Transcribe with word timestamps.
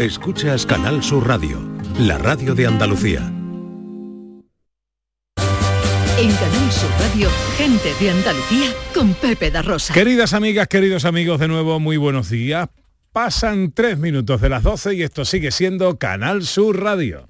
Escuchas 0.00 0.64
Canal 0.64 1.02
Sur 1.02 1.28
Radio, 1.28 1.58
la 1.98 2.16
radio 2.16 2.54
de 2.54 2.66
Andalucía. 2.66 3.18
En 6.18 6.32
Canal 6.36 6.72
Sur 6.72 6.90
Radio, 6.98 7.28
gente 7.58 7.92
de 8.00 8.10
Andalucía 8.10 8.70
con 8.94 9.12
Pepe 9.12 9.50
da 9.50 9.60
Rosa. 9.60 9.92
Queridas 9.92 10.32
amigas, 10.32 10.68
queridos 10.68 11.04
amigos, 11.04 11.38
de 11.38 11.48
nuevo 11.48 11.80
muy 11.80 11.98
buenos 11.98 12.30
días. 12.30 12.70
Pasan 13.12 13.72
tres 13.72 13.98
minutos 13.98 14.40
de 14.40 14.48
las 14.48 14.62
12 14.62 14.94
y 14.94 15.02
esto 15.02 15.26
sigue 15.26 15.50
siendo 15.50 15.98
Canal 15.98 16.46
Sur 16.46 16.82
Radio. 16.82 17.26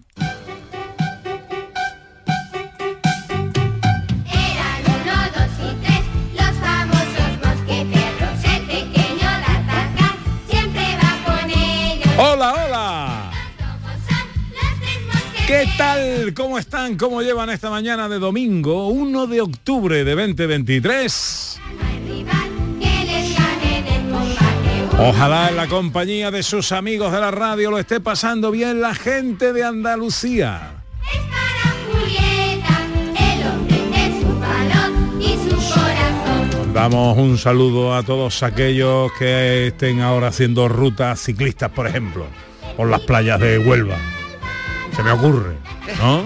¿Qué 15.61 15.69
tal? 15.77 16.33
¿Cómo 16.33 16.59
están? 16.59 16.97
¿Cómo 16.97 17.21
llevan 17.21 17.51
esta 17.51 17.69
mañana 17.69 18.09
de 18.09 18.19
domingo, 18.19 18.89
1 18.89 19.27
de 19.27 19.43
octubre 19.43 20.05
de 20.05 20.15
2023? 20.15 21.61
No 21.77 21.87
hay 21.87 21.99
rival 21.99 22.51
que 22.81 23.05
les 23.05 23.39
gane 23.39 23.79
en 23.79 23.87
el 23.87 24.11
combate. 24.11 25.07
Ojalá 25.07 25.51
en 25.51 25.57
la 25.57 25.67
compañía 25.67 26.31
de 26.31 26.43
sus 26.43 26.73
amigos 26.73 27.13
de 27.13 27.21
la 27.21 27.31
radio 27.31 27.71
lo 27.71 27.79
esté 27.79 28.01
pasando 28.01 28.51
bien 28.51 28.81
la 28.81 28.95
gente 28.95 29.53
de 29.53 29.63
Andalucía. 29.63 30.83
Damos 36.73 37.19
un 37.19 37.37
saludo 37.37 37.95
a 37.95 38.03
todos 38.03 38.43
aquellos 38.43 39.13
que 39.19 39.67
estén 39.67 40.01
ahora 40.01 40.29
haciendo 40.29 40.71
rutas 40.71 41.21
ciclistas, 41.21 41.71
por 41.71 41.87
ejemplo, 41.87 42.25
por 42.79 42.89
las 42.89 43.03
playas 43.03 43.39
de 43.41 43.59
Huelva. 43.59 43.99
Se 45.01 45.05
me 45.05 45.13
ocurre, 45.13 45.57
¿no? 45.99 46.25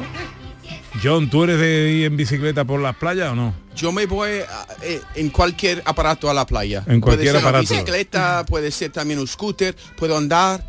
John, 1.00 1.30
¿tú 1.30 1.44
eres 1.44 1.61
de 1.61 1.92
ir 1.92 2.06
en 2.06 2.17
bicicleta 2.17 2.64
por 2.64 2.81
las 2.81 2.97
playas 2.97 3.31
o 3.31 3.36
no? 3.36 3.55
Yo 3.77 3.92
me 3.92 4.05
voy 4.06 4.31
a- 4.41 4.66
eh, 4.83 5.00
en 5.14 5.31
cualquier 5.31 5.81
aparato 5.84 6.28
a 6.28 6.34
la 6.34 6.44
playa. 6.44 6.83
En 6.89 7.00
cualquier 7.00 7.03
puede 7.03 7.25
ser 7.27 7.36
aparato. 7.36 7.72
Una 7.72 7.81
bicicleta, 7.83 8.44
puede 8.47 8.72
ser 8.72 8.91
también 8.91 9.20
un 9.20 9.28
scooter, 9.28 9.77
puedo 9.97 10.16
andar 10.16 10.64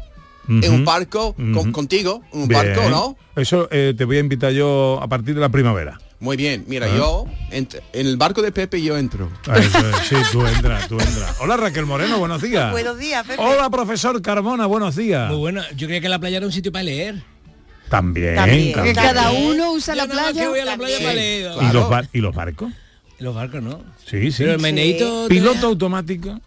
en 0.48 0.72
un 0.72 0.86
barco 0.86 1.34
con- 1.34 1.72
contigo, 1.72 2.22
en 2.32 2.42
un 2.42 2.48
Bien. 2.48 2.62
barco, 2.76 2.90
¿no? 2.92 3.18
Eso 3.36 3.68
eh, 3.72 3.96
te 3.98 4.06
voy 4.06 4.18
a 4.18 4.20
invitar 4.20 4.52
yo 4.52 5.00
a 5.02 5.08
partir 5.08 5.34
de 5.34 5.42
la 5.42 5.50
primavera. 5.50 6.00
Muy 6.20 6.38
bien, 6.38 6.64
mira, 6.68 6.86
Ah. 6.88 6.96
yo 6.96 7.26
en 7.50 7.68
el 7.94 8.18
barco 8.18 8.44
de 8.44 8.52
Pepe 8.52 8.84
yo 8.84 8.98
entro. 9.00 9.32
Ah, 9.48 9.58
eso 9.58 9.80
es, 9.80 9.96
sí, 10.08 10.16
tú 10.32 10.46
entras, 10.46 10.88
tú 10.88 11.00
entras. 11.00 11.38
Hola 11.42 11.58
Raquel 11.58 11.88
Moreno, 11.88 12.20
buenos 12.20 12.40
días. 12.44 12.72
Buenos 12.72 13.00
días, 13.00 13.26
Pepe. 13.26 13.42
Hola 13.42 13.68
profesor 13.72 14.22
Carmona, 14.22 14.68
buenos 14.68 14.96
días. 14.96 15.28
Muy 15.32 15.40
bueno, 15.40 15.64
yo 15.76 15.88
creía 15.88 16.02
que 16.02 16.10
la 16.10 16.20
playa 16.20 16.38
era 16.38 16.46
un 16.46 16.52
sitio 16.52 16.72
para 16.72 16.84
leer. 16.84 17.24
También, 17.96 18.36
También. 18.74 18.96
cada 18.96 19.32
uno 19.32 19.72
usa 19.74 19.96
la 19.96 20.06
playa. 20.08 20.42
que 20.42 20.48
voy 20.48 20.60
a 20.60 20.66
la 20.66 20.78
playa 20.78 20.98
Sí, 20.98 21.04
para 21.04 21.16
leer. 21.16 21.52
¿Y, 21.62 21.74
los 21.74 21.90
bar- 21.90 22.10
¿Y 22.14 22.20
los 22.20 22.36
barcos? 22.36 22.72
Los 23.20 23.34
barcos 23.36 23.62
no. 23.64 23.82
Sí, 24.06 24.32
sí. 24.32 24.40
Pero 24.44 24.54
el 24.54 24.60
meneíto... 24.60 25.28
Piloto 25.30 25.68
automático, 25.68 26.40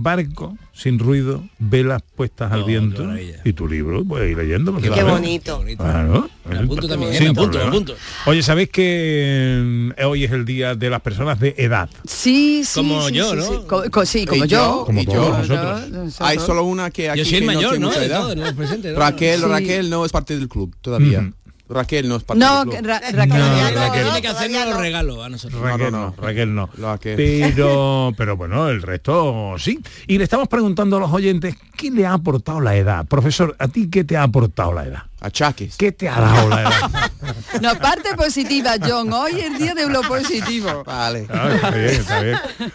barco, 0.00 0.56
sin 0.72 0.96
ruido, 0.98 1.42
velas 1.58 2.02
puestas 2.14 2.52
al 2.52 2.62
viento. 2.64 3.02
qué. 3.14 3.36
Y 3.44 3.52
tu 3.52 3.66
libro, 3.66 4.04
puedes 4.04 4.30
ir 4.30 4.36
leyendo. 4.38 4.72
porque 4.72 4.90
Qué 4.90 5.02
ves. 5.02 5.12
bonito. 5.12 5.62
Claro. 5.76 6.30
Apunto 6.48 6.88
también, 6.88 7.28
apunto, 7.28 7.60
apunto. 7.60 7.94
Oye, 8.26 8.42
¿sabéis 8.42 8.70
que 8.70 9.92
eh, 9.96 10.04
hoy 10.04 10.24
es 10.24 10.30
el 10.32 10.44
día 10.44 10.74
de 10.76 10.88
las 10.88 11.00
personas 11.02 11.38
de 11.40 11.54
edad? 11.58 11.90
Sí, 12.06 12.62
sí, 12.64 12.80
Como 12.80 13.08
sí, 13.08 13.14
yo, 13.14 13.30
sí, 13.30 13.36
¿no? 13.36 13.42
sí. 13.42 13.52
Co- 13.66 13.84
co- 13.90 14.06
sí, 14.06 14.24
como 14.24 14.44
Y 14.44 14.48
yo. 14.48 14.84
Como 14.86 15.00
y 15.00 15.04
todos 15.04 15.48
yo. 15.48 15.54
nosotros. 15.56 15.90
Nosotros. 15.90 16.20
Hay 16.20 16.38
solo 16.38 16.62
una 16.64 16.90
que 16.90 17.10
aquí 17.10 17.18
Yo 17.18 17.24
soy 17.24 17.34
el 17.34 17.40
que 17.40 17.46
mayor, 17.46 17.70
tiene 17.72 17.78
¿no? 17.80 17.88
mucha 17.88 18.04
edad. 18.04 18.34
no, 18.36 18.54
presente, 18.56 18.92
¿no? 18.92 18.98
Raquel, 18.98 19.40
Sí. 19.40 19.46
Raquel 19.46 19.90
no 19.90 20.04
es 20.04 20.12
parte 20.12 20.38
del 20.38 20.48
club 20.48 20.74
todavía. 20.80 21.20
Ujú. 21.20 21.32
Raquel 21.68 22.08
no 22.08 22.16
es 22.16 22.24
parte 22.24 22.38
No, 22.44 22.64
del 22.64 22.70
que 22.70 22.78
club. 22.78 22.88
Ra- 22.88 23.00
No, 23.00 23.16
Raquel. 23.18 23.38
no, 23.38 23.70
Raquel. 23.80 24.02
Tiene 24.04 24.22
que 24.22 24.28
hacernos 24.28 24.64
los 24.66 24.74
no. 24.74 24.80
regalos 24.80 25.24
a 25.24 25.28
nosotros. 25.28 25.60
Raquel 25.62 25.92
no. 25.92 26.14
Raquel 26.16 26.54
no. 26.54 26.70
Pero, 27.02 28.12
pero 28.16 28.36
bueno, 28.36 28.68
el 28.68 28.80
resto 28.82 29.54
sí. 29.58 29.78
Y 30.06 30.18
le 30.18 30.24
estamos 30.24 30.48
preguntando 30.48 30.96
a 30.96 31.00
los 31.00 31.12
oyentes, 31.12 31.56
¿qué 31.76 31.90
le 31.90 32.06
ha 32.06 32.14
aportado 32.14 32.60
la 32.60 32.74
edad? 32.76 33.04
Profesor, 33.06 33.54
¿a 33.58 33.68
ti 33.68 33.90
qué 33.90 34.04
te 34.04 34.16
ha 34.16 34.22
aportado 34.22 34.72
la 34.72 34.84
edad? 34.84 35.02
Achaques. 35.20 35.76
¿Qué 35.76 35.90
te 35.92 36.08
ha 36.08 36.20
dado 36.20 36.48
la 36.48 36.60
edad? 36.62 36.72
No, 37.60 37.74
parte 37.76 38.14
positiva, 38.14 38.74
John. 38.80 39.12
Hoy 39.12 39.32
es 39.40 39.46
el 39.46 39.58
día 39.58 39.74
de 39.74 39.88
lo 39.88 40.00
positivo. 40.02 40.84
Vale. 40.84 41.26
Ah, 41.28 41.50
está 41.54 41.70
bien, 41.70 41.86
está 41.90 42.20
bien. 42.22 42.38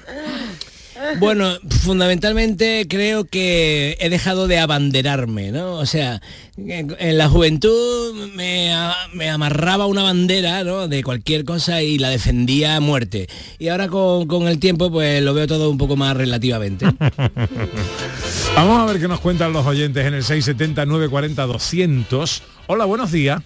Bueno, 1.20 1.58
fundamentalmente 1.82 2.86
creo 2.90 3.26
que 3.26 3.98
he 4.00 4.10
dejado 4.10 4.48
de 4.48 4.60
abanderarme, 4.60 5.52
¿no? 5.52 5.74
O 5.76 5.86
sea, 5.86 6.22
en 6.58 7.18
la 7.18 7.30
juventud 7.30 8.14
me, 8.36 8.74
me 9.14 9.30
amarraba 9.30 9.86
una 9.86 10.04
bandera, 10.04 10.64
¿no? 10.64 10.88
De 10.88 11.04
cualquier 11.04 11.46
cosa 11.46 11.82
y 11.82 11.98
la 11.98 12.10
defendía 12.10 12.76
a 12.76 12.80
muerte. 12.80 13.28
Y 13.60 13.70
ahora 13.70 13.88
con, 13.88 14.28
con 14.28 14.48
el 14.48 14.60
tiempo 14.60 14.92
pues 14.92 15.22
lo 15.24 15.34
veo 15.34 15.48
todo 15.48 15.70
un 15.70 15.78
poco 15.78 15.96
más 15.96 16.16
relativamente. 16.16 16.86
Vamos 18.56 18.80
a 18.80 18.86
ver 18.86 19.00
qué 19.00 19.08
nos 19.08 19.20
cuentan 19.20 19.52
los 19.54 19.66
oyentes 19.66 20.06
en 20.06 20.14
el 20.14 20.24
670 20.24 20.86
940 20.86 21.46
200. 21.46 22.44
Hola, 22.68 22.86
buenos 22.86 23.12
días. 23.12 23.42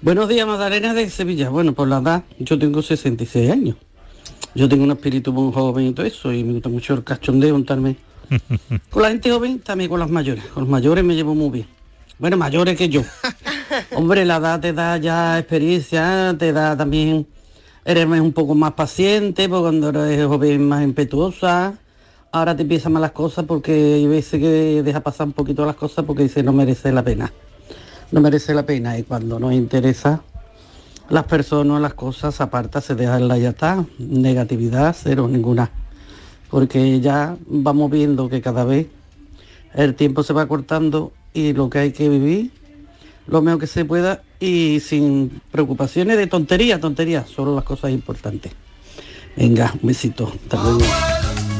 Buenos 0.00 0.28
días, 0.28 0.46
Magdalena 0.46 0.94
de 0.94 1.10
Sevilla. 1.10 1.48
Bueno, 1.50 1.72
por 1.72 1.88
la 1.88 1.98
edad, 1.98 2.24
yo 2.38 2.56
tengo 2.58 2.82
66 2.82 3.50
años. 3.50 3.76
Yo 4.54 4.68
tengo 4.68 4.84
un 4.84 4.90
espíritu 4.90 5.32
muy 5.32 5.52
joven 5.52 5.86
y 5.86 5.92
todo 5.92 6.06
eso, 6.06 6.32
y 6.32 6.44
me 6.44 6.54
gusta 6.54 6.68
mucho 6.68 6.94
el 6.94 7.04
cachondeo, 7.04 7.54
untarme. 7.54 7.96
Con 8.90 9.02
la 9.02 9.08
gente 9.10 9.30
joven, 9.30 9.60
también 9.60 9.88
con 9.88 10.00
las 10.00 10.10
mayores. 10.10 10.44
Con 10.46 10.64
los 10.64 10.70
mayores 10.70 11.02
me 11.02 11.14
llevo 11.14 11.34
muy 11.34 11.50
bien. 11.50 11.66
Bueno, 12.18 12.36
mayores 12.36 12.76
que 12.76 12.88
yo. 12.88 13.02
Hombre, 13.96 14.24
la 14.24 14.36
edad 14.36 14.60
te 14.60 14.72
da 14.72 14.96
ya 14.98 15.38
experiencia, 15.38 16.34
te 16.38 16.52
da 16.52 16.76
también... 16.76 17.26
Eres 17.84 18.04
un 18.06 18.32
poco 18.32 18.54
más 18.54 18.72
paciente, 18.72 19.48
porque 19.48 19.62
cuando 19.62 19.88
eres 19.88 20.26
joven 20.26 20.68
más 20.68 20.84
impetuosa. 20.84 21.78
Ahora 22.30 22.54
te 22.54 22.62
empiezan 22.62 22.92
mal 22.92 23.00
las 23.00 23.12
cosas 23.12 23.46
porque 23.46 23.72
hay 23.72 24.06
veces 24.06 24.38
que 24.38 24.82
deja 24.82 25.00
pasar 25.00 25.28
un 25.28 25.32
poquito 25.32 25.64
las 25.64 25.76
cosas 25.76 26.04
porque 26.04 26.24
dice 26.24 26.42
no 26.42 26.52
merece 26.52 26.92
la 26.92 27.02
pena 27.02 27.32
no 28.10 28.20
merece 28.20 28.54
la 28.54 28.64
pena 28.64 28.98
y 28.98 29.02
cuando 29.02 29.38
nos 29.38 29.52
interesa 29.52 30.22
las 31.08 31.24
personas, 31.24 31.80
las 31.80 31.94
cosas, 31.94 32.34
se 32.34 32.42
aparta, 32.42 32.80
se 32.80 32.94
deja 32.94 33.16
en 33.16 33.28
la 33.28 33.38
ya 33.38 33.50
está, 33.50 33.84
negatividad, 33.98 34.94
cero, 34.98 35.28
ninguna. 35.28 35.70
Porque 36.50 37.00
ya 37.00 37.36
vamos 37.46 37.90
viendo 37.90 38.28
que 38.28 38.40
cada 38.40 38.64
vez 38.64 38.86
el 39.74 39.94
tiempo 39.94 40.22
se 40.22 40.32
va 40.32 40.46
cortando 40.46 41.12
y 41.34 41.52
lo 41.52 41.68
que 41.70 41.78
hay 41.78 41.92
que 41.92 42.08
vivir, 42.08 42.50
lo 43.26 43.42
mejor 43.42 43.60
que 43.60 43.66
se 43.66 43.84
pueda 43.84 44.22
y 44.40 44.80
sin 44.80 45.40
preocupaciones 45.50 46.16
de 46.16 46.26
tontería, 46.26 46.80
tontería, 46.80 47.26
solo 47.26 47.54
las 47.54 47.64
cosas 47.64 47.90
importantes. 47.90 48.52
Venga, 49.36 49.72
un 49.80 49.86
besito. 49.86 50.32
Hasta 50.42 50.62
luego. 50.62 50.80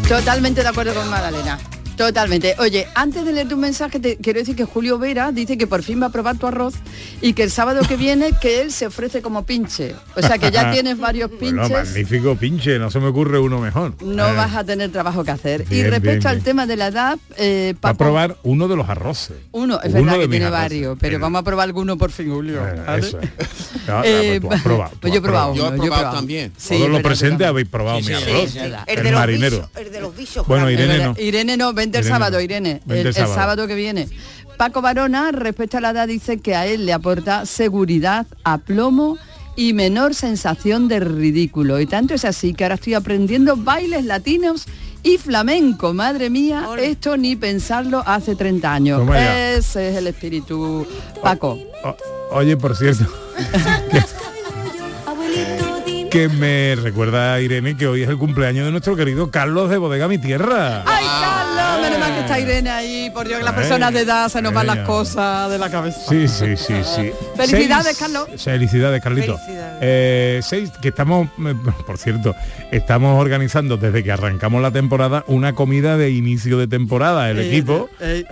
Totalmente 0.09 0.63
de 0.63 0.69
acuerdo 0.69 0.95
con 0.95 1.09
Magdalena. 1.09 1.59
Totalmente. 1.99 2.55
Oye, 2.59 2.87
antes 2.95 3.25
de 3.25 3.33
leer 3.33 3.49
tu 3.49 3.57
mensaje, 3.57 3.99
te 4.01 4.17
quiero 4.17 4.39
decir 4.39 4.55
que 4.57 4.65
Julio 4.65 4.99
Vera 4.99 5.33
dice 5.33 5.59
que 5.59 5.67
por 5.67 5.83
fin 5.83 6.01
va 6.01 6.07
a 6.07 6.11
probar 6.11 6.37
tu 6.39 6.47
arroz 6.47 6.75
y 7.21 7.33
que 7.33 7.43
el 7.43 7.51
sábado 7.51 7.81
que 7.87 7.97
viene 7.97 8.31
que 8.41 8.63
él 8.63 8.73
se 8.73 8.87
ofrece 8.87 9.21
como 9.21 9.45
pinche. 9.45 9.95
O 10.17 10.23
sea 10.23 10.39
que 10.39 10.51
ya 10.53 10.71
tienes 10.71 10.97
varios 10.99 11.29
Bueno, 11.31 11.63
pinches. 11.65 11.89
magnífico 11.89 12.37
pinche, 12.37 12.79
no 12.79 12.91
se 12.91 13.01
me 13.01 13.09
ocurre 13.09 13.39
uno 13.41 13.59
mejor. 13.61 13.95
no 14.03 14.29
Eh, 14.29 14.33
vas 14.35 14.55
a 14.55 14.65
tener 14.65 14.91
trabajo 14.93 15.25
que 15.25 15.33
hacer. 15.33 15.65
y 15.71 15.83
respecto 15.83 16.11
bien, 16.11 16.27
al 16.29 16.43
tema 16.43 16.67
de 16.67 16.77
la 16.77 16.87
edad, 16.87 17.19
eh, 17.37 17.75
Va 17.75 17.91
a 17.91 17.93
Paco- 17.93 17.99
probar 17.99 18.37
uno 18.45 18.69
de 18.69 18.77
los 18.77 18.89
arroces. 18.89 19.37
uno, 19.53 19.81
es 19.83 19.93
Uno 19.93 20.05
verdad 20.05 20.19
que 20.21 20.29
tiene 20.29 20.51
varios, 20.51 20.97
pero 21.01 21.17
El- 21.17 21.21
vamos 21.23 21.41
a 21.41 21.43
probar 21.43 21.65
alguno 21.65 21.99
por 21.99 22.13
fin, 22.13 22.31
Julio. 22.31 22.67
Eh, 22.67 22.81
¿vale? 22.87 23.07
eso 23.07 23.19
es. 23.21 23.29
No, 23.89 24.03
Eh, 24.05 24.39
pues 24.43 24.61
pues 25.01 25.13
yo 25.15 25.19
he 25.19 25.23
probado. 25.23 25.55
Yo 25.55 25.69
he 25.69 25.79
probado 25.79 26.13
también. 26.15 26.53
Sí, 26.59 26.77
Todos 26.77 26.91
los 26.91 27.01
presentes 27.01 27.47
habéis 27.47 27.69
probado 27.69 27.99
Sí, 28.01 28.09
mi 28.09 28.13
arroz. 28.15 28.51
sí. 28.51 28.59
El, 28.59 28.77
El, 28.87 29.03
de 29.03 29.11
los 29.11 29.21
marinero. 29.21 29.57
bichos, 29.57 29.71
el 29.77 29.93
de 29.93 30.01
los 30.03 30.17
bichos. 30.17 30.47
Bueno. 30.47 30.71
Irene 30.71 30.99
no. 30.99 31.15
Irene 31.19 31.57
no, 31.57 31.73
vente 31.91 31.99
el 31.99 32.05
Irene 32.05 32.19
sábado. 32.19 32.41
Irene. 32.41 32.81
El, 32.89 33.15
sábado. 33.15 33.67
que 33.67 33.75
viene. 33.75 34.09
Paco 34.57 34.83
Barona, 34.83 35.31
respecto 35.33 35.79
a 35.79 35.81
la 35.81 35.91
edad, 35.91 36.09
dice 36.09 36.39
que 36.39 36.55
a 36.57 36.67
él 36.67 36.87
le 36.87 36.93
aporta 36.93 37.47
seguridad, 37.47 38.27
aplomo 38.45 39.17
y 39.57 39.73
menor 39.73 40.15
sensación 40.15 40.89
de 40.89 41.01
ridículo. 41.01 41.81
Y 41.81 41.87
tanto 41.87 42.15
es 42.15 42.25
así 42.25 42.55
que 42.55 42.65
ahora 42.65 42.75
estoy 42.77 42.95
aprendiendo 42.95 43.57
bailes 43.57 44.05
latinos 44.05 44.67
y 45.03 45.19
flamenco. 45.19 45.95
Madre 45.95 46.29
mía, 46.31 46.67
esto 46.81 47.17
ni 47.17 47.37
pensarlo 47.37 48.03
hace 48.05 48.35
30 48.35 48.73
años. 48.73 49.03
Ese 49.17 49.91
es 49.91 49.97
el 49.97 50.09
espíritu 50.09 50.87
Paco. 51.23 51.59
O- 51.85 51.97
oye, 52.37 52.57
por 52.57 52.77
cierto, 52.77 53.05
que 56.11 56.29
me 56.29 56.75
recuerda 56.77 57.35
a 57.35 57.41
Irene 57.41 57.77
que 57.77 57.87
hoy 57.87 58.03
es 58.03 58.09
el 58.09 58.17
cumpleaños 58.17 58.65
de 58.65 58.71
nuestro 58.71 58.97
querido 58.97 59.31
Carlos 59.31 59.69
de 59.69 59.77
Bodega 59.77 60.09
Mi 60.09 60.19
Tierra. 60.19 60.83
¡Ay, 60.87 61.05
Carlos! 61.05 61.83
Menos 61.83 61.99
mal 62.01 62.15
que 62.15 62.21
está 62.21 62.39
Irene 62.41 62.71
ahí, 62.71 63.11
por 63.11 63.27
Dios, 63.27 63.39
que 63.41 63.45
las 63.45 63.55
personas 63.55 63.93
de 63.93 64.01
edad 64.01 64.29
se 64.29 64.41
nos 64.41 64.53
van 64.55 64.67
las 64.67 64.79
cosas 64.81 65.51
de 65.51 65.59
la 65.59 65.71
cabeza. 65.71 66.01
Sí, 66.09 66.27
sí, 66.29 66.57
sí, 66.57 66.75
sí. 66.83 67.11
Felicidades, 67.37 67.99
Carlos. 67.99 68.29
Felicidades, 68.43 69.03
Carlito. 69.03 69.37
Felicidades. 69.39 69.79
Eh, 69.83 70.41
seis, 70.43 70.71
que 70.81 70.89
estamos, 70.89 71.29
eh, 71.47 71.55
por 71.87 71.99
cierto, 71.99 72.35
estamos 72.71 73.21
organizando 73.21 73.77
desde 73.77 74.03
que 74.03 74.11
arrancamos 74.13 74.63
la 74.63 74.71
temporada 74.71 75.25
una 75.27 75.55
comida 75.55 75.97
de 75.97 76.11
inicio 76.11 76.59
de 76.59 76.67
temporada. 76.69 77.31
El 77.31 77.39
Eh, 77.39 77.49
equipo 77.49 77.89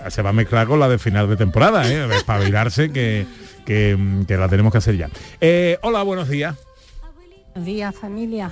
se 0.09 0.21
va 0.21 0.31
a 0.31 0.33
mezclar 0.33 0.67
con 0.67 0.79
la 0.79 0.89
de 0.89 0.97
final 0.97 1.29
de 1.29 1.37
temporada, 1.37 1.87
¿eh? 1.91 2.07
espabilarse 2.15 2.91
que, 2.91 3.25
que, 3.65 3.97
que 4.27 4.37
la 4.37 4.49
tenemos 4.49 4.71
que 4.71 4.79
hacer 4.79 4.97
ya. 4.97 5.09
Eh, 5.39 5.77
hola, 5.83 6.01
buenos 6.03 6.27
días. 6.27 6.55
Buenos 7.57 7.73
días, 7.73 7.95
familia. 7.95 8.51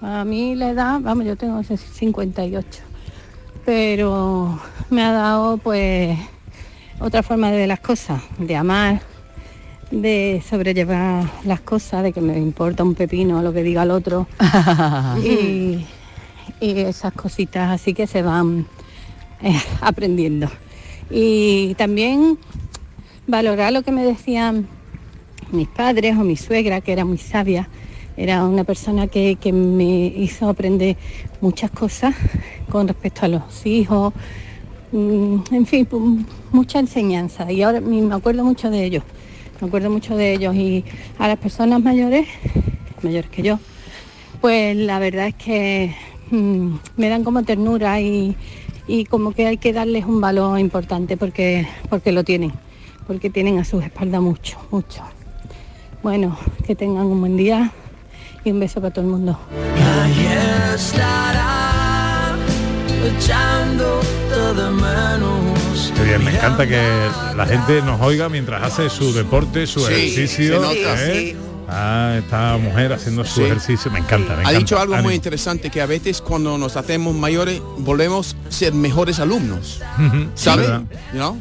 A 0.00 0.24
mí 0.24 0.54
la 0.54 0.70
edad, 0.70 1.00
vamos, 1.02 1.26
yo 1.26 1.36
tengo 1.36 1.62
58, 1.62 2.82
pero 3.66 4.58
me 4.88 5.02
ha 5.02 5.12
dado 5.12 5.58
pues 5.58 6.18
otra 6.98 7.22
forma 7.22 7.50
de 7.50 7.58
ver 7.58 7.68
las 7.68 7.80
cosas, 7.80 8.22
de 8.38 8.56
amar, 8.56 9.02
de 9.90 10.42
sobrellevar 10.48 11.26
las 11.44 11.60
cosas, 11.60 12.04
de 12.04 12.14
que 12.14 12.22
me 12.22 12.38
importa 12.38 12.84
un 12.84 12.94
pepino 12.94 13.42
lo 13.42 13.52
que 13.52 13.62
diga 13.62 13.82
el 13.82 13.90
otro 13.90 14.26
y, 15.22 15.84
y 16.58 16.70
esas 16.80 17.12
cositas 17.12 17.70
así 17.70 17.92
que 17.92 18.06
se 18.06 18.22
van 18.22 18.66
eh, 19.42 19.60
aprendiendo. 19.82 20.48
Y 21.10 21.74
también 21.74 22.38
valorar 23.26 23.74
lo 23.74 23.82
que 23.82 23.92
me 23.92 24.06
decían 24.06 24.66
mis 25.52 25.68
padres 25.68 26.16
o 26.16 26.24
mi 26.24 26.38
suegra, 26.38 26.80
que 26.80 26.92
era 26.92 27.04
muy 27.04 27.18
sabia, 27.18 27.68
era 28.16 28.44
una 28.44 28.64
persona 28.64 29.06
que, 29.08 29.36
que 29.36 29.52
me 29.52 30.06
hizo 30.06 30.48
aprender 30.48 30.96
muchas 31.40 31.70
cosas 31.70 32.14
con 32.70 32.88
respecto 32.88 33.26
a 33.26 33.28
los 33.28 33.66
hijos, 33.66 34.14
mm, 34.92 35.36
en 35.50 35.66
fin, 35.66 36.26
mucha 36.50 36.78
enseñanza. 36.78 37.50
Y 37.52 37.62
ahora 37.62 37.80
me 37.80 38.00
me 38.00 38.14
acuerdo 38.14 38.44
mucho 38.44 38.70
de 38.70 38.84
ellos, 38.84 39.04
me 39.60 39.68
acuerdo 39.68 39.90
mucho 39.90 40.16
de 40.16 40.32
ellos. 40.32 40.54
Y 40.54 40.84
a 41.18 41.28
las 41.28 41.38
personas 41.38 41.82
mayores, 41.82 42.26
mayores 43.02 43.30
que 43.30 43.42
yo, 43.42 43.58
pues 44.40 44.76
la 44.76 44.98
verdad 44.98 45.28
es 45.28 45.34
que 45.34 45.94
mm, 46.30 46.74
me 46.96 47.08
dan 47.10 47.22
como 47.22 47.42
ternura 47.42 48.00
y, 48.00 48.34
y 48.88 49.04
como 49.04 49.32
que 49.32 49.46
hay 49.46 49.58
que 49.58 49.74
darles 49.74 50.06
un 50.06 50.22
valor 50.22 50.58
importante 50.58 51.18
porque, 51.18 51.66
porque 51.90 52.12
lo 52.12 52.24
tienen, 52.24 52.52
porque 53.06 53.28
tienen 53.28 53.58
a 53.58 53.64
sus 53.64 53.84
espaldas 53.84 54.22
mucho, 54.22 54.58
mucho. 54.70 55.02
Bueno, 56.02 56.38
que 56.66 56.74
tengan 56.74 57.06
un 57.06 57.20
buen 57.20 57.36
día 57.36 57.72
y 58.46 58.52
un 58.52 58.60
beso 58.60 58.80
para 58.80 58.92
todo 58.94 59.04
el 59.04 59.10
mundo. 59.10 59.38
Qué 65.94 66.02
bien, 66.04 66.24
me 66.24 66.30
encanta 66.34 66.66
que 66.66 67.08
la 67.36 67.46
gente 67.46 67.80
nos 67.82 68.00
oiga 68.00 68.28
mientras 68.28 68.62
hace 68.62 68.90
su 68.90 69.12
deporte, 69.12 69.66
su 69.66 69.80
Sí, 69.80 69.92
ejercicio. 69.92 70.54
se 70.56 70.60
nota. 70.60 71.06
¿eh? 71.06 71.36
Ah, 71.68 72.14
esta 72.18 72.56
mujer 72.58 72.92
haciendo 72.92 73.24
su 73.24 73.36
Sí. 73.40 73.42
ejercicio, 73.44 73.90
me 73.90 73.98
encanta, 74.00 74.28
me 74.32 74.38
Ha 74.38 74.40
encanta. 74.42 74.58
dicho 74.58 74.78
algo 74.78 74.94
Ánimo. 74.94 75.08
muy 75.08 75.14
interesante 75.14 75.70
que 75.70 75.80
a 75.80 75.86
veces 75.86 76.20
cuando 76.20 76.58
nos 76.58 76.76
hacemos 76.76 77.14
mayores 77.14 77.60
volvemos 77.78 78.36
a 78.48 78.52
ser 78.52 78.72
mejores 78.74 79.18
alumnos. 79.18 79.80
¿Sabes? 80.34 80.66
Es 80.66 80.70
verdad, 80.72 80.82
You 81.12 81.18
know? 81.18 81.36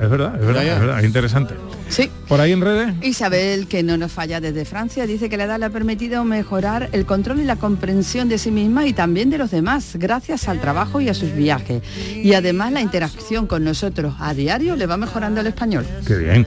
es 0.00 0.10
verdad, 0.10 0.34
es 0.40 0.46
verdad, 0.46 0.60
Ya, 0.62 0.66
ya. 0.66 0.74
es 0.74 0.80
verdad, 0.80 0.98
es 1.00 1.04
interesante. 1.04 1.54
Sí. 1.92 2.10
Por 2.26 2.40
ahí 2.40 2.52
en 2.52 2.62
redes. 2.62 2.94
Isabel, 3.02 3.68
que 3.68 3.82
no 3.82 3.98
nos 3.98 4.10
falla 4.10 4.40
desde 4.40 4.64
Francia, 4.64 5.06
dice 5.06 5.28
que 5.28 5.36
la 5.36 5.44
edad 5.44 5.58
le 5.58 5.66
ha 5.66 5.70
permitido 5.70 6.24
mejorar 6.24 6.88
el 6.92 7.04
control 7.04 7.40
y 7.40 7.44
la 7.44 7.56
comprensión 7.56 8.30
de 8.30 8.38
sí 8.38 8.50
misma 8.50 8.86
y 8.86 8.94
también 8.94 9.28
de 9.28 9.36
los 9.36 9.50
demás, 9.50 9.96
gracias 9.96 10.48
al 10.48 10.58
trabajo 10.58 11.02
y 11.02 11.10
a 11.10 11.14
sus 11.14 11.34
viajes. 11.34 11.82
Y 12.14 12.32
además 12.32 12.72
la 12.72 12.80
interacción 12.80 13.46
con 13.46 13.62
nosotros 13.62 14.14
a 14.20 14.32
diario 14.32 14.74
le 14.74 14.86
va 14.86 14.96
mejorando 14.96 15.42
el 15.42 15.48
español. 15.48 15.84
Qué 16.06 16.16
bien. 16.16 16.46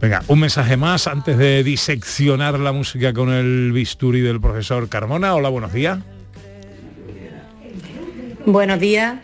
Venga, 0.00 0.22
un 0.28 0.38
mensaje 0.38 0.76
más 0.76 1.08
antes 1.08 1.36
de 1.36 1.64
diseccionar 1.64 2.56
la 2.60 2.70
música 2.70 3.12
con 3.12 3.30
el 3.30 3.72
bisturí 3.72 4.20
del 4.20 4.40
profesor 4.40 4.88
Carmona. 4.88 5.34
Hola, 5.34 5.48
buenos 5.48 5.72
días. 5.72 5.98
Buenos 8.46 8.78
días, 8.78 9.18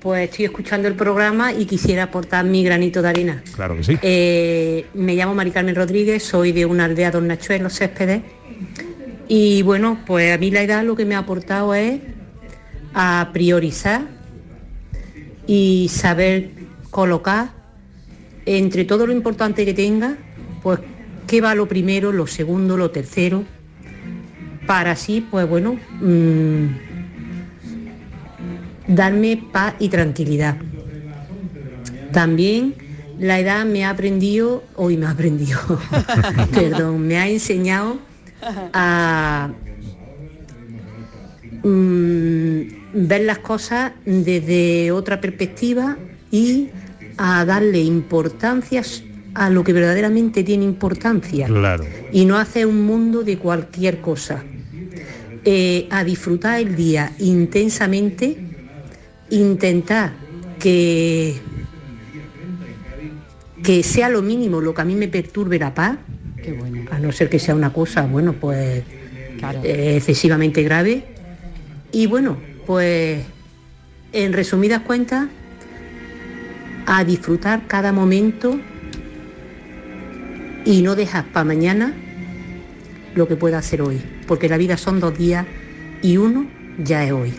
pues 0.00 0.30
estoy 0.30 0.46
escuchando 0.46 0.88
el 0.88 0.94
programa 0.94 1.52
y 1.52 1.66
quisiera 1.66 2.04
aportar 2.04 2.44
mi 2.44 2.64
granito 2.64 3.02
de 3.02 3.08
arena. 3.08 3.42
Claro 3.54 3.76
que 3.76 3.84
sí. 3.84 3.98
Eh, 4.02 4.86
me 4.94 5.14
llamo 5.14 5.34
Mari 5.34 5.50
Carmen 5.50 5.74
Rodríguez, 5.74 6.22
soy 6.22 6.52
de 6.52 6.66
una 6.66 6.86
aldea 6.86 7.10
Don 7.10 7.26
Nacho 7.26 7.52
en 7.52 7.62
los 7.62 7.74
Céspedes 7.74 8.22
y 9.28 9.62
bueno, 9.62 9.98
pues 10.06 10.34
a 10.34 10.38
mí 10.38 10.50
la 10.50 10.62
edad 10.62 10.84
lo 10.84 10.96
que 10.96 11.04
me 11.04 11.14
ha 11.14 11.18
aportado 11.18 11.74
es 11.74 12.00
a 12.94 13.30
priorizar 13.32 14.02
y 15.46 15.88
saber 15.92 16.50
colocar 16.90 17.50
entre 18.46 18.84
todo 18.84 19.06
lo 19.06 19.12
importante 19.12 19.64
que 19.64 19.74
tenga, 19.74 20.16
pues 20.62 20.80
qué 21.26 21.40
va 21.40 21.54
lo 21.54 21.68
primero, 21.68 22.10
lo 22.10 22.26
segundo, 22.26 22.76
lo 22.76 22.90
tercero, 22.90 23.44
para 24.66 24.92
así, 24.92 25.24
pues 25.30 25.48
bueno, 25.48 25.78
mm, 26.00 26.89
darme 28.94 29.42
paz 29.52 29.74
y 29.78 29.88
tranquilidad. 29.88 30.56
También 32.12 32.74
la 33.18 33.38
edad 33.38 33.64
me 33.64 33.84
ha 33.84 33.90
aprendido, 33.90 34.64
hoy 34.76 34.96
me 34.96 35.06
ha 35.06 35.10
aprendido, 35.10 35.58
perdón, 36.52 37.06
me 37.06 37.18
ha 37.18 37.28
enseñado 37.28 37.98
a 38.72 39.50
mm, 41.62 42.60
ver 42.94 43.20
las 43.22 43.38
cosas 43.38 43.92
desde 44.04 44.90
otra 44.92 45.20
perspectiva 45.20 45.96
y 46.30 46.68
a 47.16 47.44
darle 47.44 47.80
importancia 47.82 48.82
a 49.34 49.50
lo 49.50 49.62
que 49.62 49.72
verdaderamente 49.72 50.42
tiene 50.42 50.64
importancia 50.64 51.46
Claro. 51.46 51.84
y 52.12 52.24
no 52.24 52.38
hacer 52.38 52.66
un 52.66 52.84
mundo 52.84 53.22
de 53.22 53.38
cualquier 53.38 54.00
cosa. 54.00 54.42
Eh, 55.44 55.86
a 55.90 56.04
disfrutar 56.04 56.60
el 56.60 56.76
día 56.76 57.12
intensamente, 57.18 58.49
intentar 59.30 60.12
que, 60.58 61.40
que 63.62 63.82
sea 63.82 64.08
lo 64.08 64.22
mínimo 64.22 64.60
lo 64.60 64.74
que 64.74 64.80
a 64.82 64.84
mí 64.84 64.94
me 64.94 65.08
perturbe 65.08 65.58
la 65.58 65.74
paz, 65.74 65.98
Qué 66.42 66.52
bueno. 66.52 66.84
a 66.90 66.98
no 66.98 67.12
ser 67.12 67.28
que 67.28 67.38
sea 67.38 67.54
una 67.54 67.72
cosa, 67.72 68.02
bueno, 68.06 68.32
pues 68.34 68.82
Claro. 69.38 69.60
eh, 69.64 69.96
excesivamente 69.96 70.62
grave. 70.62 71.04
Y 71.92 72.06
bueno, 72.06 72.36
pues 72.66 73.24
en 74.12 74.32
resumidas 74.32 74.80
cuentas, 74.82 75.28
a 76.86 77.04
disfrutar 77.04 77.66
cada 77.66 77.92
momento 77.92 78.58
y 80.64 80.82
no 80.82 80.94
dejar 80.96 81.26
para 81.32 81.44
mañana 81.44 81.94
lo 83.14 83.26
que 83.28 83.36
pueda 83.36 83.58
hacer 83.58 83.82
hoy, 83.82 84.00
porque 84.26 84.48
la 84.48 84.56
vida 84.56 84.76
son 84.76 85.00
dos 85.00 85.16
días 85.16 85.46
y 86.02 86.16
uno 86.16 86.46
ya 86.78 87.04
es 87.04 87.12
hoy. 87.12 87.32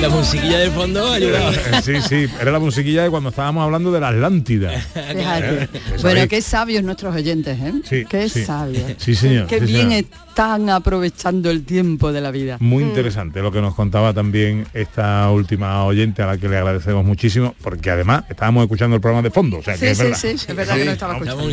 La 0.00 0.08
musiquilla 0.08 0.58
del 0.58 0.70
fondo 0.70 1.04
ha 1.06 1.14
ayudado. 1.14 1.50
Eh, 1.52 1.82
Sí, 1.82 1.94
sí, 2.08 2.26
era 2.40 2.52
la 2.52 2.60
musiquilla 2.60 3.02
de 3.02 3.10
cuando 3.10 3.30
estábamos 3.30 3.64
hablando 3.64 3.90
de 3.90 3.98
la 4.00 4.08
Atlántida. 4.08 4.70
Fíjate. 4.80 5.62
Eh, 5.64 5.68
Bueno, 5.72 5.98
sabéis. 6.00 6.28
qué 6.28 6.42
sabios 6.42 6.84
nuestros 6.84 7.14
oyentes, 7.16 7.58
¿eh? 7.60 7.72
Sí, 7.84 8.04
qué 8.08 8.28
sí. 8.28 8.44
sabios. 8.44 8.84
Sí, 8.98 9.14
señor, 9.16 9.48
Qué 9.48 9.58
sí, 9.58 9.66
bien 9.66 9.90
señor. 9.90 10.04
están 10.28 10.70
aprovechando 10.70 11.50
el 11.50 11.64
tiempo 11.64 12.12
de 12.12 12.20
la 12.20 12.30
vida. 12.30 12.58
Muy 12.60 12.84
interesante 12.84 13.42
lo 13.42 13.50
que 13.50 13.60
nos 13.60 13.74
contaba 13.74 14.14
también 14.14 14.66
esta 14.72 15.28
última 15.30 15.84
oyente 15.84 16.22
a 16.22 16.26
la 16.26 16.38
que 16.38 16.48
le 16.48 16.56
agradecemos 16.58 17.04
muchísimo, 17.04 17.54
porque 17.60 17.90
además 17.90 18.22
estábamos 18.30 18.62
escuchando 18.62 18.94
el 18.94 19.02
programa 19.02 19.22
de 19.26 19.30
fondo, 19.32 19.58
o 19.58 19.62
sea 19.62 19.74
que 19.74 19.80
Sí, 19.80 19.86
es 19.86 19.96
sí, 19.98 20.02
verdad. 20.04 20.18
sí, 20.20 20.28
es 20.28 20.46
verdad 20.56 20.76
que 20.76 20.84
no 20.84 20.90
estaba 20.92 21.12
escuchando. 21.14 21.48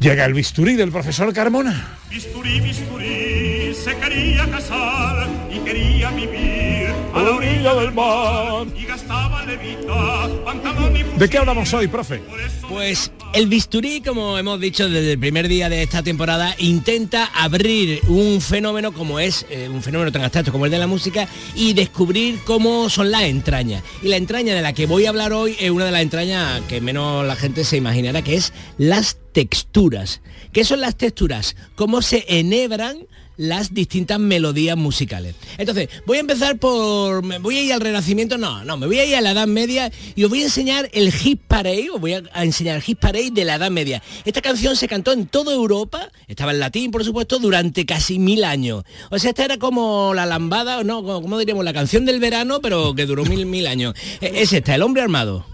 Llega 0.00 0.24
el 0.26 0.34
bisturí 0.34 0.74
del 0.74 0.90
profesor 0.90 1.32
Carmona. 1.32 1.96
Bisturí, 2.10 2.60
bisturí, 2.60 3.74
se 3.74 3.96
quería 3.96 4.44
casar 4.50 5.26
y 5.50 5.58
quería 5.60 6.10
vivir 6.10 6.83
a 7.14 7.22
la 7.22 7.30
orilla 7.30 7.74
del 7.74 7.92
mar 7.92 8.66
y 8.76 8.84
gastaba 8.84 9.44
levita, 9.44 10.28
pantalón 10.44 10.96
y 10.96 11.04
¿De 11.18 11.28
qué 11.28 11.38
hablamos 11.38 11.72
hoy, 11.72 11.86
profe? 11.86 12.20
Pues 12.68 13.12
el 13.34 13.46
bisturí, 13.46 14.00
como 14.00 14.36
hemos 14.36 14.58
dicho 14.58 14.88
desde 14.88 15.12
el 15.12 15.18
primer 15.18 15.46
día 15.46 15.68
de 15.68 15.84
esta 15.84 16.02
temporada, 16.02 16.56
intenta 16.58 17.26
abrir 17.26 18.00
un 18.08 18.40
fenómeno 18.40 18.92
como 18.92 19.20
es 19.20 19.46
eh, 19.48 19.68
un 19.68 19.80
fenómeno 19.80 20.10
tan 20.10 20.22
abstracto 20.22 20.50
como 20.50 20.64
el 20.64 20.72
de 20.72 20.78
la 20.78 20.88
música 20.88 21.28
y 21.54 21.72
descubrir 21.72 22.40
cómo 22.44 22.90
son 22.90 23.12
las 23.12 23.22
entrañas. 23.22 23.84
Y 24.02 24.08
la 24.08 24.16
entraña 24.16 24.56
de 24.56 24.62
la 24.62 24.72
que 24.72 24.86
voy 24.86 25.06
a 25.06 25.10
hablar 25.10 25.32
hoy 25.32 25.56
es 25.60 25.70
una 25.70 25.84
de 25.84 25.92
las 25.92 26.02
entrañas 26.02 26.62
que 26.68 26.80
menos 26.80 27.24
la 27.24 27.36
gente 27.36 27.62
se 27.62 27.76
imaginará, 27.76 28.22
que 28.22 28.34
es 28.34 28.52
las 28.76 29.18
texturas. 29.32 30.20
¿Qué 30.52 30.64
son 30.64 30.80
las 30.80 30.96
texturas? 30.96 31.54
Cómo 31.76 32.02
se 32.02 32.24
enhebran 32.26 33.06
las 33.36 33.74
distintas 33.74 34.18
melodías 34.18 34.76
musicales. 34.76 35.34
Entonces, 35.58 35.88
voy 36.06 36.18
a 36.18 36.20
empezar 36.20 36.58
por... 36.58 37.22
me 37.22 37.38
Voy 37.38 37.58
a 37.58 37.62
ir 37.62 37.72
al 37.72 37.80
Renacimiento, 37.80 38.38
no, 38.38 38.64
no, 38.64 38.76
me 38.76 38.86
voy 38.86 38.98
a 38.98 39.04
ir 39.04 39.16
a 39.16 39.20
la 39.20 39.32
Edad 39.32 39.46
Media 39.46 39.92
y 40.14 40.24
os 40.24 40.30
voy 40.30 40.40
a 40.40 40.44
enseñar 40.44 40.88
el 40.92 41.12
hit 41.12 41.40
parade, 41.46 41.90
os 41.92 42.00
voy 42.00 42.14
a, 42.14 42.22
enseñar 42.42 42.76
el 42.76 42.82
hit 42.82 42.98
parade 42.98 43.30
de 43.30 43.44
la 43.44 43.56
Edad 43.56 43.70
Media. 43.70 44.02
Esta 44.24 44.40
canción 44.40 44.76
se 44.76 44.88
cantó 44.88 45.12
en 45.12 45.26
toda 45.26 45.52
Europa, 45.52 46.10
estaba 46.26 46.52
en 46.52 46.60
latín, 46.60 46.90
por 46.90 47.04
supuesto, 47.04 47.38
durante 47.38 47.84
casi 47.84 48.18
mil 48.18 48.44
años. 48.44 48.84
O 49.10 49.18
sea, 49.18 49.30
esta 49.30 49.44
era 49.44 49.58
como 49.58 50.14
la 50.14 50.26
lambada, 50.26 50.78
o 50.78 50.84
no, 50.84 51.02
como 51.02 51.20
como 51.22 51.38
diríamos, 51.38 51.64
la 51.64 51.72
canción 51.72 52.04
del 52.04 52.20
verano, 52.20 52.60
pero 52.60 52.94
que 52.94 53.06
duró 53.06 53.24
mil, 53.24 53.46
mil 53.46 53.66
años. 53.66 53.94
Eh, 54.20 54.32
Es 54.36 54.52
esta, 54.52 54.74
El 54.74 54.82
Hombre 54.82 55.02
Armado. 55.02 55.53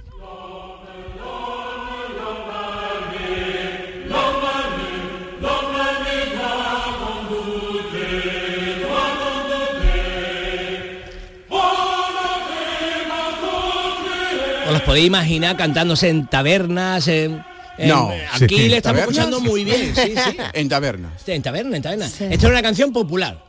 Os 14.70 14.74
los 14.78 14.82
podéis 14.82 15.06
imaginar 15.06 15.56
cantándose 15.56 16.08
en 16.08 16.26
tabernas, 16.26 17.06
en... 17.08 17.42
en- 17.78 17.88
No. 17.88 18.10
Aquí 18.32 18.56
Sí. 18.56 18.68
le 18.68 18.76
estamos 18.78 19.00
¿Tabernas? 19.00 19.18
escuchando 19.26 19.40
muy 19.40 19.64
bien, 19.64 19.92
sí, 19.94 20.14
sí. 20.14 20.36
En 20.54 20.68
tabernas. 20.68 21.12
Sí, 21.24 21.32
En 21.32 21.42
taberna, 21.42 21.76
en 21.76 21.82
taberna. 21.82 22.06
Esta 22.06 22.24
es 22.26 22.44
una 22.44 22.62
canción 22.62 22.92
popular. 22.92 23.44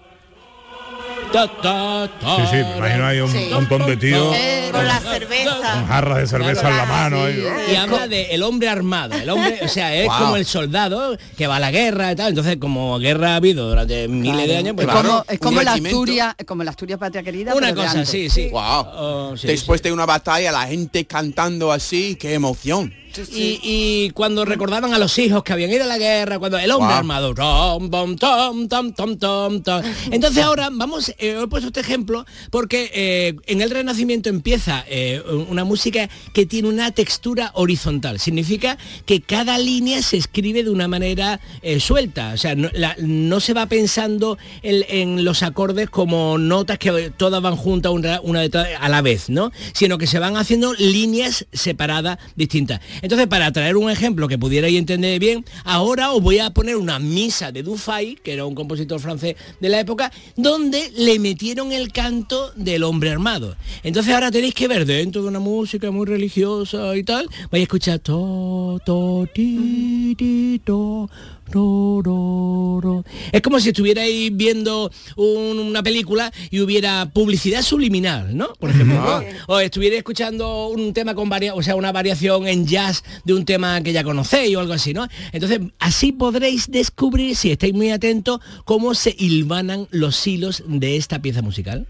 Ta, 1.31 1.47
ta, 1.47 2.09
ta, 2.19 2.35
Sí, 2.35 2.41
sí, 2.51 2.55
me 2.57 2.77
imagino 2.77 3.05
hay 3.05 3.19
un 3.21 3.31
Sí. 3.31 3.49
montón 3.53 3.85
de 3.85 3.95
tíos 3.97 4.35
Con 4.71 4.85
la 4.87 4.99
cerveza. 4.99 5.73
con 5.73 5.87
jarras 5.87 6.17
de 6.19 6.27
cerveza 6.27 6.69
en 6.69 6.77
la 6.77 6.85
mano. 6.85 7.23
ahí. 7.23 7.43
Y 7.71 7.75
habla 7.75 8.07
de 8.07 8.31
el 8.35 8.43
hombre 8.43 8.67
armado. 8.67 9.15
El 9.15 9.29
hombre, 9.29 9.59
o 9.63 9.67
sea, 9.67 9.95
es 9.95 10.07
Wow. 10.07 10.17
como 10.19 10.35
el 10.35 10.45
soldado 10.45 11.17
que 11.37 11.47
va 11.47 11.55
a 11.55 11.59
la 11.59 11.71
guerra 11.71 12.11
y 12.11 12.15
tal. 12.15 12.29
Entonces, 12.29 12.57
como 12.57 12.99
guerra 12.99 13.33
ha 13.33 13.35
habido 13.37 13.69
durante 13.69 14.07
miles 14.09 14.47
de 14.47 14.57
años, 14.57 14.73
pues 14.75 14.87
es 14.87 14.93
como, 14.93 15.25
es 15.29 15.39
como 15.39 15.61
la. 15.61 15.73
Asturias, 15.73 16.35
como 16.45 16.63
la 16.63 16.71
Asturias 16.71 16.99
patria 16.99 17.23
querida. 17.23 17.55
Una 17.55 17.73
cosa, 17.73 18.05
sí, 18.05 18.29
sí. 18.29 18.49
Wow. 18.51 18.61
Oh, 18.93 19.33
sí, 19.37 19.47
Después 19.47 19.81
de 19.81 19.91
una 19.93 20.05
batalla, 20.05 20.51
la 20.51 20.67
gente 20.67 21.05
cantando 21.05 21.71
así, 21.71 22.15
qué 22.19 22.33
emoción. 22.33 22.93
Y, 23.37 23.59
y 23.63 24.09
cuando 24.11 24.45
recordaban 24.45 24.93
a 24.93 24.99
los 24.99 25.17
hijos 25.19 25.43
que 25.43 25.53
habían 25.53 25.71
ido 25.71 25.83
a 25.83 25.87
la 25.87 25.97
guerra, 25.97 26.39
cuando 26.39 26.57
el 26.57 26.71
hombre 26.71 26.93
armado, 26.99 27.33
tom, 27.33 27.89
tom, 27.89 28.15
tom, 28.15 28.67
tom, 28.67 28.93
tom, 28.93 29.17
tom, 29.17 29.61
tom. 29.61 29.81
entonces 30.11 30.43
ahora 30.43 30.69
vamos, 30.71 31.09
eh, 31.17 31.39
he 31.41 31.47
puesto 31.47 31.67
este 31.67 31.79
ejemplo 31.81 32.25
porque 32.49 32.91
eh, 32.93 33.35
en 33.47 33.61
el 33.61 33.69
Renacimiento 33.69 34.29
empieza 34.29 34.83
eh, 34.87 35.21
una 35.49 35.63
música 35.63 36.09
que 36.33 36.45
tiene 36.45 36.69
una 36.69 36.91
textura 36.91 37.51
horizontal, 37.55 38.19
significa 38.19 38.77
que 39.05 39.21
cada 39.21 39.57
línea 39.57 40.01
se 40.01 40.17
escribe 40.17 40.63
de 40.63 40.69
una 40.69 40.87
manera 40.87 41.39
suelta, 41.79 42.31
o 42.33 42.37
sea, 42.37 42.55
no, 42.55 42.69
la- 42.73 42.95
no 42.99 43.39
se 43.39 43.53
va 43.53 43.65
pensando 43.65 44.37
en, 44.61 44.85
en 44.89 45.23
los 45.23 45.43
acordes 45.43 45.89
como 45.89 46.37
notas 46.37 46.77
que 46.77 47.11
todas 47.15 47.41
van 47.41 47.55
juntas 47.55 47.91
una, 47.91 48.19
una 48.21 48.41
detrás- 48.41 48.67
a 48.79 48.89
la 48.89 49.01
vez, 49.01 49.29
¿no? 49.29 49.51
Sino 49.73 49.97
que 49.97 50.07
se 50.07 50.19
van 50.19 50.37
haciendo 50.37 50.73
líneas 50.75 51.45
separadas 51.51 52.17
distintas. 52.35 52.81
Entonces, 53.01 53.27
para 53.27 53.51
traer 53.51 53.77
un 53.77 53.89
ejemplo 53.89 54.27
que 54.27 54.37
pudierais 54.37 54.75
entender 54.75 55.19
bien, 55.19 55.45
ahora 55.63 56.11
os 56.11 56.21
voy 56.21 56.39
a 56.39 56.51
poner 56.51 56.75
una 56.75 56.99
misa 56.99 57.51
de 57.51 57.63
Dufay, 57.63 58.15
que 58.15 58.33
era 58.33 58.45
un 58.45 58.55
compositor 58.55 58.99
francés 58.99 59.35
de 59.59 59.69
la 59.69 59.79
época, 59.79 60.11
donde 60.35 60.91
le 60.95 61.19
metieron 61.19 61.71
el 61.71 61.91
canto 61.91 62.51
del 62.55 62.83
hombre 62.83 63.11
armado. 63.11 63.55
Entonces 63.83 64.13
ahora 64.13 64.31
tenéis 64.31 64.53
que 64.53 64.67
ver 64.67 64.85
dentro 64.85 65.21
de 65.21 65.27
una 65.27 65.39
música 65.39 65.91
muy 65.91 66.05
religiosa 66.05 66.95
y 66.95 67.03
tal, 67.03 67.27
vais 67.51 67.61
a 67.61 67.63
escuchar 67.63 67.99
to, 67.99 68.79
to, 68.85 69.27
ti, 69.33 70.15
ti, 70.17 70.61
to, 70.63 71.09
ro, 71.51 72.01
ro, 72.03 72.79
ro. 72.81 73.05
Es 73.31 73.41
como 73.41 73.59
si 73.59 73.69
estuvierais 73.69 74.35
viendo 74.35 74.91
un- 75.15 75.59
una 75.59 75.83
película 75.83 76.31
y 76.49 76.59
hubiera 76.61 77.09
publicidad 77.13 77.61
subliminal, 77.61 78.35
¿no? 78.35 78.53
Por 78.59 78.69
ejemplo, 78.69 78.95
¿no? 78.95 79.01
Ah. 79.07 79.23
o 79.47 79.59
estuvierais 79.59 79.99
escuchando 79.99 80.67
un 80.67 80.93
tema 80.93 81.13
con 81.13 81.29
varia, 81.29 81.53
o 81.53 81.61
sea, 81.61 81.75
una 81.75 81.91
variación 81.91 82.47
en 82.47 82.65
jazz 82.65 83.03
de 83.25 83.33
un 83.33 83.45
tema 83.45 83.81
que 83.81 83.93
ya 83.93 84.03
conocéis 84.03 84.55
o 84.55 84.59
algo 84.59 84.73
así, 84.73 84.93
¿no? 84.93 85.07
Entonces, 85.31 85.59
así 85.79 86.11
podréis 86.11 86.71
descubrir, 86.71 87.35
si 87.35 87.51
estáis 87.51 87.73
muy 87.73 87.91
atentos, 87.91 88.39
cómo 88.65 88.93
se 88.95 89.15
hilvanan 89.17 89.87
los 89.91 90.25
hilos 90.25 90.63
de 90.67 90.95
esta 90.97 91.21
pieza 91.21 91.41
musical. 91.41 91.85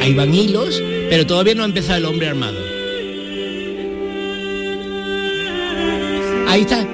Ahí 0.00 0.14
van 0.14 0.34
hilos, 0.34 0.82
pero 1.10 1.24
todavía 1.26 1.54
no 1.54 1.62
ha 1.62 1.66
empezado 1.66 1.98
el 1.98 2.06
hombre 2.06 2.28
armado. 2.28 2.58
Ahí 6.52 6.60
está. 6.62 6.86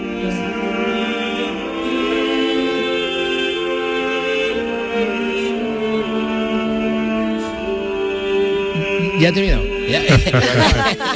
Ya 9.21 9.29
he 9.31 9.33
terminado. 9.33 9.65
Ya. 9.89 10.03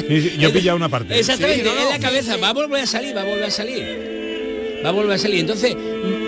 Yo 0.38 0.48
he 0.48 0.52
pillado 0.52 0.76
una 0.76 0.88
parte. 0.88 1.18
Exactamente, 1.18 1.62
Sí, 1.62 1.68
no, 1.68 1.74
no. 1.74 1.82
en 1.82 1.88
la 1.90 1.98
cabeza, 2.00 2.36
va 2.36 2.48
a 2.48 2.52
volver 2.52 2.80
a 2.82 2.86
salir, 2.86 3.16
va 3.16 3.20
a 3.20 3.24
volver 3.24 3.44
a 3.44 3.50
salir. 3.50 4.80
Va 4.84 4.88
a 4.88 4.92
volver 4.92 5.12
a 5.12 5.18
salir. 5.18 5.40
Entonces, 5.40 5.76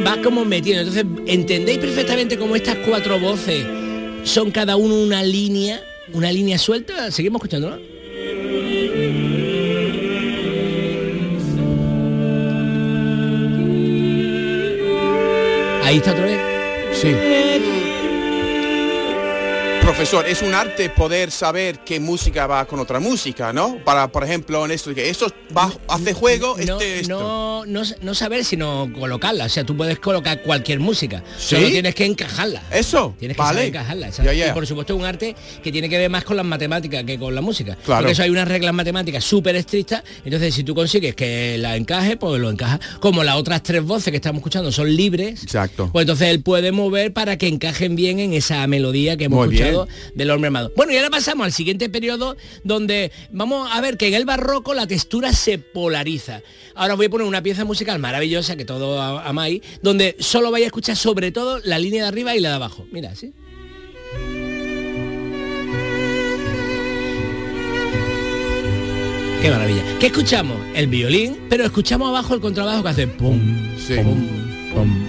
va 0.07 0.21
como 0.23 0.45
metiendo. 0.45 0.83
Entonces, 0.89 1.05
¿entendéis 1.27 1.79
perfectamente 1.79 2.39
cómo 2.39 2.55
estas 2.55 2.77
cuatro 2.87 3.19
voces 3.19 3.65
son 4.23 4.51
cada 4.53 4.77
uno 4.77 4.95
una 4.95 5.23
línea, 5.25 5.83
una 6.13 6.31
línea 6.31 6.59
suelta? 6.59 7.11
Seguimos 7.11 7.41
escuchando, 7.41 7.81
Ahí 15.85 15.99
está 15.99 16.13
otra 16.13 16.25
vez. 16.25 16.41
Sí. 16.93 17.74
Profesor, 19.85 20.27
es 20.27 20.41
un 20.41 20.55
arte 20.55 20.89
poder 20.89 21.31
saber 21.31 21.81
qué 21.85 22.01
música 22.01 22.47
va 22.47 22.65
con 22.65 22.81
otra 22.81 23.01
música, 23.01 23.53
¿no? 23.53 23.77
Para, 23.85 24.09
por 24.09 24.25
ejemplo, 24.25 24.65
en 24.65 24.71
esto, 24.71 24.95
que 24.95 25.11
esto 25.11 25.27
va, 25.57 25.71
hace 25.89 26.15
juego, 26.15 26.57
no, 26.57 26.81
este, 26.81 27.01
esto. 27.01 27.19
no, 27.21 27.67
no, 27.67 27.83
no 28.01 28.15
saber, 28.15 28.45
sino 28.47 28.91
colocarla. 28.99 29.45
O 29.45 29.49
sea, 29.51 29.63
tú 29.65 29.77
puedes 29.77 29.99
colocar 29.99 30.43
cualquier 30.43 30.81
música. 30.81 31.23
¿Sí? 31.37 31.57
Solo 31.57 31.69
tienes 31.69 31.95
que 31.95 32.07
encajarla. 32.07 32.63
Eso, 32.73 33.15
Tienes 33.19 33.37
que 33.37 33.43
vale. 33.43 33.59
saber 33.59 33.69
encajarla. 33.69 34.09
Y 34.35 34.53
por 34.53 34.67
supuesto 34.67 34.95
es 34.95 35.01
un 35.01 35.05
arte 35.05 35.37
que 35.63 35.71
tiene 35.71 35.89
que 35.91 35.99
ver 35.99 36.09
más 36.09 36.25
con 36.25 36.39
las 36.39 36.47
matemáticas 36.47 37.05
que 37.05 37.19
con 37.19 37.35
la 37.35 37.43
música. 37.43 37.77
Claro. 37.85 38.01
Porque 38.01 38.13
eso 38.13 38.23
hay 38.23 38.31
unas 38.31 38.49
reglas 38.49 38.73
matemáticas 38.73 39.23
súper 39.23 39.55
estrictas. 39.55 40.03
Entonces 40.25 40.55
si 40.55 40.65
tú 40.65 40.75
consigues 40.75 41.15
que 41.15 41.59
la 41.59 41.77
encaje, 41.77 42.17
pues 42.17 42.41
lo 42.41 42.51
encaja. 42.51 42.81
Como 43.01 43.23
las 43.23 43.37
otras 43.37 43.63
tres 43.63 43.83
voces 43.85 44.11
que 44.11 44.17
estamos 44.17 44.41
escuchando 44.41 44.73
son 44.73 44.95
libres. 44.97 45.43
Exacto. 45.43 45.91
Pues 45.93 46.05
entonces 46.05 46.29
él 46.29 46.43
puede 46.43 46.73
mover 46.73 47.13
para 47.13 47.37
que 47.37 47.49
encajen 47.49 47.95
bien 47.97 48.19
en 48.19 48.33
esa 48.33 48.67
melodía 48.67 49.17
que 49.19 49.25
hemos 49.25 49.47
Muy 49.47 49.55
escuchado 49.55 49.71
bien. 49.71 49.74
Del 50.15 50.31
hombre 50.31 50.49
armado. 50.49 50.73
Bueno, 50.77 50.93
y 50.93 50.97
ahora 50.97 51.11
pasamos 51.11 51.45
al 51.45 51.53
siguiente 51.53 51.89
periodo 51.89 52.37
donde 52.63 53.11
vamos 53.31 53.69
a 53.73 53.81
ver 53.81 53.97
que 53.97 54.09
en 54.09 54.15
el 54.15 54.25
barroco 54.25 54.75
la 54.75 54.87
textura 54.87 55.33
se 55.33 55.59
polariza. 55.59 56.41
Ahora 56.75 56.95
voy 56.95 57.07
a 57.07 57.11
poner 57.11 57.27
una 57.27 57.43
pieza 57.43 57.65
musical 57.65 57.99
maravillosa 57.99 58.57
que 58.57 58.65
todos 58.65 59.23
amáis, 59.25 59.61
donde 59.83 60.17
solo 60.19 60.51
vais 60.51 60.65
a 60.65 60.67
escuchar 60.67 60.97
sobre 60.97 61.31
todo 61.33 61.61
la 61.65 61.79
línea 61.79 62.03
de 62.03 62.09
arriba 62.09 62.35
y 62.35 62.41
la 62.41 62.49
de 62.51 62.55
abajo. 62.57 62.87
Mira, 62.91 63.15
¿sí? 63.15 63.33
Qué 69.43 69.51
maravilla. 69.51 69.83
¿Qué 70.01 70.07
escuchamos? 70.07 70.57
El 70.75 70.87
violín, 70.87 71.37
pero 71.51 71.65
escuchamos 71.65 72.09
abajo 72.09 72.35
el 72.35 72.41
contrabajo 72.41 72.83
que 72.83 72.89
hace 72.89 73.07
pum, 73.07 73.39
Sí. 73.77 73.95
pum, 73.97 74.27
pum. 74.73 75.07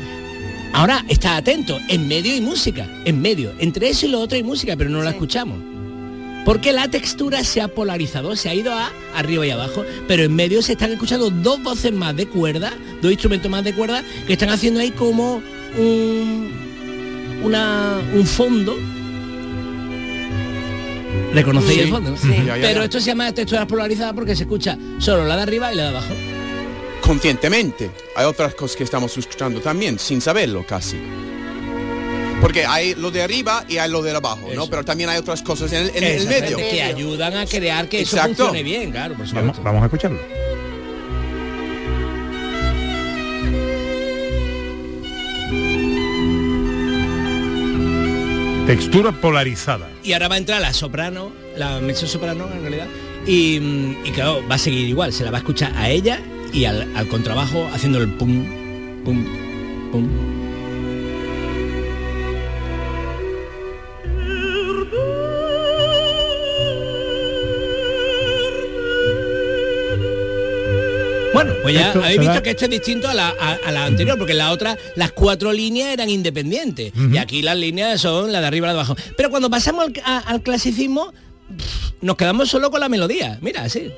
Ahora 0.76 1.06
está 1.08 1.38
atento, 1.38 1.80
en 1.88 2.06
medio 2.10 2.34
hay 2.34 2.42
música, 2.42 2.86
en 3.06 3.22
medio. 3.22 3.54
Entre 3.60 3.88
eso 3.90 4.08
y 4.08 4.10
lo 4.10 4.20
otro 4.20 4.36
hay 4.36 4.44
música, 4.44 4.76
pero 4.76 4.90
no 4.90 5.02
la 5.02 5.12
escuchamos. 5.12 5.58
Porque 6.44 6.74
la 6.74 6.90
textura 6.90 7.46
se 7.46 7.62
ha 7.62 7.70
polarizado, 7.70 8.36
se 8.36 8.50
ha 8.50 8.54
ido 8.54 8.74
a 8.74 8.92
arriba 9.16 9.48
y 9.48 9.52
abajo, 9.52 9.86
pero 10.06 10.24
en 10.24 10.36
medio 10.36 10.62
se 10.62 10.74
están 10.74 10.92
escuchando 10.92 11.30
dos 11.30 11.64
voces 11.64 11.94
más 11.94 12.14
de 12.18 12.28
cuerda, 12.28 12.74
dos 13.02 13.10
instrumentos 13.10 13.50
más 13.50 13.64
de 13.64 13.74
cuerda, 13.74 14.04
que 14.28 14.34
están 14.34 14.50
haciendo 14.50 14.82
ahí 14.82 14.92
como 14.92 15.42
un, 15.78 16.52
una, 17.42 17.98
un 18.14 18.26
fondo. 18.28 18.76
¿Reconocéis 21.34 21.74
Sí, 21.78 21.84
el 21.84 21.90
fondo? 21.90 22.18
sí. 22.18 22.30
Pero 22.62 22.84
esto 22.84 23.00
se 23.00 23.08
llama 23.08 23.32
texturas 23.32 23.66
polarizadas 23.66 24.14
porque 24.14 24.36
se 24.36 24.44
escucha 24.44 24.78
solo 25.00 25.24
la 25.26 25.38
de 25.38 25.42
arriba 25.44 25.72
y 25.72 25.78
la 25.78 25.84
de 25.84 25.90
abajo. 25.90 26.14
Conscientemente. 27.06 27.92
Hay 28.16 28.26
otras 28.26 28.56
cosas 28.56 28.76
que 28.76 28.84
estamos 28.84 29.16
escuchando 29.16 29.62
también, 29.62 30.00
sin 30.00 30.22
saberlo 30.22 30.66
casi. 30.66 30.98
Porque 32.42 32.66
hay 32.66 32.96
lo 32.96 33.12
de 33.12 33.22
arriba 33.22 33.64
y 33.68 33.78
hay 33.78 33.90
lo 33.90 34.02
de 34.02 34.12
abajo, 34.12 34.50
¿no? 34.56 34.68
Pero 34.68 34.84
también 34.84 35.10
hay 35.10 35.18
otras 35.18 35.44
cosas 35.44 35.72
en 35.72 35.84
el, 35.84 35.90
en 35.90 36.04
el 36.04 36.14
Exactamente, 36.14 36.56
medio. 36.56 36.70
Que 36.70 36.82
ayudan 36.82 37.38
a 37.38 37.46
crear 37.46 37.88
que 37.88 38.02
eso 38.02 38.18
funcione 38.18 38.64
bien, 38.64 38.92
claro, 38.92 39.16
por. 39.16 39.32
Vamos, 39.34 39.62
vamos 39.64 39.84
a 39.84 39.86
escucharlo. 39.86 40.20
Textura 48.66 49.12
polarizada. 49.12 49.88
Y 50.04 50.14
ahora 50.14 50.28
va 50.28 50.36
a 50.36 50.38
entrar 50.40 50.60
la 50.60 50.74
soprano, 50.74 51.32
la 51.56 51.80
mezzo 51.82 52.08
soprano 52.08 52.50
en 52.52 52.62
realidad, 52.62 52.88
y, 53.28 53.60
mm, 53.60 54.06
y 54.06 54.12
claro, 54.12 54.42
va 54.50 54.56
a 54.56 54.60
seguir 54.60 54.88
igual, 54.90 55.14
se 55.14 55.24
la 55.24 55.30
va 55.30 55.38
a 55.38 55.42
escuchar 55.42 55.72
a 55.76 55.90
ella 55.90 56.20
y 56.56 56.66
al, 56.66 56.88
al 56.96 57.08
contrabajo 57.08 57.70
haciendo 57.74 58.00
el 58.00 58.08
pum, 58.10 58.46
pum, 59.04 59.26
pum. 59.92 60.08
Bueno, 71.34 71.54
pues 71.62 71.74
ya 71.76 71.88
Esto 71.88 72.02
habéis 72.02 72.20
visto 72.22 72.42
que 72.42 72.52
esto 72.52 72.64
es 72.66 72.72
distinto 72.72 73.10
a 73.10 73.14
la, 73.14 73.28
a- 73.38 73.60
a 73.66 73.72
la 73.72 73.86
anterior, 73.86 74.18
porque 74.18 74.34
la 74.34 74.52
otra, 74.52 74.78
las 74.96 75.12
cuatro 75.12 75.52
líneas 75.52 75.90
eran 75.90 76.10
independientes. 76.10 76.94
Y 77.12 77.18
aquí 77.18 77.42
las 77.42 77.58
líneas 77.58 78.00
son 78.00 78.32
la 78.32 78.40
de 78.40 78.48
arriba 78.48 78.68
y 78.68 78.70
la 78.70 78.74
de 78.74 78.80
abajo. 78.80 78.96
Pero 79.18 79.30
cuando 79.30 79.50
pasamos 79.50 79.86
al, 79.86 79.94
a- 80.06 80.20
al 80.20 80.42
clasicismo, 80.42 81.12
pff, 81.58 81.92
nos 82.02 82.16
quedamos 82.16 82.50
solo 82.50 82.72
con 82.72 82.80
la 82.80 82.88
melodía. 82.88 83.38
Mira, 83.42 83.64
así. 83.64 83.92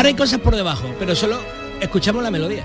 Ahora 0.00 0.08
hay 0.08 0.14
cosas 0.14 0.40
por 0.40 0.56
debajo, 0.56 0.86
pero 0.98 1.14
solo 1.14 1.38
escuchamos 1.78 2.22
la 2.22 2.30
melodía. 2.30 2.64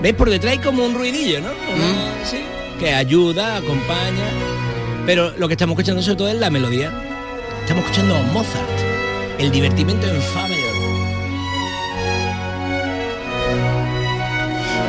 ¿Veis? 0.00 0.14
Por 0.14 0.30
detrás 0.30 0.52
hay 0.52 0.58
como 0.60 0.84
un 0.86 0.94
ruidillo, 0.94 1.40
¿no? 1.40 1.48
Una- 1.48 2.24
sí, 2.24 2.38
que 2.78 2.92
ayuda, 2.94 3.56
acompaña. 3.56 4.28
Pero 5.06 5.32
lo 5.36 5.48
que 5.48 5.54
estamos 5.54 5.72
escuchando 5.74 6.02
sobre 6.02 6.14
todo 6.18 6.28
es 6.28 6.36
la 6.36 6.50
melodía. 6.50 6.92
Estamos 7.62 7.82
escuchando 7.82 8.16
Mozart, 8.32 8.78
el 9.38 9.50
divertimento 9.50 10.06
en 10.06 10.22
Fa 10.22 10.42
mayor. 10.42 10.69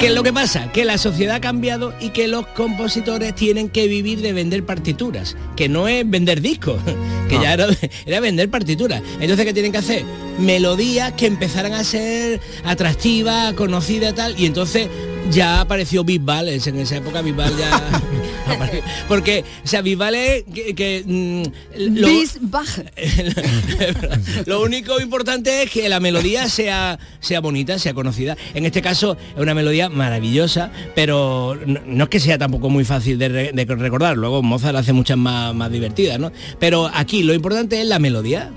¿Qué 0.01 0.07
es 0.07 0.15
lo 0.15 0.23
que 0.23 0.33
pasa? 0.33 0.71
Que 0.71 0.83
la 0.83 0.97
sociedad 0.97 1.35
ha 1.35 1.41
cambiado 1.41 1.93
y 1.99 2.09
que 2.09 2.27
los 2.27 2.47
compositores 2.47 3.35
tienen 3.35 3.69
que 3.69 3.87
vivir 3.87 4.21
de 4.21 4.33
vender 4.33 4.65
partituras, 4.65 5.37
que 5.55 5.69
no 5.69 5.87
es 5.87 6.09
vender 6.09 6.41
discos, 6.41 6.81
que 7.29 7.35
ya 7.35 7.53
era, 7.53 7.67
era 8.07 8.19
vender 8.19 8.49
partituras. 8.49 9.03
Entonces, 9.19 9.45
¿qué 9.45 9.53
tienen 9.53 9.71
que 9.71 9.77
hacer? 9.77 10.03
Melodías 10.39 11.11
que 11.11 11.27
empezaran 11.27 11.73
a 11.73 11.83
ser 11.83 12.41
atractivas, 12.65 13.53
conocidas 13.53 14.15
tal, 14.15 14.33
y 14.39 14.47
entonces 14.47 14.87
ya 15.29 15.61
apareció 15.61 16.03
Bisbal, 16.03 16.49
en 16.49 16.79
esa 16.79 16.95
época 16.97 17.21
Bisbal 17.21 17.55
ya... 17.55 18.01
apareció. 18.55 18.81
Porque, 19.07 19.43
o 19.63 19.67
sea, 19.67 19.83
que... 19.83 20.43
que, 20.75 21.03
mm, 21.05 21.43
lo- 24.45 24.61
único 24.61 24.99
importante 25.01 25.63
es 25.63 25.71
que 25.71 25.89
la 25.89 25.99
melodía 25.99 26.47
sea, 26.49 26.99
sea 27.19 27.41
bonita, 27.41 27.79
sea 27.79 27.93
conocida. 27.93 28.37
En 28.53 28.65
este 28.65 28.81
caso 28.81 29.17
es 29.35 29.41
una 29.41 29.53
melodía 29.53 29.89
maravillosa, 29.89 30.71
pero 30.95 31.57
no, 31.65 31.79
no 31.85 32.03
es 32.05 32.09
que 32.09 32.19
sea 32.19 32.37
tampoco 32.37 32.69
muy 32.69 32.83
fácil 32.85 33.17
de, 33.17 33.29
re- 33.29 33.51
de 33.53 33.65
recordar. 33.75 34.17
Luego 34.17 34.41
Mozart 34.43 34.75
hace 34.77 34.93
muchas 34.93 35.17
más, 35.17 35.53
más 35.55 35.71
divertidas, 35.71 36.19
¿no? 36.19 36.31
Pero 36.59 36.89
aquí 36.93 37.23
lo 37.23 37.33
importante 37.33 37.81
es 37.81 37.87
la 37.87 37.99
melodía. 37.99 38.51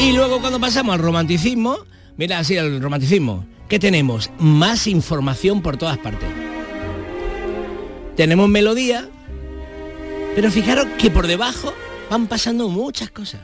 Y 0.00 0.12
luego 0.12 0.40
cuando 0.40 0.58
pasamos 0.60 0.94
al 0.94 1.00
romanticismo, 1.00 1.76
mira 2.16 2.38
así 2.38 2.56
el 2.56 2.80
romanticismo, 2.80 3.46
¿qué 3.68 3.78
tenemos? 3.78 4.30
Más 4.38 4.86
información 4.88 5.62
por 5.62 5.76
todas 5.76 5.98
partes. 5.98 6.28
Tenemos 8.16 8.48
melodía, 8.48 9.08
pero 10.34 10.50
fijaros 10.50 10.86
que 10.98 11.10
por 11.10 11.26
debajo 11.26 11.72
van 12.10 12.26
pasando 12.26 12.68
muchas 12.68 13.10
cosas. 13.10 13.40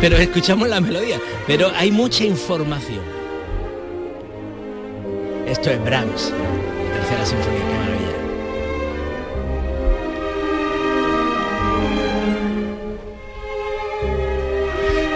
Pero 0.00 0.16
escuchamos 0.16 0.68
la 0.68 0.80
melodía, 0.80 1.20
pero 1.46 1.70
hay 1.76 1.90
mucha 1.90 2.24
información. 2.24 3.02
Esto 5.46 5.70
es 5.70 5.84
Brahms, 5.84 6.32
la 6.32 6.94
tercera 6.94 7.26
sinfonía, 7.26 7.60
qué 7.98 7.99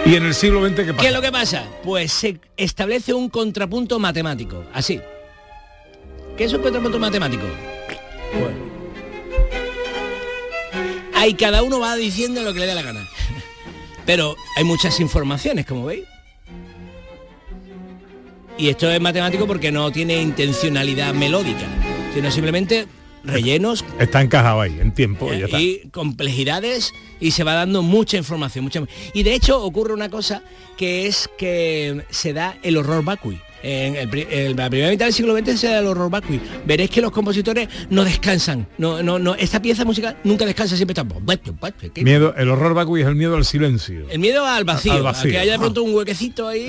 ¿Y 0.05 0.15
en 0.15 0.23
el 0.23 0.35
siglo 0.35 0.63
XX 0.63 0.75
qué 0.75 0.85
¿Qué 0.85 0.93
pasa? 0.93 1.07
es 1.07 1.13
lo 1.13 1.21
que 1.21 1.31
pasa? 1.31 1.63
Pues 1.83 2.11
se 2.11 2.39
establece 2.57 3.13
un 3.13 3.29
contrapunto 3.29 3.97
matemático, 3.97 4.63
así. 4.71 5.01
¿Qué 6.37 6.43
es 6.43 6.53
un 6.53 6.61
contrapunto 6.61 6.99
matemático? 6.99 7.43
Bueno. 8.39 8.57
Ahí 11.15 11.33
cada 11.33 11.63
uno 11.63 11.79
va 11.79 11.95
diciendo 11.95 12.43
lo 12.43 12.53
que 12.53 12.59
le 12.59 12.67
dé 12.67 12.75
la 12.75 12.83
gana. 12.83 13.07
Pero 14.05 14.35
hay 14.55 14.63
muchas 14.63 14.99
informaciones, 14.99 15.65
como 15.65 15.85
veis. 15.85 16.05
Y 18.57 18.69
esto 18.69 18.89
es 18.91 19.01
matemático 19.01 19.47
porque 19.47 19.71
no 19.71 19.91
tiene 19.91 20.21
intencionalidad 20.21 21.13
melódica, 21.13 21.65
sino 22.13 22.29
simplemente 22.29 22.87
rellenos 23.25 23.83
Está 23.99 24.21
encajado 24.21 24.61
ahí, 24.61 24.77
en 24.79 24.93
tiempo, 24.93 25.33
y 25.33 25.39
ya 25.39 25.45
está. 25.45 25.59
y 25.59 25.81
complejidades 25.91 26.93
y 27.19 27.31
se 27.31 27.43
va 27.43 27.53
dando 27.53 27.81
mucha 27.81 28.17
información, 28.17 28.63
mucha 28.63 28.81
y 29.13 29.23
de 29.23 29.33
hecho 29.33 29.61
ocurre 29.61 29.93
una 29.93 30.09
cosa 30.09 30.43
que 30.77 31.07
es 31.07 31.29
que 31.37 32.03
se 32.09 32.33
da 32.33 32.57
el 32.63 32.77
horror 32.77 33.03
vacui. 33.03 33.39
En 33.67 33.95
el 33.95 34.27
en 34.29 34.55
la 34.55 34.69
primera 34.69 34.91
mitad 34.91 35.05
del 35.05 35.13
siglo 35.13 35.35
XX 35.35 35.59
se 35.59 35.67
da 35.67 35.79
el 35.79 35.87
horror 35.87 36.11
vacui. 36.11 36.39
Veréis 36.65 36.89
que 36.91 37.01
los 37.01 37.11
compositores 37.11 37.67
no 37.89 38.03
descansan. 38.05 38.67
No, 38.77 39.01
no, 39.01 39.17
no. 39.17 39.33
Esta 39.33 39.59
pieza 39.61 39.83
musical 39.85 40.17
nunca 40.23 40.45
descansa, 40.45 40.75
siempre 40.75 40.93
está. 40.93 41.05
Miedo, 42.03 42.35
el 42.37 42.49
horror 42.49 42.75
vacui 42.75 43.01
es 43.01 43.07
el 43.07 43.15
miedo 43.15 43.35
al 43.35 43.43
silencio. 43.43 44.07
El 44.09 44.19
miedo 44.19 44.45
al 44.45 44.63
vacío, 44.65 44.93
Al 44.93 44.99
a 44.99 45.11
vacío. 45.11 45.31
que 45.31 45.39
haya 45.39 45.53
de 45.53 45.59
pronto 45.59 45.83
un 45.83 45.95
huequecito 45.95 46.47
ahí, 46.47 46.61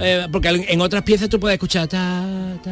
eh, 0.00 0.26
porque 0.32 0.48
en 0.48 0.80
otras 0.80 1.02
piezas 1.02 1.28
tú 1.28 1.38
puedes 1.38 1.56
escuchar 1.56 1.86
ta, 1.86 2.24
ta, 2.62 2.70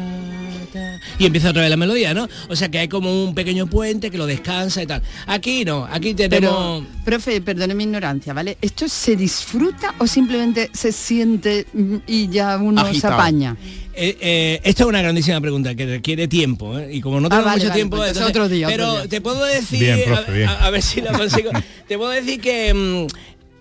ta, 0.73 0.99
y 1.19 1.25
empieza 1.25 1.49
otra 1.49 1.61
vez 1.61 1.69
la 1.69 1.77
melodía, 1.77 2.13
¿no? 2.13 2.27
O 2.49 2.55
sea 2.55 2.69
que 2.69 2.79
hay 2.79 2.87
como 2.87 3.25
un 3.25 3.35
pequeño 3.35 3.67
puente 3.67 4.09
que 4.09 4.17
lo 4.17 4.25
descansa 4.25 4.81
y 4.81 4.87
tal. 4.87 5.01
Aquí 5.27 5.65
no, 5.65 5.87
aquí 5.89 6.13
tenemos... 6.13 6.83
Pero, 6.83 7.03
profe, 7.05 7.41
perdone 7.41 7.75
mi 7.75 7.83
ignorancia, 7.83 8.33
¿vale? 8.33 8.57
¿Esto 8.61 8.87
se 8.87 9.15
disfruta 9.15 9.93
o 9.99 10.07
simplemente 10.07 10.69
se 10.73 10.91
siente 10.91 11.65
mm, 11.73 11.97
y 12.07 12.27
ya 12.29 12.57
uno 12.57 12.91
se 12.93 13.07
apaña? 13.07 13.55
Eh, 13.93 14.17
eh, 14.21 14.61
esta 14.63 14.83
es 14.83 14.89
una 14.89 15.01
grandísima 15.01 15.41
pregunta 15.41 15.73
que 15.75 15.85
requiere 15.85 16.27
tiempo 16.27 16.77
¿eh? 16.77 16.89
y 16.93 17.01
como 17.01 17.19
no 17.19 17.27
Ah, 17.27 17.29
tenemos 17.29 17.45
vale, 17.45 17.57
mucho 17.57 17.67
vale, 17.69 17.77
tiempo 17.79 17.97
pues 17.97 18.07
entonces- 18.09 18.29
otro 18.29 18.49
día, 18.49 18.67
otro 18.67 18.77
pero 18.77 18.93
día. 18.99 19.07
te 19.07 19.21
puedo 19.21 19.43
decir 19.45 19.79
Bien, 19.79 19.99
a- 20.01 20.05
profe, 20.15 20.31
bien. 20.31 20.49
a, 20.49 20.65
a 20.65 20.69
ver 20.69 20.81
si 20.81 21.01
lo 21.01 21.11
consigo 21.11 21.51
te 21.87 21.97
puedo 21.97 22.11
decir 22.11 22.39
que 22.39 22.73
mm, 22.73 23.07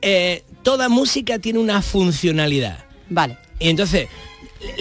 eh, 0.03 0.43
toda 0.63 0.89
música 0.89 1.39
tiene 1.39 1.59
una 1.59 1.81
funcionalidad 1.83 2.85
vale 3.09 3.39
y 3.59 3.69
entonces 3.71 4.09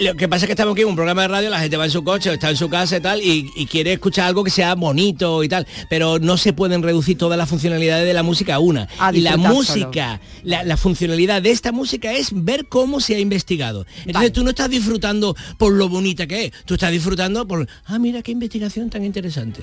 lo 0.00 0.14
que 0.14 0.28
pasa 0.28 0.44
es 0.44 0.46
que 0.46 0.52
estamos 0.52 0.72
aquí 0.72 0.82
en 0.82 0.88
un 0.88 0.94
programa 0.94 1.22
de 1.22 1.28
radio, 1.28 1.50
la 1.50 1.60
gente 1.60 1.76
va 1.76 1.84
en 1.84 1.90
su 1.90 2.02
coche, 2.02 2.30
o 2.30 2.32
está 2.32 2.50
en 2.50 2.56
su 2.56 2.68
casa 2.68 2.96
y 2.96 3.00
tal, 3.00 3.22
y, 3.22 3.50
y 3.56 3.66
quiere 3.66 3.92
escuchar 3.92 4.26
algo 4.26 4.44
que 4.44 4.50
sea 4.50 4.74
bonito 4.74 5.42
y 5.42 5.48
tal, 5.48 5.66
pero 5.88 6.18
no 6.18 6.36
se 6.36 6.52
pueden 6.52 6.82
reducir 6.82 7.18
todas 7.18 7.38
las 7.38 7.48
funcionalidades 7.48 8.06
de 8.06 8.14
la 8.14 8.22
música 8.22 8.56
a 8.56 8.58
una. 8.58 8.88
A 8.98 9.14
y 9.14 9.20
la 9.20 9.36
música, 9.36 10.20
la, 10.42 10.64
la 10.64 10.76
funcionalidad 10.76 11.42
de 11.42 11.50
esta 11.50 11.72
música 11.72 12.12
es 12.12 12.30
ver 12.32 12.66
cómo 12.66 13.00
se 13.00 13.16
ha 13.16 13.18
investigado. 13.18 13.86
Entonces 13.98 14.14
Vale. 14.14 14.30
tú 14.30 14.44
no 14.44 14.50
estás 14.50 14.70
disfrutando 14.70 15.36
por 15.58 15.72
lo 15.72 15.88
bonita 15.88 16.26
que 16.26 16.46
es, 16.46 16.52
tú 16.64 16.74
estás 16.74 16.90
disfrutando 16.90 17.46
por, 17.46 17.66
ah, 17.86 17.98
mira 17.98 18.22
qué 18.22 18.32
investigación 18.32 18.90
tan 18.90 19.04
interesante. 19.04 19.60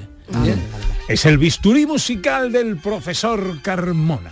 Es 1.07 1.25
el 1.25 1.37
bisturí 1.37 1.85
musical 1.85 2.51
del 2.51 2.77
profesor 2.77 3.61
Carmona. 3.61 4.31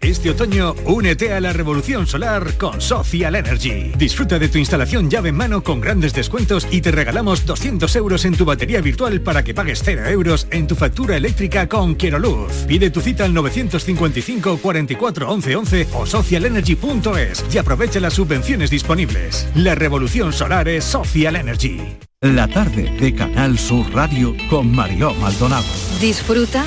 Este 0.00 0.28
otoño, 0.28 0.74
únete 0.84 1.32
a 1.32 1.40
la 1.40 1.54
revolución 1.54 2.06
solar 2.06 2.58
con 2.58 2.80
Social 2.82 3.34
Energy. 3.34 3.92
Disfruta 3.96 4.38
de 4.38 4.48
tu 4.48 4.58
instalación 4.58 5.10
llave 5.10 5.30
en 5.30 5.36
mano 5.36 5.62
con 5.62 5.80
grandes 5.80 6.12
descuentos 6.12 6.68
y 6.70 6.82
te 6.82 6.92
regalamos 6.92 7.46
200 7.46 7.96
euros 7.96 8.24
en 8.26 8.36
tu 8.36 8.44
batería 8.44 8.82
virtual 8.82 9.22
para 9.22 9.42
que 9.42 9.54
pagues 9.54 9.82
0 9.82 10.06
euros 10.06 10.48
en 10.50 10.66
tu 10.66 10.76
factura 10.76 11.16
eléctrica 11.16 11.66
con 11.66 11.94
Quiero 11.94 12.18
Luz. 12.18 12.52
Pide 12.68 12.90
tu 12.90 13.00
cita 13.00 13.24
al 13.24 13.32
955 13.32 14.58
44 14.58 15.30
11 15.30 15.56
11 15.56 15.88
o 15.94 16.04
socialenergy.es 16.04 17.44
y 17.52 17.58
aprovecha 17.58 17.98
las 17.98 18.14
subvenciones 18.14 18.70
disponibles. 18.70 19.48
La 19.54 19.74
revolución 19.74 20.32
solar 20.32 20.68
es 20.68 20.84
Social 20.84 21.36
Energy. 21.36 21.80
La 22.20 22.46
tarde 22.48 22.90
de 23.00 23.14
Canal 23.14 23.58
Sur 23.58 23.92
Radio 23.94 24.36
con 24.50 24.74
Mariló 24.74 25.14
Maldonado. 25.14 25.66
Disfruta 26.00 26.66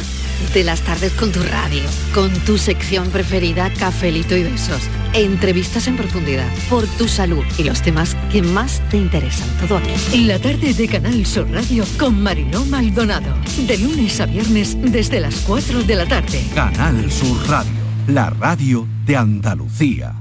de 0.54 0.64
las 0.64 0.82
tardes 0.82 1.12
con 1.14 1.32
tu 1.32 1.42
radio, 1.44 1.84
con 2.14 2.32
tu 2.46 2.58
sección 2.58 3.10
preferida, 3.10 3.72
Cafelito 3.78 4.36
y 4.36 4.44
Besos, 4.44 4.82
entrevistas 5.14 5.88
en 5.88 5.98
profundidad, 5.98 6.50
por 6.70 6.88
tu 6.88 7.08
salud 7.08 7.44
y 7.58 7.64
los 7.64 7.82
temas 7.82 8.16
que 8.32 8.42
más 8.42 8.82
te 8.90 8.98
interesan. 8.98 9.48
Todo 9.60 9.78
aquí. 9.78 10.26
La 10.26 10.40
tarde 10.40 10.74
de 10.74 10.88
Canal 10.88 11.26
Sur 11.26 11.50
Radio 11.52 11.86
con 11.98 12.22
Mariló 12.22 12.66
Maldonado. 12.66 13.34
De 13.68 13.78
lunes 13.78 14.20
a 14.20 14.26
viernes 14.26 14.78
desde 14.80 15.20
las 15.20 15.36
4 15.42 15.84
de 15.84 15.96
la 15.96 16.06
tarde. 16.06 16.44
Canal 16.56 17.12
Sur 17.12 17.48
Radio, 17.48 17.72
la 18.08 18.30
radio 18.32 18.88
de 19.06 19.18
Andalucía. 19.18 20.16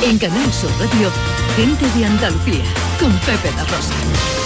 En 0.00 0.18
Canal 0.18 0.52
Sur 0.52 0.70
Radio, 0.80 1.10
gente 1.56 1.86
de 1.96 2.06
Andalucía, 2.06 2.64
con 2.98 3.12
Pepe 3.18 3.50
la 3.56 3.64
Rosa. 3.64 4.41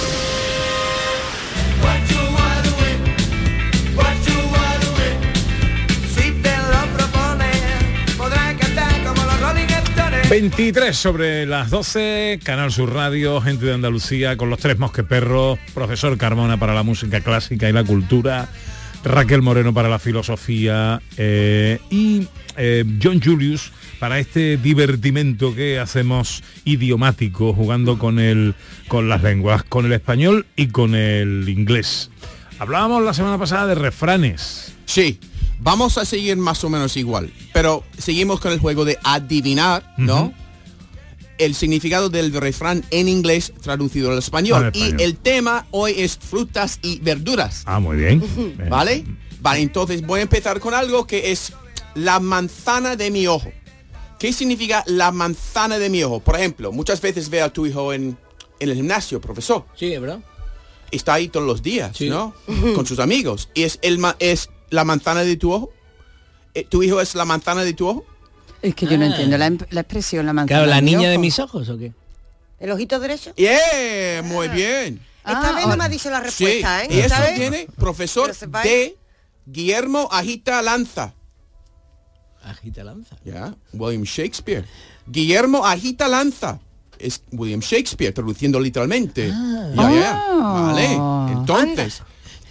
23 10.29 10.97
sobre 10.97 11.47
las 11.47 11.71
12, 11.71 12.41
Canal 12.43 12.73
Sur 12.73 12.93
Radio, 12.93 13.41
gente 13.41 13.67
de 13.67 13.75
Andalucía, 13.75 14.37
con 14.37 14.51
los 14.51 14.59
tres 14.59 14.77
mosqueperros, 14.77 15.57
profesor 15.73 16.19
Carmona 16.19 16.59
para 16.59 16.75
la 16.75 16.83
música 16.83 17.21
clásica 17.21 17.69
y 17.69 17.73
la 17.73 17.85
cultura, 17.85 18.49
Raquel 19.05 19.41
Moreno 19.41 19.73
para 19.73 19.89
la 19.89 20.01
filosofía 20.01 21.01
eh, 21.17 21.79
y 21.91 22.27
eh, 22.57 22.85
John 23.01 23.23
Julius 23.23 23.71
para 24.01 24.19
este 24.19 24.57
divertimento 24.57 25.55
que 25.55 25.79
hacemos 25.79 26.43
idiomático, 26.65 27.53
jugando 27.53 27.97
con, 27.97 28.19
el, 28.19 28.57
con 28.89 29.09
las 29.09 29.23
lenguas, 29.23 29.63
con 29.63 29.87
el 29.87 29.93
español 29.93 30.45
y 30.57 30.69
con 30.69 30.97
el 30.97 31.49
inglés. 31.49 32.11
Hablábamos 32.59 33.05
la 33.05 33.15
semana 33.15 33.39
pasada 33.39 33.69
de 33.69 33.77
refranes. 33.77 34.75
Sí, 34.87 35.21
vamos 35.59 35.99
a 35.99 36.05
seguir 36.05 36.37
más 36.37 36.63
o 36.65 36.71
menos 36.71 36.97
igual, 36.97 37.33
pero 37.53 37.85
seguimos 37.99 38.41
con 38.41 38.53
el 38.53 38.59
juego 38.59 38.85
de 38.85 38.99
adivinar, 39.03 39.95
¿no? 39.97 40.33
El 41.39 41.55
significado 41.55 42.09
del 42.09 42.33
refrán 42.33 42.85
en 42.91 43.09
inglés 43.09 43.53
traducido 43.61 44.11
al 44.11 44.19
español. 44.19 44.71
Y 44.75 45.03
el 45.03 45.17
tema 45.17 45.67
hoy 45.71 45.95
es 45.99 46.17
frutas 46.17 46.79
y 46.83 46.99
verduras. 47.01 47.63
Ah, 47.67 47.79
muy 47.79 47.99
bien. 47.99 48.23
¿Vale? 48.71 49.05
Vale, 49.41 49.61
entonces 49.61 50.05
voy 50.07 50.21
a 50.21 50.23
empezar 50.23 50.61
con 50.61 50.73
algo 50.73 51.07
que 51.07 51.33
es 51.33 51.53
la 51.95 52.21
manzana 52.21 52.97
de 52.97 53.11
mi 53.11 53.27
ojo. 53.27 53.53
¿Qué 54.19 54.33
significa 54.33 54.83
la 54.87 55.13
manzana 55.13 55.79
de 55.79 55.91
mi 55.91 56.03
ojo? 56.03 56.21
Por 56.21 56.37
ejemplo, 56.37 56.73
muchas 56.73 57.03
veces 57.03 57.29
veo 57.29 57.45
a 57.45 57.53
tu 57.53 57.67
hijo 57.67 57.93
en, 57.93 58.17
en 58.59 58.69
el 58.69 58.75
gimnasio, 58.75 59.21
profesor. 59.21 59.67
Sí, 59.77 59.97
¿verdad? 59.99 60.21
Está 60.91 61.15
ahí 61.15 61.29
todos 61.29 61.47
los 61.47 61.63
días, 61.63 62.01
¿no? 62.01 62.35
Con 62.75 62.87
sus 62.87 62.99
amigos. 62.99 63.51
¿Y 63.55 63.65
es, 63.65 63.79
el, 63.83 64.03
es 64.21 64.49
la 64.71 64.85
manzana 64.85 65.23
de 65.23 65.37
tu 65.37 65.53
ojo? 65.53 65.73
Eh, 66.55 66.65
¿Tu 66.69 66.83
hijo 66.83 67.01
es 67.01 67.15
la 67.15 67.25
manzana 67.25 67.63
de 67.65 67.73
tu 67.75 67.87
ojo? 67.89 68.05
Es 68.63 68.75
que 68.75 68.87
yo 68.87 68.97
no 68.99 69.05
Ah. 69.05 69.09
entiendo 69.09 69.37
la, 69.39 69.51
la 69.71 69.81
expresión, 69.81 70.25
la 70.27 70.33
manzana. 70.33 70.61
Claro, 70.61 70.71
la 70.71 70.81
mi 70.81 70.93
niña 70.93 71.09
de 71.11 71.17
ojo. 71.17 71.21
mis 71.21 71.39
ojos 71.39 71.69
o 71.69 71.77
qué? 71.79 71.93
¿El 72.59 72.71
ojito 72.71 72.99
derecho? 72.99 73.33
¡Yeah! 73.37 74.23
Muy 74.25 74.49
bien. 74.49 75.01
Esta 75.19 75.51
Ah, 75.51 75.53
vez 75.53 75.67
no 75.67 75.77
me 75.77 75.85
ha 75.85 75.89
dicho 75.89 76.09
la 76.09 76.19
Sí, 76.19 76.25
respuesta, 76.45 76.85
¿eh? 76.85 76.89
y 76.91 76.99
eso 77.01 77.15
vez- 77.21 77.35
tiene 77.35 77.67
profesor 77.77 78.35
de 78.63 78.97
Guillermo 79.45 80.09
Agita 80.11 80.63
Lanza. 80.63 81.13
Agita 82.45 82.85
lanza. 82.85 83.17
Ya, 83.25 83.55
William 83.73 84.05
Shakespeare. 84.05 84.65
Guillermo 85.07 85.67
Agita 85.67 86.07
Lanza. 86.07 86.61
Es 86.99 87.23
William 87.33 87.61
Shakespeare, 87.61 88.13
traduciendo 88.13 88.61
literalmente. 88.61 89.31
Ah. 89.35 89.73
Ya, 89.75 89.91
ya. 89.93 90.13
Ah. 90.25 90.73
Vale. 90.73 91.33
Entonces, 91.33 92.03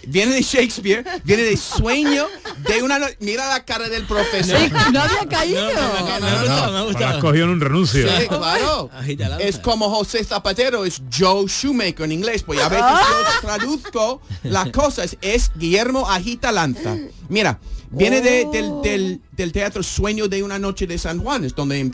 viene 0.06 0.34
de 0.34 0.42
Shakespeare, 0.42 1.04
viene 1.24 1.42
de 1.42 1.56
sueño 1.56 2.26
de 2.66 2.82
una... 2.82 2.98
no- 2.98 3.06
Mira 3.20 3.48
la 3.48 3.64
cara 3.64 3.88
del 3.88 4.04
profesor. 4.06 4.58
Sí, 4.58 4.70
no 4.92 5.00
había 5.02 5.26
caído. 5.28 5.68
Has 5.68 6.84
gustado. 6.84 7.20
cogido 7.20 7.44
en 7.44 7.50
un 7.50 7.60
renuncio. 7.60 8.08
Sí, 8.18 8.26
claro. 8.28 8.90
Agita 8.92 9.28
lanza. 9.28 9.44
Es 9.44 9.58
como 9.58 9.90
José 9.90 10.24
Zapatero, 10.24 10.84
es 10.84 11.02
Joe 11.16 11.46
Shoemaker 11.46 12.04
en 12.04 12.12
inglés, 12.12 12.42
pues 12.42 12.60
a 12.60 12.68
veces 12.68 12.84
Ah. 12.88 13.02
yo 13.42 13.48
traduzco 13.48 14.22
las 14.42 14.70
cosas, 14.70 15.16
es 15.20 15.50
Guillermo 15.56 16.08
Agita 16.08 16.52
Lanza. 16.52 16.96
Mira, 17.28 17.58
viene 17.90 18.20
de- 18.20 18.46
del, 18.52 18.72
del- 18.82 19.20
del 19.32 19.52
teatro 19.52 19.82
Sueño 19.82 20.28
de 20.28 20.42
una 20.42 20.58
noche 20.58 20.86
de 20.86 20.98
San 20.98 21.20
Juan, 21.20 21.44
es 21.44 21.54
donde 21.54 21.90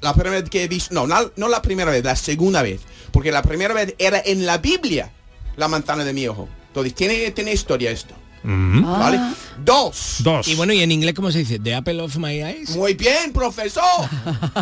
la 0.00 0.12
primera 0.14 0.40
vez 0.40 0.50
que 0.50 0.64
he 0.64 0.68
visto, 0.68 0.94
no, 0.94 1.06
no, 1.06 1.30
no 1.36 1.48
la 1.48 1.62
primera 1.62 1.90
vez, 1.90 2.04
la 2.04 2.16
segunda 2.16 2.62
vez, 2.62 2.80
porque 3.12 3.32
la 3.32 3.42
primera 3.42 3.74
vez 3.74 3.94
era 3.98 4.20
en 4.24 4.46
la 4.46 4.58
Biblia, 4.58 5.12
la 5.56 5.68
manzana 5.68 6.04
de 6.04 6.12
mi 6.12 6.28
ojo. 6.28 6.48
Entonces, 6.76 6.94
tiene, 6.94 7.30
tiene 7.30 7.52
historia 7.52 7.90
esto, 7.90 8.14
Mm. 8.42 8.84
¿vale? 8.84 9.16
Ah. 9.18 9.34
Dos. 9.64 10.16
Dos. 10.20 10.46
Y 10.46 10.54
bueno, 10.54 10.72
¿y 10.72 10.80
en 10.82 10.92
inglés 10.92 11.14
cómo 11.14 11.32
se 11.32 11.38
dice? 11.38 11.58
The 11.58 11.74
apple 11.74 12.00
of 12.00 12.16
my 12.18 12.42
eyes. 12.42 12.76
Muy 12.76 12.94
bien, 12.94 13.32
profesor. 13.32 13.82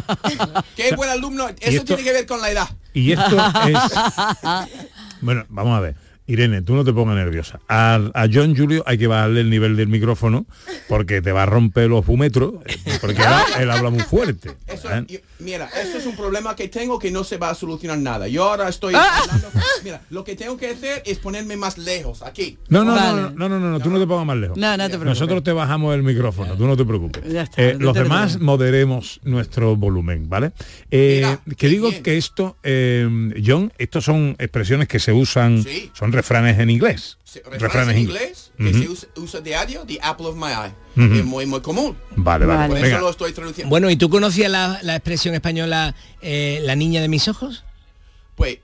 Qué 0.76 0.94
buen 0.94 1.10
alumno. 1.10 1.48
Eso 1.48 1.56
esto- 1.70 1.84
tiene 1.84 2.02
que 2.04 2.12
ver 2.12 2.26
con 2.26 2.40
la 2.40 2.50
edad. 2.50 2.68
Y 2.94 3.12
esto 3.12 3.36
es... 3.66 3.78
Bueno, 5.20 5.44
vamos 5.48 5.76
a 5.76 5.80
ver. 5.80 5.96
Irene, 6.26 6.62
tú 6.62 6.74
no 6.74 6.84
te 6.84 6.92
pongas 6.92 7.16
nerviosa. 7.16 7.60
A, 7.68 8.00
a 8.14 8.26
John 8.32 8.56
Julio 8.56 8.82
hay 8.86 8.96
que 8.96 9.06
bajarle 9.06 9.42
el 9.42 9.50
nivel 9.50 9.76
del 9.76 9.88
micrófono 9.88 10.46
porque 10.88 11.20
te 11.20 11.32
va 11.32 11.42
a 11.42 11.46
romper 11.46 11.88
los 11.90 12.04
fumetros, 12.04 12.54
eh, 12.64 12.76
porque 13.00 13.20
él, 13.20 13.62
él 13.62 13.70
habla 13.70 13.90
muy 13.90 14.00
fuerte. 14.00 14.52
Eso, 14.66 14.90
¿eh? 14.90 15.04
yo- 15.06 15.18
mira, 15.40 15.68
eso 15.82 15.98
es 15.98 16.06
un 16.06 16.16
problema 16.16 16.56
que 16.56 16.68
tengo 16.68 16.98
que 16.98 17.10
no 17.10 17.24
se 17.24 17.36
va 17.36 17.50
a 17.50 17.54
solucionar 17.54 17.98
nada. 17.98 18.26
Yo 18.28 18.44
ahora 18.44 18.68
estoy 18.70 18.94
Ah. 18.96 19.18
hablando- 19.22 19.48
mira, 19.84 20.00
lo 20.10 20.24
que 20.24 20.34
tengo 20.34 20.56
que 20.56 20.70
hacer 20.70 21.02
es 21.04 21.18
ponerme 21.18 21.56
más 21.58 21.76
lejos, 21.76 22.22
aquí. 22.22 22.56
No, 22.70 22.84
no, 22.84 22.94
Vale. 22.94 23.22
no, 23.22 23.30
no, 23.30 23.48
no, 23.50 23.60
no, 23.60 23.70
no, 23.72 23.80
tú 23.80 23.90
no 23.90 23.98
te 24.00 24.06
pongas 24.06 24.26
más 24.26 24.36
lejos. 24.38 24.56
No, 24.56 24.70
no 24.78 24.84
te 24.84 24.88
preocupes. 24.90 25.08
Nosotros 25.08 25.42
te 25.44 25.52
bajamos 25.52 25.94
el 25.94 26.02
micrófono, 26.02 26.56
tú 26.56 26.66
no 26.66 26.74
te 26.76 26.84
preocupes. 26.86 27.22
Ya 27.30 27.42
está, 27.42 27.62
Eh, 27.62 27.76
los 27.78 27.92
demás 27.94 28.40
moderemos 28.40 29.20
nuestro 29.24 29.76
volumen, 29.76 30.28
¿vale? 30.30 30.52
Eh, 30.90 31.16
Mira, 31.44 31.56
que 31.56 31.68
digo 31.68 31.90
bien. 31.90 32.02
que 32.02 32.16
esto, 32.16 32.56
eh, 32.62 33.06
John, 33.44 33.70
estos 33.76 34.04
son 34.04 34.36
expresiones 34.38 34.88
que 34.88 34.98
se 34.98 35.12
usan, 35.12 35.62
Sí. 35.62 35.90
son 35.92 36.13
refranes 36.14 36.58
en 36.58 36.70
inglés. 36.70 37.18
Refranes 37.58 37.96
en 37.96 38.02
inglés 38.02 38.50
que 38.56 38.72
se 38.72 38.88
usa, 38.88 39.08
usa 39.16 39.40
diario, 39.40 39.84
the 39.86 39.98
apple 40.02 40.26
of 40.26 40.36
my 40.36 40.48
eye. 40.52 40.72
Es 41.18 41.24
muy, 41.24 41.44
muy 41.46 41.60
común. 41.60 41.96
Vale, 42.16 42.46
vale. 42.46 42.58
Vale. 42.58 42.68
Por 42.74 42.80
Venga. 42.82 42.96
eso 42.96 43.00
lo 43.04 43.10
estoy 43.10 43.32
traduciendo. 43.32 43.68
Bueno, 43.70 43.90
¿y 43.90 43.96
tú 43.96 44.08
conocías 44.08 44.50
la, 44.50 44.78
la 44.82 44.94
expresión 44.96 45.34
española 45.34 45.94
eh, 46.22 46.60
la 46.62 46.76
niña 46.76 47.00
de 47.00 47.08
mis 47.08 47.26
ojos? 47.28 47.64
Pues, 48.36 48.58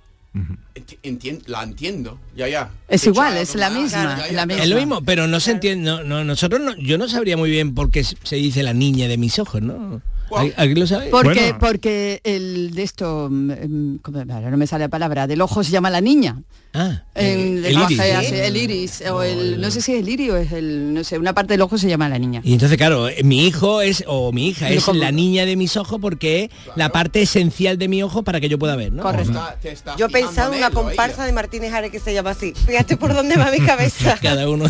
entien- 1.02 1.42
la 1.46 1.62
entiendo. 1.62 2.18
Ya, 2.36 2.48
ya. 2.48 2.70
Es 2.88 3.04
igual, 3.06 3.36
es 3.36 3.54
la 3.56 3.70
misma, 3.70 4.02
Ya, 4.02 4.18
ya, 4.18 4.26
es 4.26 4.32
la 4.34 4.46
pero- 4.46 4.46
misma. 4.46 4.62
Es 4.64 4.70
lo 4.70 4.76
mismo, 4.76 5.00
pero 5.02 5.26
no 5.26 5.40
se 5.40 5.50
entiende. 5.52 5.84
No, 5.90 6.04
no, 6.04 6.24
nosotros 6.24 6.60
no, 6.60 6.76
yo 6.76 6.98
no 6.98 7.08
sabría 7.08 7.36
muy 7.36 7.50
bien 7.50 7.74
por 7.74 7.90
qué 7.90 8.04
se 8.04 8.36
dice 8.36 8.62
la 8.62 8.72
niña 8.74 9.08
de 9.08 9.16
mis 9.16 9.38
ojos, 9.38 9.60
¿no? 9.62 10.00
¿Al- 10.36 10.54
¿Alguien 10.56 10.80
lo 10.80 10.86
sabe? 10.86 11.08
Porque, 11.10 11.40
Bueno. 11.40 11.58
porque 11.60 12.20
el 12.24 12.70
de 12.74 12.82
esto, 12.82 13.28
mm, 13.30 13.50
mm, 13.52 13.98
¿cómo- 14.02 14.18
ahora 14.32 14.50
no 14.50 14.56
me 14.56 14.66
sale 14.66 14.84
la 14.84 14.88
palabra, 14.88 15.26
del 15.26 15.40
ojo 15.40 15.62
se 15.64 15.70
llama 15.70 15.90
la 15.90 16.00
niña. 16.00 16.42
Ah, 16.72 17.02
En 17.16 17.64
el 17.64 17.72
iris. 17.72 17.98
así, 17.98 18.32
el 18.36 18.56
iris, 18.56 19.02
o 19.10 19.24
el, 19.24 19.60
no 19.60 19.72
sé 19.72 19.80
si 19.80 19.92
es 19.92 19.98
el 20.02 20.08
iris 20.08 20.30
o 20.30 20.36
es 20.36 20.52
el, 20.52 20.94
no 20.94 21.02
sé, 21.02 21.18
una 21.18 21.32
parte 21.34 21.54
del 21.54 21.62
ojo 21.62 21.76
se 21.78 21.88
llama 21.88 22.08
la 22.08 22.16
niña. 22.16 22.42
Y 22.44 22.52
entonces, 22.52 22.78
claro, 22.78 23.08
eh, 23.08 23.24
mi 23.24 23.44
hijo 23.44 23.80
es, 23.82 24.04
o 24.06 24.30
mi 24.30 24.46
hija 24.50 24.68
es 24.70 24.86
la 24.86 25.10
niña 25.10 25.44
de 25.46 25.56
mis 25.56 25.76
ojos 25.76 25.98
porque 26.00 26.44
es 26.44 26.50
la 26.76 26.90
parte 26.90 27.22
esencial 27.22 27.76
de 27.76 27.88
mi 27.88 28.04
ojo 28.04 28.22
para 28.22 28.40
que 28.40 28.48
yo 28.48 28.56
pueda 28.56 28.76
ver, 28.76 28.92
¿no? 28.92 29.02
Correcto. 29.02 29.32
Está- 29.32 29.56
te 29.60 29.72
está 29.72 29.96
Yo 29.96 30.08
pensaba 30.10 30.54
en 30.54 30.58
una 30.58 30.66
ella. 30.68 30.74
comparsa 30.74 31.26
de 31.26 31.32
Martínez 31.32 31.72
Ares 31.72 31.90
que 31.90 31.98
se 31.98 32.14
llama 32.14 32.30
así. 32.30 32.52
Fíjate 32.54 32.96
por 32.96 33.14
dónde 33.14 33.36
va 33.36 33.50
mi 33.50 33.58
cabeza. 33.66 34.16
Cada 34.22 34.48
uno. 34.48 34.66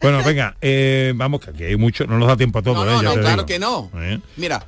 Bueno, 0.00 0.22
venga, 0.24 0.56
eh, 0.62 1.12
vamos, 1.16 1.40
que 1.42 1.50
aquí 1.50 1.64
hay 1.64 1.76
mucho, 1.76 2.06
no 2.06 2.18
nos 2.18 2.28
da 2.28 2.36
tiempo 2.38 2.60
a 2.60 2.62
todo. 2.62 2.82
No, 2.82 2.90
¿eh? 2.92 2.94
no, 2.94 3.14
no, 3.14 3.20
claro 3.20 3.36
digo. 3.44 3.46
que 3.46 3.58
no. 3.58 3.90
¿Eh? 3.96 4.20
Mira, 4.38 4.64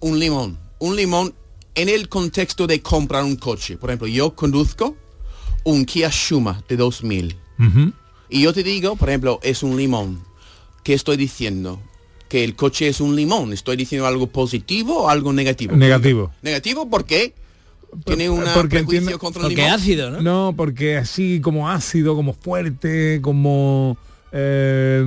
un 0.00 0.18
limón. 0.18 0.58
Un 0.78 0.96
limón 0.96 1.34
en 1.74 1.88
el 1.88 2.08
contexto 2.08 2.66
de 2.66 2.80
comprar 2.82 3.24
un 3.24 3.36
coche. 3.36 3.76
Por 3.76 3.90
ejemplo, 3.90 4.08
yo 4.08 4.34
conduzco 4.34 4.96
un 5.64 5.84
Kia 5.84 6.10
Shuma 6.12 6.62
de 6.68 6.76
2000. 6.76 7.36
Ujú. 7.58 7.92
Y 8.30 8.42
yo 8.42 8.52
te 8.52 8.62
digo, 8.62 8.96
por 8.96 9.08
ejemplo, 9.08 9.40
es 9.42 9.62
un 9.62 9.76
limón. 9.76 10.22
¿Qué 10.84 10.94
estoy 10.94 11.16
diciendo? 11.16 11.80
Que 12.28 12.44
el 12.44 12.54
coche 12.56 12.88
es 12.88 13.00
un 13.00 13.16
limón. 13.16 13.52
¿Estoy 13.52 13.76
diciendo 13.76 14.06
algo 14.06 14.26
positivo 14.28 15.04
o 15.04 15.08
algo 15.08 15.32
negativo? 15.32 15.76
Negativo. 15.76 16.30
¿Negativo? 16.42 16.88
¿Por 16.88 17.04
qué? 17.04 17.34
Tiene 18.04 18.28
un 18.28 18.44
porque 18.54 18.68
prejuicio 18.76 18.98
entiendo- 18.98 19.18
contra 19.18 19.40
el 19.42 19.48
Porque 19.48 19.62
limón. 19.62 19.72
ácido, 19.72 20.10
¿no? 20.10 20.20
No, 20.20 20.54
porque 20.56 20.96
así 20.98 21.40
como 21.40 21.70
ácido, 21.70 22.14
como 22.14 22.34
fuerte, 22.34 23.20
como... 23.22 23.96
eh, 24.32 25.04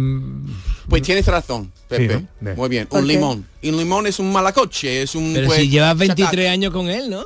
Pues 0.90 1.02
tienes 1.04 1.26
razón, 1.26 1.72
Pepe. 1.88 2.18
Sí, 2.18 2.28
¿no? 2.42 2.50
De- 2.50 2.56
Muy 2.56 2.70
bien, 2.70 2.88
¿Por 2.88 3.02
un 3.02 3.08
limón. 3.08 3.46
Y 3.62 3.70
un 3.70 3.78
limón 3.78 4.08
es 4.08 4.20
un 4.20 4.32
malacoche, 4.32 5.02
es 5.04 5.16
un... 5.16 5.34
Pero 5.34 5.48
pues, 5.48 5.60
si 5.60 5.70
llevas 5.70 5.98
23 5.98 6.30
chatar. 6.32 6.46
años 6.48 6.74
con 6.74 6.90
él, 6.90 7.10
¿no? 7.10 7.24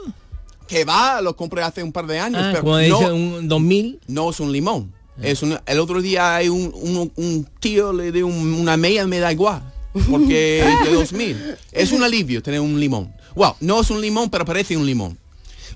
Que 0.68 0.84
va, 0.86 1.22
lo 1.22 1.36
compré 1.36 1.62
hace 1.64 1.84
un 1.84 1.92
par 1.92 2.08
de 2.08 2.20
años. 2.20 2.42
Ah, 2.44 2.50
pero 2.52 2.64
como 2.64 2.80
no, 2.80 3.00
dice 3.00 3.12
un 3.12 3.48
2000. 3.48 4.00
no 4.08 4.30
es 4.32 4.40
un 4.40 4.52
limón. 4.52 4.94
Es 5.22 5.42
un, 5.44 5.58
el 5.66 5.80
otro 5.80 6.02
día 6.02 6.36
hay 6.36 6.50
un, 6.50 6.72
un- 6.74 7.12
un 7.16 7.46
tío 7.60 7.94
le 7.94 8.12
dio 8.12 8.28
un- 8.28 8.54
una 8.56 8.76
media, 8.76 9.06
me 9.08 9.20
da 9.20 9.32
igual. 9.32 9.64
Porque 10.10 10.60
es 10.84 10.90
de 10.90 10.94
2000. 10.94 11.56
Es 11.72 11.92
un 11.92 12.04
alivio 12.04 12.42
tener 12.44 12.60
un 12.60 12.80
limón. 12.80 13.14
Wow, 13.36 13.56
no 13.62 13.80
es 13.82 13.90
un 13.90 14.02
limón, 14.02 14.30
pero 14.30 14.44
parece 14.44 14.76
un 14.76 14.86
limón. 14.86 15.18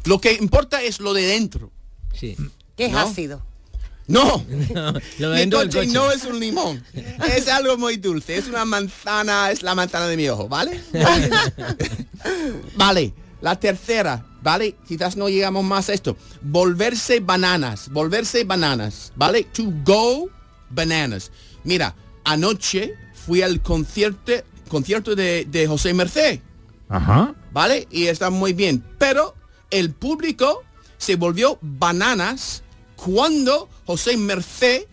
Lo 0.06 0.20
que 0.20 0.34
importa 0.34 0.82
es 0.82 1.00
lo 1.00 1.14
de 1.14 1.24
dentro. 1.24 1.72
Sí. 2.14 2.36
Que 2.76 2.86
es 2.86 2.92
¿No? 2.92 3.00
ácido. 3.00 3.42
No, 4.10 4.44
Lo 5.20 5.30
mi 5.34 5.50
coche. 5.50 5.86
no 5.88 6.12
es 6.12 6.26
un 6.26 6.40
limón. 6.40 6.84
Es 7.36 7.48
algo 7.48 7.78
muy 7.78 7.98
dulce. 7.98 8.38
Es 8.38 8.48
una 8.48 8.66
manzana, 8.66 9.52
es 9.52 9.64
la 9.64 9.76
manzana 9.76 10.08
de 10.08 10.18
mi 10.18 10.28
ojo, 10.28 10.50
¿vale? 10.50 10.82
vale, 12.76 13.14
la 13.42 13.60
tercera, 13.60 14.26
¿vale? 14.42 14.76
Quizás 14.88 15.16
no 15.16 15.30
llegamos 15.30 15.64
más 15.64 15.90
a 15.90 15.94
esto. 15.94 16.18
Volverse 16.42 17.22
bananas, 17.22 17.90
volverse 17.90 18.44
bananas, 18.44 19.14
¿vale? 19.16 19.44
To 19.54 19.64
go 19.86 20.30
bananas. 20.70 21.32
Mira, 21.64 21.96
anoche 22.26 22.96
fui 23.14 23.42
al 23.42 23.62
concierto, 23.62 24.34
concierto 24.68 25.16
de, 25.16 25.46
de 25.50 25.68
José 25.68 25.94
Merced. 25.94 26.42
Ajá. 26.90 27.36
¿vale? 27.52 27.88
Y 27.92 28.08
está 28.08 28.30
muy 28.30 28.54
bien. 28.54 28.84
Pero 28.98 29.36
el 29.70 29.92
público 29.92 30.64
se 30.98 31.16
volvió 31.16 31.58
bananas 31.62 32.64
cuando 32.96 33.70
José 33.90 34.18
Merced 34.18 34.84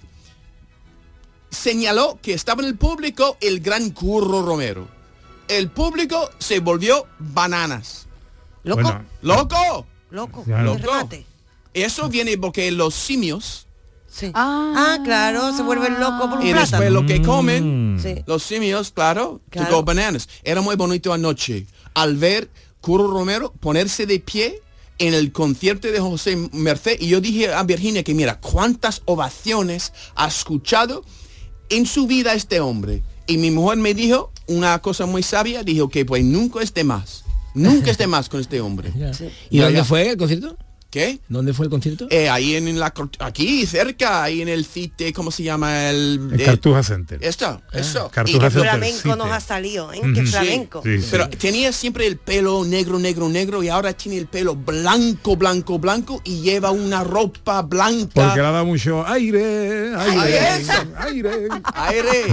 señaló 1.50 2.18
que 2.22 2.32
estaba 2.32 2.62
en 2.62 2.68
el 2.68 2.76
público 2.78 3.36
el 3.42 3.60
gran 3.60 3.90
Curro 3.90 4.40
Romero. 4.40 4.88
El 5.48 5.70
público 5.70 6.30
se 6.38 6.60
volvió 6.60 7.06
bananas. 7.18 8.06
¿Loco? 8.62 8.80
Bueno, 8.80 9.04
¡Loco! 9.20 9.86
Loco. 10.08 10.44
Claro. 10.44 10.78
remate. 10.78 11.26
Eso 11.74 12.08
viene 12.08 12.38
porque 12.38 12.70
los 12.72 12.94
simios 12.94 13.66
Sí. 14.08 14.30
Ah, 14.32 14.72
Ah, 14.74 14.98
claro, 15.04 15.54
se 15.54 15.62
vuelven 15.62 16.00
locos 16.00 16.30
por 16.30 16.38
un 16.38 16.46
y 16.46 16.54
después 16.54 16.90
lo 16.90 17.04
que 17.04 17.20
comen, 17.20 17.96
Mm. 17.96 18.02
Sí. 18.02 18.14
los 18.24 18.42
simios, 18.42 18.90
claro, 18.92 19.42
Claro. 19.50 19.68
to 19.68 19.76
go 19.76 19.82
bananas. 19.82 20.26
Era 20.42 20.62
muy 20.62 20.74
bonito 20.74 21.12
anoche 21.12 21.66
al 21.92 22.16
ver 22.16 22.48
Curro 22.80 23.08
Romero 23.10 23.52
ponerse 23.60 24.06
de 24.06 24.18
pie 24.20 24.62
en 24.98 25.14
el 25.14 25.32
concierto 25.32 25.88
de 25.88 26.00
José 26.00 26.36
Merced 26.52 26.98
y 27.00 27.08
yo 27.08 27.20
dije 27.20 27.52
a 27.52 27.62
Virginia 27.62 28.02
que 28.02 28.14
mira 28.14 28.40
cuántas 28.40 29.02
ovaciones 29.04 29.92
ha 30.14 30.28
escuchado 30.28 31.04
en 31.68 31.86
su 31.86 32.06
vida 32.06 32.34
este 32.34 32.60
hombre 32.60 33.02
y 33.26 33.38
mi 33.38 33.50
mujer 33.50 33.78
me 33.78 33.94
dijo 33.94 34.32
una 34.46 34.78
cosa 34.80 35.06
muy 35.06 35.22
sabia 35.22 35.62
dijo 35.62 35.88
que 35.88 36.04
pues 36.04 36.24
nunca 36.24 36.62
esté 36.62 36.84
más 36.84 37.24
nunca 37.54 37.90
esté 37.90 38.06
más 38.06 38.28
con 38.28 38.40
este 38.40 38.60
hombre 38.60 38.92
¿Y 39.50 39.58
Ya, 39.58 39.64
dónde 39.64 39.84
fue 39.84 40.10
el 40.10 40.16
concierto? 40.16 40.56
¿Qué? 40.96 41.18
¿Dónde 41.28 41.52
fue 41.52 41.66
el 41.66 41.70
concierto? 41.70 42.06
Eh, 42.08 42.30
ahí 42.30 42.54
en 42.56 42.78
la 42.78 42.94
aquí 43.18 43.66
cerca 43.66 44.22
ahí 44.22 44.40
en 44.40 44.48
el 44.48 44.64
CITE 44.64 45.12
¿cómo 45.12 45.30
se 45.30 45.42
llama? 45.42 45.90
el, 45.90 46.30
El 46.32 46.40
eh, 46.40 46.44
Cartuja 46.44 46.82
Center. 46.82 47.18
esto 47.22 47.60
eso 47.70 48.10
Cartuja 48.10 48.46
Y 48.46 48.50
Center 48.50 48.70
flamenco 48.70 49.14
nos 49.16 49.30
ha 49.30 49.40
salido, 49.40 49.92
¿eh? 49.92 50.00
Ujú. 50.02 50.14
Qué 50.14 50.20
Sí, 50.22 50.26
flamenco. 50.32 50.80
sí, 50.82 51.02
sí. 51.02 51.08
Pero 51.10 51.28
tenía 51.28 51.70
siempre 51.72 52.06
el 52.06 52.16
pelo 52.16 52.64
negro, 52.64 52.98
negro, 52.98 53.28
negro 53.28 53.62
y 53.62 53.68
ahora 53.68 53.92
tiene 53.92 54.16
el 54.16 54.26
pelo 54.26 54.56
blanco, 54.56 55.36
blanco, 55.36 55.78
blanco 55.78 56.22
y 56.24 56.40
lleva 56.40 56.70
una 56.70 57.04
ropa 57.04 57.60
blanca. 57.60 58.10
Porque 58.14 58.40
le 58.40 58.46
ha 58.46 58.50
dado 58.52 58.64
mucho 58.64 59.06
aire, 59.06 59.94
aire, 59.94 60.38
aire. 60.98 61.48
Aire. 61.74 62.24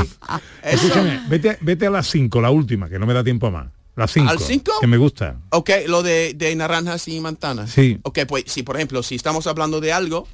Escúchame, 0.63 1.21
vete, 1.27 1.57
vete 1.59 1.87
a 1.87 1.89
las 1.89 2.07
5, 2.09 2.39
la 2.41 2.49
última, 2.49 2.87
que 2.87 2.97
no 2.97 3.05
me 3.05 3.13
da 3.13 3.23
tiempo 3.25 3.51
más. 3.51 3.67
5. 3.95 4.29
¿Al 4.29 4.39
cinco? 4.39 4.71
Que 4.81 4.87
me 4.87 4.97
gusta. 4.97 5.37
Ok, 5.51 5.69
lo 5.87 6.01
de, 6.03 6.33
de 6.33 6.55
naranjas 6.55 7.07
y 7.07 7.19
manzanas. 7.19 7.69
Sí. 7.71 7.99
Ok, 8.03 8.19
pues 8.27 8.45
si 8.47 8.63
por 8.63 8.75
ejemplo, 8.75 9.03
si 9.03 9.15
estamos 9.15 9.45
hablando 9.47 9.79
de 9.81 9.93
algo, 9.93 10.27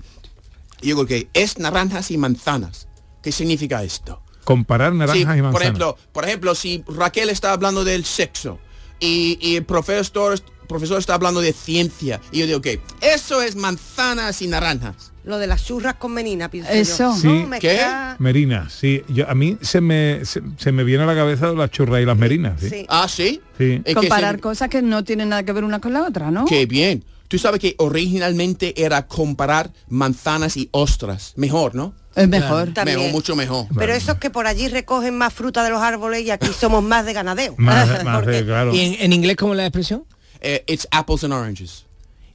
yo 0.82 0.86
digo 0.88 1.06
que 1.06 1.28
es 1.34 1.58
naranjas 1.60 2.10
y 2.12 2.18
manzanas. 2.18 2.88
¿Qué 3.22 3.32
significa 3.34 3.84
esto? 3.84 4.22
Comparar 4.46 4.94
naranjas 4.94 5.16
Sí, 5.18 5.22
y 5.24 5.26
manzanas. 5.26 5.52
por 5.52 5.62
ejemplo, 5.62 5.98
por 6.14 6.24
ejemplo, 6.26 6.56
si 6.56 6.84
Raquel 6.88 7.30
está 7.30 7.52
hablando 7.52 7.84
del 7.84 8.06
sexo 8.06 8.60
y, 9.00 9.38
y 9.42 9.58
el 9.58 9.66
profesor, 9.66 10.40
profesor 10.70 11.00
está 11.00 11.16
hablando 11.16 11.42
de 11.42 11.52
ciencia 11.52 12.22
y 12.32 12.40
yo 12.40 12.46
digo 12.46 12.62
que 12.62 12.80
eso 13.02 13.42
es 13.42 13.58
manzanas 13.58 14.42
y 14.42 14.48
naranjas. 14.48 15.12
Lo 15.26 15.38
de 15.38 15.48
las 15.48 15.66
churras 15.66 15.96
con 15.96 16.14
menina, 16.14 16.50
pienso 16.50 16.72
Eso. 16.72 17.14
yo. 17.14 17.16
Sí. 17.22 17.46
¿Qué? 17.60 17.82
Merina, 18.20 18.70
sí. 18.70 19.04
Yo, 19.10 19.30
a 19.30 19.36
mí 19.36 19.58
se 19.62 19.82
me, 19.82 20.22
se, 20.24 20.42
se 20.58 20.72
me 20.72 20.84
viene 20.86 21.04
a 21.04 21.08
la 21.08 21.14
cabeza 21.16 21.48
las 21.52 21.70
churras 21.72 22.02
y 22.02 22.06
las 22.06 22.18
merinas. 22.18 22.60
Sí. 22.62 22.70
Sí. 22.70 22.86
Ah, 22.88 23.08
sí. 23.10 23.42
Sí. 23.58 23.82
Que 23.86 23.94
comparar 23.94 24.36
se- 24.36 24.42
cosas 24.42 24.70
que 24.70 24.82
no 24.82 25.04
tienen 25.04 25.30
nada 25.30 25.44
que 25.44 25.52
ver 25.52 25.64
una 25.66 25.80
con 25.82 25.92
la 25.94 26.04
otra, 26.04 26.32
¿no? 26.32 26.46
Qué 26.46 26.66
bien. 26.66 27.04
Tú 27.28 27.38
sabes 27.38 27.60
que 27.60 27.76
originalmente 27.78 28.82
era 28.84 29.06
comparar 29.06 29.72
manzanas 29.88 30.58
y 30.58 30.70
ostras. 30.72 31.34
Mejor, 31.36 31.76
¿no? 31.76 31.94
Es 32.16 32.28
mejor. 32.28 32.74
También. 32.74 32.98
Mejor, 32.98 33.12
mucho 33.12 33.36
mejor. 33.36 33.68
Pero 33.78 33.94
eso 33.94 34.14
es 34.14 34.18
que 34.18 34.30
por 34.32 34.48
allí 34.48 34.68
recogen 34.68 35.16
más 35.16 35.32
fruta 35.34 35.64
de 35.64 35.70
los 35.70 35.82
árboles 35.82 36.24
y 36.24 36.32
aquí 36.32 36.48
somos 36.60 36.82
más 36.84 37.06
de 37.06 37.14
ganadeo. 37.14 37.54
Más, 37.58 38.04
más 38.04 38.26
de, 38.26 38.44
claro. 38.46 38.74
¿Y 38.74 38.80
en, 38.80 38.96
en 39.00 39.14
inglés 39.14 39.36
cómo 39.38 39.54
es 39.54 39.58
la 39.58 39.66
expresión? 39.68 40.06
Eh, 40.42 40.64
it's 40.68 40.88
apples 40.92 41.24
and 41.24 41.34
oranges. 41.34 41.86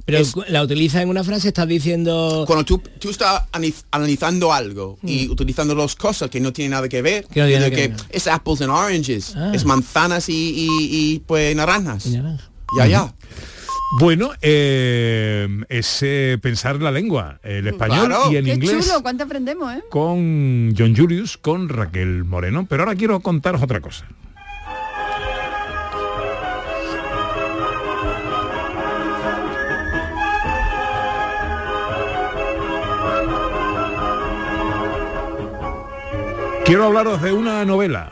Pero 0.06 0.18
Es- 0.18 0.34
la 0.48 0.62
utiliza 0.62 1.00
en 1.00 1.08
una 1.08 1.24
frase, 1.24 1.48
estás 1.48 1.66
diciendo... 1.66 2.44
Cuando 2.46 2.64
tú, 2.66 2.78
tú 2.98 3.08
estás 3.08 3.44
analiz- 3.52 3.84
analizando 3.90 4.52
algo 4.52 4.98
y 5.02 5.30
utilizando 5.30 5.74
dos 5.74 5.96
cosas 5.96 6.28
que 6.28 6.40
no 6.40 6.52
tienen 6.52 6.72
nada 6.72 6.88
que 6.90 7.00
ver, 7.00 7.24
Mm. 7.24 7.32
Que 7.32 7.88
no 7.88 7.96
es 8.10 8.26
apples 8.26 8.60
and 8.60 8.70
oranges. 8.70 9.34
Ah. 9.34 9.52
Es 9.54 9.64
manzanas 9.64 10.28
y, 10.28 10.34
y- 10.34 10.68
y, 11.14 11.18
pues 11.20 11.56
naranjas. 11.56 12.04
Y 12.06 12.18
naranja. 12.18 12.50
Ya, 12.76 12.86
ya. 12.86 13.14
Bueno, 14.00 14.32
eh, 14.42 15.46
es 15.68 15.98
eh, 16.02 16.36
pensar 16.42 16.82
la 16.82 16.90
lengua, 16.90 17.38
el 17.44 17.68
español 17.68 18.06
Claro. 18.08 18.32
y 18.32 18.36
en 18.36 18.44
Qué 18.44 18.54
inglés. 18.54 18.86
chulo, 18.86 19.02
cuánto 19.02 19.24
aprendemos, 19.24 19.72
¿eh? 19.72 19.82
con 19.88 20.74
John 20.76 20.96
Julius, 20.96 21.36
con 21.38 21.68
Raquel 21.68 22.24
Moreno. 22.24 22.66
Pero 22.68 22.82
ahora 22.82 22.94
quiero 22.96 23.20
contaros 23.20 23.62
otra 23.62 23.80
cosa. 23.80 24.06
Quiero 36.64 36.86
hablaros 36.86 37.20
de 37.20 37.30
una 37.30 37.62
novela. 37.66 38.10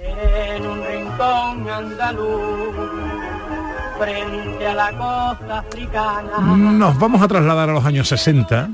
en 0.00 0.66
un 0.66 0.84
rincón 0.84 1.70
andaluz, 1.70 2.74
frente 3.96 4.66
a 4.66 4.74
la 4.74 4.90
costa 4.90 5.58
africana. 5.60 6.38
Nos 6.38 6.98
vamos 6.98 7.22
a 7.22 7.28
trasladar 7.28 7.70
a 7.70 7.72
los 7.74 7.84
años 7.84 8.08
60. 8.08 8.68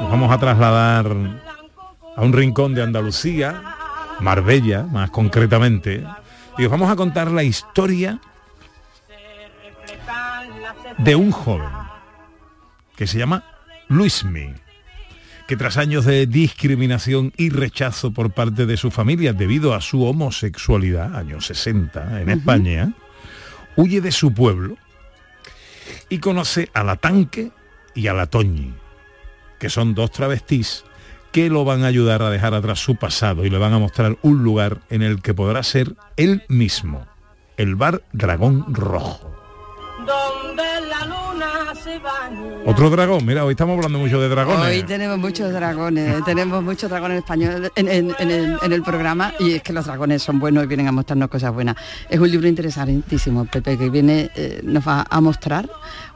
Nos 0.00 0.10
vamos 0.10 0.32
a 0.32 0.38
trasladar 0.38 1.06
a 2.16 2.20
un 2.20 2.32
rincón 2.32 2.74
de 2.74 2.82
Andalucía, 2.82 3.62
Marbella 4.18 4.82
más 4.82 5.10
concretamente. 5.10 6.04
Y 6.58 6.64
os 6.64 6.70
vamos 6.70 6.90
a 6.90 6.96
contar 6.96 7.30
la 7.30 7.44
historia 7.44 8.18
de 10.98 11.14
un 11.14 11.30
joven 11.30 11.68
que 12.96 13.06
se 13.06 13.18
llama 13.18 13.44
Luismi, 13.88 14.54
que 15.46 15.56
tras 15.56 15.76
años 15.76 16.04
de 16.04 16.26
discriminación 16.26 17.32
y 17.36 17.50
rechazo 17.50 18.10
por 18.10 18.32
parte 18.32 18.66
de 18.66 18.76
su 18.76 18.90
familia 18.90 19.32
debido 19.32 19.74
a 19.74 19.80
su 19.80 20.04
homosexualidad, 20.04 21.14
años 21.14 21.46
60 21.46 22.22
en 22.22 22.30
España, 22.30 22.92
huye 23.76 24.00
de 24.00 24.12
su 24.12 24.32
pueblo 24.32 24.76
y 26.08 26.18
conoce 26.18 26.70
a 26.72 26.82
la 26.82 26.96
Tanque 26.96 27.50
y 27.94 28.08
a 28.08 28.14
la 28.14 28.26
Toñi, 28.26 28.74
que 29.58 29.68
son 29.68 29.94
dos 29.94 30.10
travestís 30.10 30.84
que 31.30 31.50
lo 31.50 31.64
van 31.64 31.84
a 31.84 31.88
ayudar 31.88 32.22
a 32.22 32.30
dejar 32.30 32.54
atrás 32.54 32.78
su 32.78 32.96
pasado 32.96 33.44
y 33.44 33.50
le 33.50 33.58
van 33.58 33.74
a 33.74 33.78
mostrar 33.78 34.16
un 34.22 34.42
lugar 34.42 34.80
en 34.88 35.02
el 35.02 35.20
que 35.20 35.34
podrá 35.34 35.62
ser 35.62 35.94
él 36.16 36.44
mismo, 36.48 37.06
el 37.58 37.76
bar 37.76 38.02
Dragón 38.12 38.74
Rojo. 38.74 39.35
Donde 40.06 40.62
la 40.88 41.04
luna 41.06 41.74
se 41.82 41.98
baña. 41.98 42.40
Otro 42.64 42.90
dragón, 42.90 43.24
mira, 43.26 43.44
hoy 43.44 43.52
estamos 43.52 43.76
hablando 43.76 43.98
mucho 43.98 44.20
de 44.20 44.28
dragones. 44.28 44.66
Hoy 44.66 44.82
tenemos 44.84 45.18
muchos 45.18 45.52
dragones, 45.52 46.24
tenemos 46.24 46.62
muchos 46.62 46.88
dragones 46.90 47.18
españoles 47.18 47.70
en, 47.76 47.88
en- 47.88 48.14
en 48.18 48.30
el, 48.30 48.56
en 48.62 48.72
el 48.72 48.82
programa 48.82 49.34
y 49.38 49.52
es 49.52 49.62
que 49.62 49.72
los 49.72 49.86
dragones 49.86 50.22
son 50.22 50.38
buenos 50.38 50.64
y 50.64 50.66
vienen 50.66 50.88
a 50.88 50.92
mostrarnos 50.92 51.28
cosas 51.28 51.52
buenas. 51.52 51.76
Es 52.08 52.18
un 52.18 52.30
libro 52.30 52.48
interesantísimo, 52.48 53.44
Pepe, 53.46 53.76
que 53.78 53.90
viene, 53.90 54.30
eh, 54.36 54.60
nos 54.64 54.86
va 54.86 55.06
a 55.08 55.20
mostrar 55.20 55.68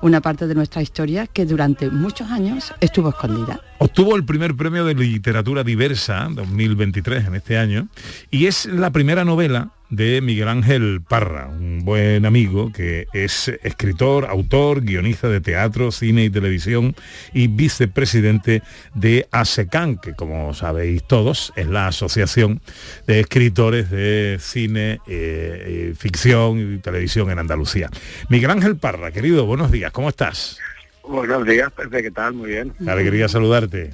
una 0.02 0.20
parte 0.20 0.46
de 0.46 0.54
nuestra 0.54 0.82
historia 0.82 1.26
que 1.26 1.44
durante 1.46 1.90
muchos 1.90 2.30
años 2.30 2.72
estuvo 2.80 3.10
escondida. 3.10 3.60
Obtuvo 3.78 4.16
el 4.16 4.24
primer 4.24 4.54
premio 4.56 4.84
de 4.84 4.94
literatura 4.94 5.64
diversa 5.64 6.28
2023 6.30 7.26
en 7.26 7.34
este 7.34 7.58
año 7.58 7.88
y 8.30 8.46
es 8.46 8.66
la 8.66 8.90
primera 8.90 9.24
novela 9.24 9.68
de 9.90 10.20
Miguel 10.20 10.48
Ángel 10.48 11.02
Parra, 11.06 11.48
un 11.48 11.84
buen 11.84 12.24
amigo 12.24 12.72
que 12.72 13.06
es 13.12 13.48
escritor, 13.62 14.26
autor, 14.26 14.82
guionista 14.82 15.28
de 15.28 15.40
teatro, 15.40 15.90
cine 15.90 16.24
y 16.24 16.30
televisión 16.30 16.94
y 17.34 17.48
vicepresidente 17.48 18.62
de 18.94 19.26
ASECAN, 19.32 19.98
que 19.98 20.14
como 20.14 20.54
sabéis 20.54 21.02
todos 21.02 21.52
es 21.56 21.66
la 21.66 21.88
Asociación 21.88 22.60
de 23.06 23.20
Escritores 23.20 23.90
de 23.90 24.38
Cine, 24.40 25.00
eh, 25.08 25.90
eh, 25.90 25.94
Ficción 25.96 26.74
y 26.74 26.78
Televisión 26.78 27.30
en 27.30 27.38
Andalucía. 27.38 27.90
Miguel 28.28 28.50
Ángel 28.50 28.76
Parra, 28.76 29.10
querido, 29.10 29.44
buenos 29.46 29.70
días, 29.70 29.92
¿cómo 29.92 30.08
estás? 30.08 30.58
Buenos 31.02 31.44
días, 31.44 31.72
Pepe, 31.72 32.02
¿qué 32.02 32.10
tal? 32.10 32.34
Muy 32.34 32.50
bien. 32.50 32.72
Alegría 32.86 33.28
saludarte. 33.28 33.90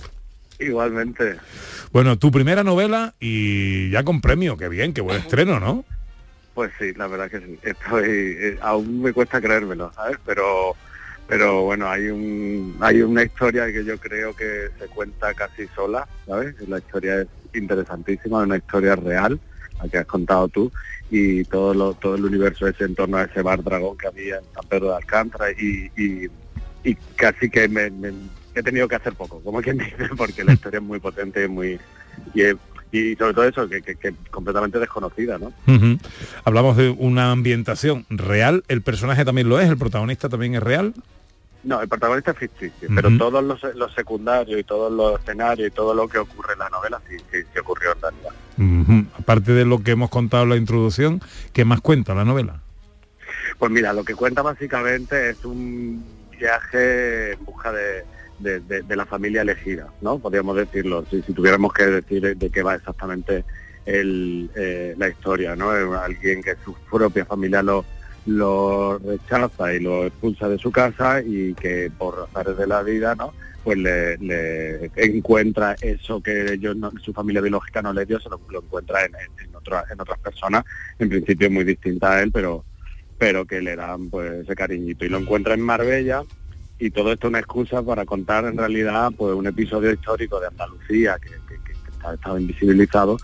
Igualmente. 0.59 1.37
Bueno, 1.93 2.19
tu 2.19 2.31
primera 2.31 2.65
novela 2.65 3.15
y 3.21 3.91
ya 3.91 4.03
con 4.05 4.21
premio, 4.21 4.57
qué 4.57 4.69
bien, 4.69 4.93
qué 4.93 5.01
buen 5.01 5.19
estreno, 5.19 5.61
¿no? 5.61 5.85
Pues 6.55 6.73
sí, 6.79 6.93
la 6.95 7.07
verdad 7.07 7.31
que 7.31 7.39
sí. 7.41 7.59
Estoy, 7.63 8.05
eh, 8.09 8.59
aún 8.63 9.03
me 9.03 9.13
cuesta 9.13 9.41
creérmelo, 9.41 9.93
¿sabes? 9.95 10.17
Pero, 10.25 10.75
pero 11.29 11.63
bueno, 11.63 11.89
hay 11.89 12.07
un, 12.09 12.77
hay 12.81 13.03
una 13.03 13.23
historia 13.23 13.67
que 13.71 13.85
yo 13.85 13.99
creo 13.99 14.35
que 14.35 14.69
se 14.79 14.87
cuenta 14.87 15.35
casi 15.35 15.67
sola, 15.75 16.09
¿sabes? 16.27 16.55
La 16.69 16.79
historia 16.79 17.21
es 17.23 17.29
interesantísima, 17.55 18.41
es 18.41 18.47
una 18.47 18.57
historia 18.57 18.97
real, 18.97 19.39
la 19.83 19.89
que 19.89 19.99
has 19.99 20.07
contado 20.07 20.49
tú, 20.49 20.73
y 21.11 21.45
todo 21.45 21.75
lo, 21.75 21.93
todo 21.95 22.15
el 22.15 22.25
universo 22.25 22.67
ese 22.67 22.85
en 22.85 22.95
torno 22.95 23.19
a 23.19 23.25
ese 23.25 23.43
bar 23.43 23.63
dragón 23.63 23.97
que 23.99 24.07
había 24.07 24.37
en 24.39 24.45
San 24.55 24.67
Pedro 24.69 24.89
de 24.89 24.97
Alcántara 24.97 25.51
y, 25.53 25.91
y, 25.97 26.27
y 26.85 26.95
casi 27.17 27.51
que 27.51 27.69
me, 27.69 27.91
me- 27.91 28.13
he 28.61 28.63
tenido 28.63 28.89
que 28.89 28.97
hacer 28.97 29.15
poco, 29.15 29.41
como 29.41 29.61
quien 29.61 29.79
dice, 29.79 30.09
porque 30.17 30.45
la 30.45 30.55
historia 30.55 30.79
es 30.79 30.85
muy 30.85 31.01
potente 31.01 31.49
muy 31.49 31.79
y, 32.93 33.15
sobre 33.17 33.35
todo 33.35 33.45
eso 33.45 33.69
que, 33.69 33.83
que, 33.83 33.97
que 33.97 34.15
completamente 34.31 34.79
desconocida, 34.79 35.39
¿no? 35.39 35.53
Hablamos 36.45 36.77
de 36.77 36.91
una 36.91 37.31
ambientación 37.31 38.07
real, 38.09 38.65
el 38.69 38.83
personaje 38.83 39.25
también 39.25 39.49
lo 39.49 39.61
es, 39.61 39.69
el 39.69 39.77
protagonista 39.77 40.29
también 40.29 40.55
es 40.55 40.63
real. 40.63 40.95
No, 41.65 41.83
el 41.83 41.89
protagonista 41.89 42.31
es 42.31 42.39
ficticio, 42.39 42.89
pero 42.95 43.11
todos 43.19 43.43
los, 43.43 43.61
los 43.75 43.93
secundarios 43.93 44.61
y 44.61 44.63
todos 44.63 44.93
los 44.93 45.21
escenarios 45.21 45.69
y 45.69 45.71
todo 45.73 45.95
lo 45.95 46.09
que 46.09 46.19
ocurre 46.19 46.53
en 46.53 46.61
la 46.61 46.71
novela 46.71 47.03
sí, 47.09 47.17
sí, 47.31 47.39
sí 47.53 47.59
ocurrió 47.59 47.93
en 47.93 48.01
realidad. 48.01 49.07
Aparte 49.19 49.53
de 49.53 49.65
lo 49.65 49.81
que 49.81 49.91
hemos 49.91 50.09
contado 50.09 50.45
en 50.45 50.51
la 50.51 50.57
introducción, 50.57 51.21
¿qué 51.53 51.65
más 51.65 51.81
cuenta 51.81 52.15
la 52.15 52.25
novela? 52.25 52.61
Pues 53.59 53.73
mira, 53.73 53.93
lo 53.93 54.05
que 54.05 54.15
cuenta 54.15 54.43
básicamente 54.43 55.31
es 55.31 55.45
un 55.45 56.05
viaje 56.39 57.33
en 57.33 57.45
busca 57.45 57.73
de, 57.73 58.05
de- 58.39 58.97
la 58.97 59.07
familia 59.07 59.43
elegida, 59.43 59.89
¿no? 60.01 60.19
Podríamos 60.19 60.57
decirlo, 60.57 61.05
si, 61.11 61.23
si 61.23 61.33
tuviéramos 61.33 61.73
que 61.73 61.87
decir 61.87 62.37
de 62.37 62.51
qué 62.51 62.63
va 62.63 62.75
exactamente 62.75 63.45
el, 63.85 64.51
eh, 64.57 64.95
la 64.99 65.09
historia, 65.09 65.55
¿no? 65.57 65.71
Alguien 65.71 66.43
que 66.43 66.55
su 66.65 66.75
propia 66.91 67.25
familia 67.25 67.63
lo, 67.63 67.85
lo 68.27 68.99
rechaza 68.99 69.73
y 69.75 69.81
lo 69.81 70.07
expulsa 70.07 70.49
de 70.49 70.59
su 70.59 70.71
casa 70.73 71.21
y 71.25 71.55
que 71.55 71.91
por 71.97 72.29
razones 72.35 72.59
de 72.59 72.67
la 72.67 72.83
vida, 72.83 73.15
¿no? 73.15 73.33
Pues 73.63 73.79
le, 73.79 74.91
encuentra 74.97 75.75
eso 75.81 76.21
que 76.23 76.53
ellos 76.53 76.77
su 77.03 77.13
familia 77.13 77.41
biológica 77.43 77.83
no 77.83 77.93
le 77.93 78.07
dio, 78.07 78.21
se 78.21 78.29
lo, 78.29 78.41
lo 78.51 78.61
encuentra 78.63 79.05
en, 79.05 79.13
en, 79.45 79.55
otra- 79.57 79.85
en 79.91 80.01
otras 80.01 80.19
personas, 80.21 80.65
en 80.99 81.09
principio 81.09 81.51
muy 81.51 81.65
distintas 81.65 82.11
a 82.11 82.23
él, 82.23 82.31
pero 82.33 82.65
pero 83.19 83.47
que 83.47 83.63
le 83.63 83.77
dan 83.77 84.11
pues 84.11 84.31
ese 84.43 84.55
cariñito 84.55 85.05
y 85.07 85.09
lo 85.09 85.17
encuentra 85.17 85.55
en 85.55 85.63
Marbella 85.63 86.23
y 86.79 86.91
todo 86.91 87.13
esto 87.13 87.27
es 87.27 87.31
una 87.31 87.39
excusa 87.39 87.83
para 87.83 88.05
contar 88.05 88.45
en 88.45 88.57
realidad 88.59 89.11
pues 89.17 89.35
un 89.35 89.47
episodio 89.47 89.93
histórico 89.93 90.39
de 90.41 90.49
Andalucía 90.49 91.17
que, 91.21 91.31
que- 91.49 91.63
que 91.63 91.73
estaba 92.15 92.41
invisibilizado 92.41 93.17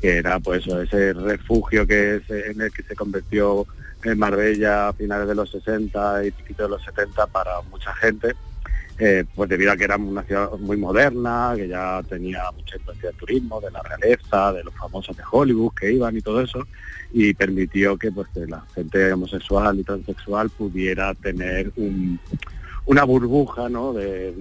que 0.00 0.18
era 0.18 0.38
pues 0.38 0.66
ese 0.66 1.12
refugio 1.12 1.86
que 1.86 2.16
es 2.16 2.30
en 2.30 2.60
el 2.60 2.72
que 2.72 2.82
se 2.84 2.94
convirtió 2.94 3.66
en 4.04 4.18
Marbella 4.18 4.88
a 4.88 4.92
finales 4.92 5.26
de 5.26 5.34
los 5.34 5.50
60 5.50 6.24
y 6.26 6.30
poquito 6.30 6.62
de 6.64 6.68
los 6.68 6.84
70 6.84 7.26
para 7.28 7.60
mucha 7.70 7.92
gente 7.94 8.34
eh, 9.00 9.24
pues 9.34 9.48
debido 9.48 9.70
a 9.72 9.76
que 9.76 9.84
era 9.84 9.96
una 9.96 10.24
ciudad 10.24 10.50
muy 10.58 10.76
moderna, 10.76 11.52
que 11.56 11.68
ya 11.68 12.02
tenía 12.08 12.42
mucha 12.56 12.76
influencia 12.76 13.08
del 13.10 13.16
turismo, 13.18 13.60
de 13.60 13.70
la 13.70 13.80
realeza, 13.80 14.52
de 14.52 14.64
los 14.64 14.74
famosos 14.74 15.16
de 15.16 15.22
Hollywood 15.30 15.72
que 15.78 15.92
iban 15.92 16.16
y 16.16 16.20
todo 16.20 16.40
eso, 16.40 16.66
y 17.12 17.32
permitió 17.32 17.96
que 17.96 18.10
pues 18.10 18.26
que 18.34 18.40
la 18.46 18.60
gente 18.74 19.12
homosexual 19.12 19.78
y 19.78 19.84
transexual 19.84 20.50
pudiera 20.50 21.14
tener 21.14 21.70
un- 21.76 22.18
una 22.88 23.04
burbuja 23.04 23.68
¿no? 23.68 23.92
de, 23.92 24.34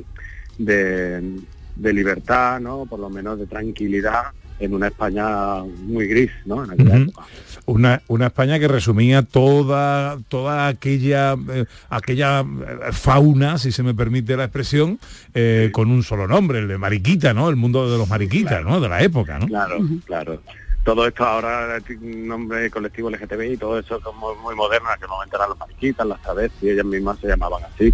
de, 0.57 1.39
de 1.75 1.93
libertad, 1.93 2.59
¿no? 2.59 2.85
por 2.85 2.99
lo 2.99 3.09
menos 3.09 3.37
de 3.37 3.45
tranquilidad 3.45 4.31
en 4.59 4.73
una 4.73 4.87
España 4.87 5.63
muy 5.63 6.07
gris, 6.07 6.31
¿no? 6.45 6.63
En 6.63 6.71
aquella 6.71 6.97
época. 6.97 7.25
Una, 7.65 8.01
una 8.07 8.27
España 8.27 8.57
que 8.57 8.67
resumía 8.67 9.21
toda, 9.21 10.17
toda 10.29 10.67
aquella, 10.67 11.35
eh, 11.51 11.65
aquella 11.89 12.39
eh, 12.41 12.91
fauna, 12.91 13.59
si 13.59 13.71
se 13.71 13.83
me 13.83 13.93
permite 13.93 14.35
la 14.35 14.45
expresión, 14.45 14.99
eh, 15.35 15.69
con 15.71 15.91
un 15.91 16.01
solo 16.01 16.27
nombre, 16.27 16.59
el 16.59 16.67
de 16.67 16.77
Mariquita, 16.77 17.35
¿no? 17.35 17.49
El 17.49 17.55
mundo 17.55 17.91
de 17.91 17.97
los 17.99 18.09
Mariquitas, 18.09 18.63
¿no? 18.63 18.79
De 18.79 18.89
la 18.89 19.01
época, 19.01 19.37
¿no? 19.37 19.45
Claro, 19.45 19.77
claro. 20.05 20.41
Todo 20.83 21.05
esto 21.05 21.23
ahora 21.25 21.79
nombre 22.01 22.71
colectivo 22.71 23.11
LGTBI 23.11 23.53
y 23.53 23.57
todo 23.57 23.77
eso 23.77 23.99
como 23.99 24.33
muy 24.35 24.55
moderno, 24.55 24.87
en 24.89 24.95
aquel 24.95 25.09
momento 25.09 25.35
eran 25.35 25.49
los 25.49 25.59
mariquitas, 25.59 26.07
las 26.07 26.21
travestis, 26.21 26.71
ellas 26.71 26.85
mismas 26.85 27.19
se 27.19 27.27
llamaban 27.27 27.61
así. 27.65 27.93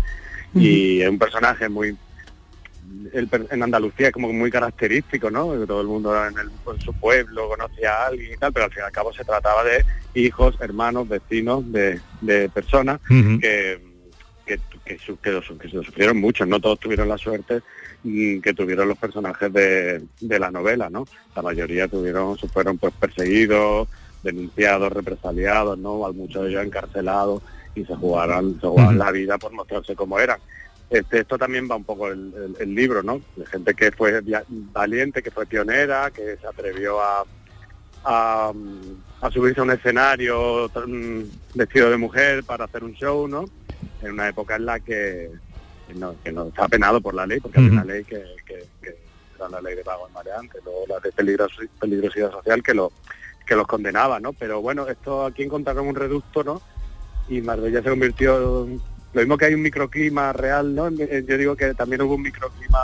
Y 0.55 1.01
es 1.01 1.09
un 1.09 1.19
personaje 1.19 1.67
muy 1.69 1.95
el 3.13 3.29
en 3.49 3.63
Andalucía 3.63 4.07
es 4.07 4.13
como 4.13 4.31
muy 4.31 4.51
característico, 4.51 5.29
¿no? 5.31 5.47
Todo 5.65 5.81
el 5.81 5.87
mundo 5.87 6.15
en, 6.27 6.37
el- 6.37 6.49
en 6.73 6.81
su 6.81 6.93
pueblo 6.93 7.49
conocía 7.49 7.93
a 7.93 8.07
alguien 8.07 8.33
y 8.33 8.37
tal, 8.37 8.53
pero 8.53 8.65
al 8.65 8.71
fin 8.71 8.81
y 8.83 8.85
al 8.85 8.91
cabo 8.91 9.11
se 9.13 9.23
trataba 9.23 9.63
de 9.63 9.83
hijos, 10.13 10.55
hermanos, 10.59 11.07
vecinos, 11.09 11.69
de, 11.71 11.99
de 12.21 12.49
personas 12.49 12.99
que, 13.39 13.81
que, 14.45 14.59
que, 14.85 14.97
su- 14.99 15.17
que 15.19 15.31
lo 15.31 15.41
su- 15.41 15.57
que 15.57 15.67
lo 15.69 15.83
sufrieron 15.83 16.17
mucho, 16.17 16.45
no 16.45 16.59
todos 16.59 16.79
tuvieron 16.79 17.09
la 17.09 17.17
suerte 17.17 17.61
mm, 18.03 18.39
que 18.39 18.53
tuvieron 18.53 18.87
los 18.87 18.97
personajes 18.97 19.51
de, 19.51 20.03
de 20.21 20.39
la 20.39 20.51
novela, 20.51 20.89
¿no? 20.89 21.05
La 21.35 21.41
mayoría 21.41 21.87
tuvieron, 21.87 22.37
fueron 22.37 22.77
pues 22.77 22.93
perseguidos, 22.99 23.87
denunciados, 24.23 24.91
represaliados, 24.93 25.77
¿no? 25.79 26.11
Muchos 26.13 26.43
de 26.43 26.49
ellos 26.51 26.65
encarcelados 26.65 27.41
y 27.75 27.85
se 27.85 27.95
jugaron, 27.95 28.59
se 28.61 28.67
jugaban 28.67 28.97
la 28.97 29.11
vida 29.11 29.37
por 29.37 29.51
mostrarse 29.53 29.95
como 29.95 30.19
eran. 30.19 30.39
Este, 30.89 31.19
esto 31.21 31.37
también 31.37 31.67
va 31.69 31.75
un 31.75 31.83
poco 31.85 32.07
el, 32.09 32.31
el- 32.35 32.55
el 32.59 32.75
libro, 32.75 33.01
¿no? 33.01 33.19
De 33.35 33.45
gente 33.47 33.73
que 33.73 33.91
fue 33.91 34.21
valiente, 34.49 35.23
que 35.23 35.31
fue 35.31 35.45
pionera, 35.47 36.11
que 36.11 36.37
se 36.37 36.45
atrevió 36.47 37.01
a, 37.01 37.23
a, 38.03 38.53
a 39.21 39.31
subirse 39.31 39.59
a 39.59 39.63
un 39.63 39.71
escenario 39.71 40.69
mm, 40.87 41.21
vestido 41.55 41.89
de 41.89 41.97
mujer 41.97 42.43
para 42.43 42.65
hacer 42.65 42.83
un 42.83 42.93
show, 42.93 43.27
¿no? 43.27 43.45
En 44.01 44.11
una 44.11 44.27
época 44.29 44.55
en 44.57 44.65
la 44.65 44.79
que, 44.79 45.31
que 45.87 45.93
no, 45.95 46.15
que 46.23 46.31
no 46.31 46.47
está 46.49 46.67
penado 46.67 47.01
por 47.01 47.13
la 47.15 47.25
ley, 47.25 47.39
porque 47.39 47.59
Ujú. 47.59 47.71
una 47.71 47.85
ley 47.85 48.03
que, 48.03 48.23
que- 48.45 48.67
era 49.35 49.49
la 49.49 49.61
ley 49.61 49.75
de 49.75 49.81
vago 49.83 50.07
y 50.07 50.13
mareante, 50.13 50.59
luego 50.63 50.83
la 50.87 50.99
de 50.99 51.11
peligros- 51.11 51.57
peligrosidad 51.79 52.31
social 52.31 52.61
que 52.61 52.75
lo 52.75 52.91
que 53.47 53.55
los 53.55 53.65
condenaba, 53.67 54.19
¿no? 54.19 54.31
Pero 54.31 54.61
bueno, 54.61 54.87
esto 54.87 55.25
aquí 55.25 55.41
encontraron 55.43 55.87
un 55.87 55.95
reducto, 55.95 56.43
¿no? 56.45 56.61
Y 57.29 57.41
Marbella 57.41 57.81
se 57.81 57.89
convirtió 57.89 58.67
lo 59.13 59.21
mismo 59.21 59.37
que 59.37 59.45
hay 59.45 59.53
un 59.53 59.61
microclima 59.61 60.33
real, 60.33 60.73
¿no? 60.73 60.89
Yo 60.89 61.37
digo 61.37 61.55
que 61.55 61.73
también 61.73 62.01
hubo 62.01 62.15
un 62.15 62.23
microclima 62.23 62.79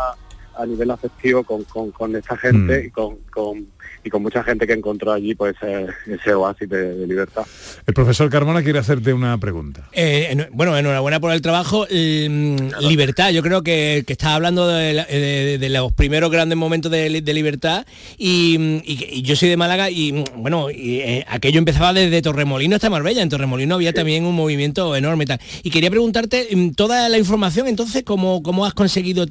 a 0.55 0.65
nivel 0.65 0.91
afectivo 0.91 1.43
con, 1.43 1.63
con, 1.63 1.91
con 1.91 2.15
esta 2.15 2.35
gente 2.37 2.83
Mm. 2.83 2.85
y 2.85 2.89
con, 2.91 3.17
con 3.31 3.67
y 4.03 4.09
con 4.09 4.21
mucha 4.21 4.43
gente 4.43 4.65
que 4.65 4.73
encontró 4.73 5.11
allí 5.11 5.35
pues 5.35 5.55
ese, 5.61 5.87
ese 6.13 6.33
oasis 6.33 6.69
de, 6.69 6.95
de 6.95 7.07
libertad. 7.07 7.43
El 7.85 7.93
profesor 7.93 8.29
Carmona 8.29 8.63
quiere 8.63 8.79
hacerte 8.79 9.13
una 9.13 9.37
pregunta. 9.37 9.89
Eh, 9.91 10.27
eno- 10.31 10.45
bueno, 10.51 10.77
enhorabuena 10.77 11.19
por 11.19 11.31
el 11.31 11.41
trabajo. 11.41 11.85
Mm, 11.89 12.55
libertad, 12.81 13.31
yo 13.31 13.41
creo 13.41 13.61
que, 13.61 14.03
que 14.07 14.13
estás 14.13 14.29
hablando 14.29 14.67
de, 14.67 14.93
la- 14.93 15.05
de- 15.05 15.57
de 15.59 15.69
los 15.69 15.91
primeros 15.93 16.31
grandes 16.31 16.57
momentos 16.57 16.91
de, 16.91 17.09
li- 17.09 17.21
de 17.21 17.33
libertad 17.33 17.85
y, 18.17 18.57
mm, 18.57 18.81
y 18.85 19.21
yo 19.21 19.35
soy 19.35 19.49
de 19.49 19.57
Málaga 19.57 19.89
y 19.89 20.13
mm, 20.13 20.23
bueno, 20.41 20.69
y, 20.71 20.99
eh, 20.99 21.25
aquello 21.27 21.57
empezaba 21.59 21.93
desde 21.93 22.21
Torremolino 22.21 22.75
hasta 22.75 22.89
Marbella. 22.89 23.21
En 23.21 23.29
Torremolino 23.29 23.75
había 23.75 23.93
también 23.93 24.25
un 24.25 24.35
movimiento 24.35 24.95
enorme. 24.95 25.23
y 25.25 25.27
Tal. 25.27 25.39
Y 25.63 25.69
quería 25.69 25.89
preguntarte 25.89 26.47
toda 26.75 27.09
la 27.09 27.17
información, 27.17 27.67
entonces, 27.67 28.03
¿cómo, 28.03 28.41
cómo 28.43 28.65
has 28.65 28.73
conseguido 28.73 29.25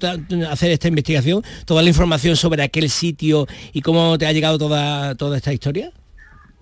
hacer 0.50 0.70
esta 0.70 0.88
investigación? 0.88 1.42
Toda 1.64 1.82
la 1.82 1.88
información 1.88 2.36
sobre 2.36 2.62
aquel 2.62 2.90
sitio 2.90 3.46
y 3.72 3.80
cómo 3.80 4.18
te 4.18 4.26
ha 4.26 4.32
llegado 4.32 4.57
toda, 4.58 5.14
toda 5.14 5.36
esta 5.36 5.52
historia. 5.52 5.92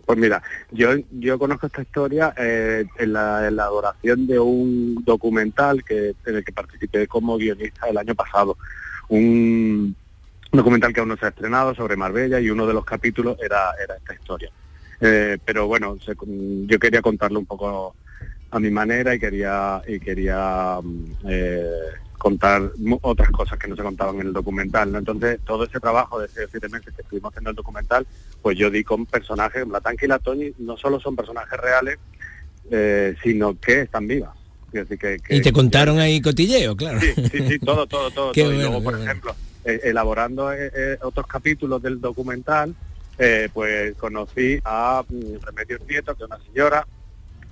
Pues 0.06 0.18
mira, 0.18 0.40
yo, 0.70 0.90
yo 1.10 1.36
conozco 1.36 1.66
esta 1.66 1.82
historia 1.82 2.32
eh, 2.36 2.86
en 2.96 3.12
la 3.12 3.48
elaboración 3.48 4.26
de 4.28 4.38
un 4.38 5.02
documental 5.04 5.82
que 5.82 6.14
en 6.24 6.36
el 6.36 6.44
que 6.44 6.52
participé 6.52 7.08
como 7.08 7.36
guionista 7.36 7.88
el 7.88 7.98
año 7.98 8.14
pasado. 8.14 8.56
Un 9.08 9.96
documental 10.52 10.92
que 10.92 11.00
aún 11.00 11.08
no 11.08 11.16
se 11.16 11.26
ha 11.26 11.30
estrenado 11.30 11.74
sobre 11.74 11.96
Marbella 11.96 12.38
y 12.38 12.50
uno 12.50 12.68
de 12.68 12.74
los 12.74 12.84
capítulos 12.84 13.36
era, 13.42 13.72
era 13.82 13.96
esta 13.96 14.14
historia. 14.14 14.50
Eh, 15.00 15.38
pero 15.44 15.66
bueno, 15.66 15.96
yo 15.98 16.78
quería 16.78 17.02
contarlo 17.02 17.40
un 17.40 17.46
poco 17.46 17.96
a 18.50 18.60
mi 18.60 18.70
manera 18.70 19.14
y 19.14 19.18
quería 19.18 19.82
y 19.86 19.98
quería 19.98 20.78
mm, 20.82 21.04
eh, 21.28 21.90
contar 22.16 22.70
otras 23.02 23.30
cosas 23.30 23.58
que 23.58 23.68
no 23.68 23.76
se 23.76 23.82
contaban 23.82 24.16
en 24.20 24.28
el 24.28 24.32
documental. 24.32 24.90
¿no? 24.92 24.98
Entonces, 24.98 25.38
todo 25.44 25.64
ese 25.64 25.78
trabajo 25.80 26.18
de 26.20 26.26
esos 26.26 26.50
siete 26.50 26.68
meses 26.68 26.92
que 26.94 27.02
estuvimos 27.02 27.30
haciendo 27.30 27.50
el 27.50 27.56
documental, 27.56 28.06
pues 28.42 28.56
yo 28.58 28.70
di 28.70 28.82
con 28.84 29.06
personajes, 29.06 29.66
la 29.68 29.80
Tanque 29.80 30.06
y 30.06 30.08
la 30.08 30.18
Toñi 30.18 30.52
no 30.58 30.76
solo 30.76 30.98
son 31.00 31.14
personajes 31.16 31.58
reales, 31.60 31.98
eh, 32.70 33.14
sino 33.22 33.58
que 33.58 33.82
están 33.82 34.06
vivas. 34.06 34.30
Que- 34.72 34.84
que- 34.98 35.20
Y 35.36 35.40
te 35.40 35.52
contaron 35.52 35.98
ahí 35.98 36.20
cotilleo, 36.20 36.76
claro. 36.76 37.00
Sí, 37.00 37.12
sí, 37.32 37.48
sí, 37.48 37.58
todo, 37.60 37.86
todo, 37.86 38.10
todo. 38.10 38.32
Todo. 38.32 38.52
y 38.52 38.56
luego, 38.56 38.74
por 38.82 38.94
bueno. 38.94 38.98
ejemplo, 39.04 39.34
eh, 39.64 39.80
elaborando 39.84 40.52
eh, 40.52 40.98
otros 41.02 41.26
capítulos 41.26 41.80
del 41.82 42.00
documental, 42.00 42.74
pues 43.54 43.94
conocí 43.96 44.60
a 44.64 45.02
mm, 45.08 45.44
Remedios 45.46 45.80
Nieto, 45.88 46.14
que 46.14 46.24
es 46.24 46.28
una 46.28 46.38
señora, 46.44 46.86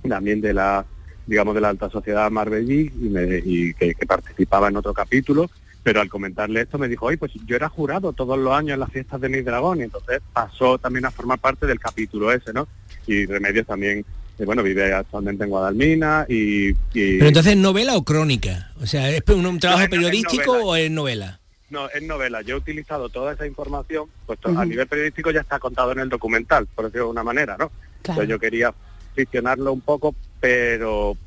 también 0.07 0.39
de 0.41 0.53
la, 0.53 0.85
digamos, 1.25 1.55
de 1.55 1.61
la 1.61 1.69
alta 1.69 1.89
sociedad 1.89 2.29
marbellí, 2.31 2.91
y, 3.01 3.09
me- 3.09 3.41
y 3.43 3.73
que, 3.73 3.95
que 3.95 4.05
participaba 4.05 4.67
en 4.69 4.77
otro 4.77 4.93
capítulo, 4.93 5.49
pero 5.83 6.01
al 6.01 6.09
comentarle 6.09 6.61
esto 6.61 6.77
me 6.77 6.87
dijo, 6.87 7.05
oye, 7.07 7.17
pues 7.17 7.31
yo 7.45 7.55
era 7.55 7.69
jurado 7.69 8.13
todos 8.13 8.37
los 8.37 8.53
años 8.53 8.73
en 8.75 8.79
las 8.79 8.91
fiestas 8.91 9.21
de 9.21 9.29
mi 9.29 9.41
dragón, 9.41 9.79
y 9.79 9.83
entonces 9.83 10.19
pasó 10.33 10.77
también 10.77 11.05
a 11.05 11.11
formar 11.11 11.39
parte 11.39 11.65
del 11.67 11.79
capítulo 11.79 12.31
ese, 12.31 12.53
¿no? 12.53 12.67
Y 13.07 13.25
Remedios 13.25 13.67
también, 13.67 14.03
eh, 14.39 14.45
bueno, 14.45 14.63
vive 14.63 14.93
actualmente 14.93 15.43
en 15.43 15.49
Guadalmina 15.49 16.25
y... 16.27 16.69
y- 16.69 16.75
Pero 17.17 17.27
entonces, 17.27 17.55
¿novela 17.55 17.95
o 17.95 18.03
crónica? 18.03 18.71
O 18.81 18.85
sea, 18.87 19.09
¿es 19.11 19.21
un, 19.29 19.45
un 19.45 19.59
trabajo 19.59 19.79
No, 19.79 19.83
es- 19.85 19.91
es 19.91 19.97
periodístico 19.97 20.51
o 20.53 20.75
es 20.75 20.89
novela? 20.89 21.39
No, 21.69 21.89
es 21.89 22.03
novela. 22.03 22.41
Yo 22.43 22.55
he 22.55 22.59
utilizado 22.59 23.09
toda 23.09 23.33
esa 23.33 23.45
información, 23.47 24.07
pues 24.25 24.39
to- 24.39 24.49
a 24.57 24.65
nivel 24.65 24.87
periodístico 24.87 25.31
ya 25.31 25.41
está 25.41 25.57
contado 25.59 25.91
en 25.91 25.99
el 25.99 26.09
documental, 26.09 26.67
por 26.73 26.85
decirlo 26.85 27.05
de 27.05 27.11
una 27.11 27.23
manera, 27.23 27.53
¿no? 27.57 27.69
Claro. 27.69 28.21
Entonces 28.21 28.29
yo 28.29 28.39
quería 28.39 28.73
ficcionarlo 29.15 29.71
un 29.73 29.81
poco, 29.81 30.13
pero 30.39 31.17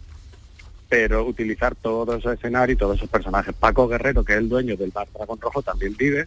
pero 0.88 1.26
utilizar 1.26 1.74
todo 1.74 2.16
ese 2.16 2.32
escenario 2.32 2.72
y 2.72 2.76
todos 2.78 2.96
esos 2.96 3.10
personajes. 3.10 3.54
Paco 3.54 3.86
Guerrero, 3.88 4.24
que 4.24 4.32
es 4.32 4.38
el 4.38 4.48
dueño 4.48 4.74
del 4.74 4.90
bar 4.90 5.06
Dragón 5.14 5.38
Rojo, 5.38 5.60
también 5.60 5.94
vive, 5.98 6.26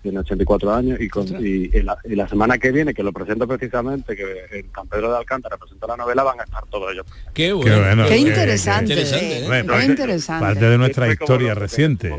tiene 0.00 0.20
84 0.20 0.72
años, 0.72 1.00
y, 1.00 1.08
con, 1.08 1.26
y, 1.44 1.68
y 1.76 1.82
la, 1.82 1.98
y 2.04 2.14
la 2.14 2.28
semana 2.28 2.56
que 2.56 2.70
viene, 2.70 2.94
que 2.94 3.02
lo 3.02 3.12
presento 3.12 3.48
precisamente, 3.48 4.14
que 4.14 4.22
en 4.60 4.70
San 4.72 4.86
Pedro 4.86 5.10
de 5.10 5.18
Alcántara 5.18 5.56
presento 5.56 5.88
la 5.88 5.96
novela, 5.96 6.22
van 6.22 6.38
a 6.38 6.44
estar 6.44 6.64
todos 6.70 6.92
ellos. 6.92 7.04
Qué 7.34 7.52
bueno. 7.52 7.80
bueno, 7.80 8.04
Qué 8.04 8.10
qué- 8.10 8.18
interesante. 8.18 8.94
qué- 8.94 9.40
Hombre, 9.42 9.64
parte- 9.64 9.86
interesante. 9.86 10.44
Parte 10.46 10.64
de 10.66 10.78
nuestra 10.78 11.08
historia 11.12 11.54
reciente. 11.56 12.14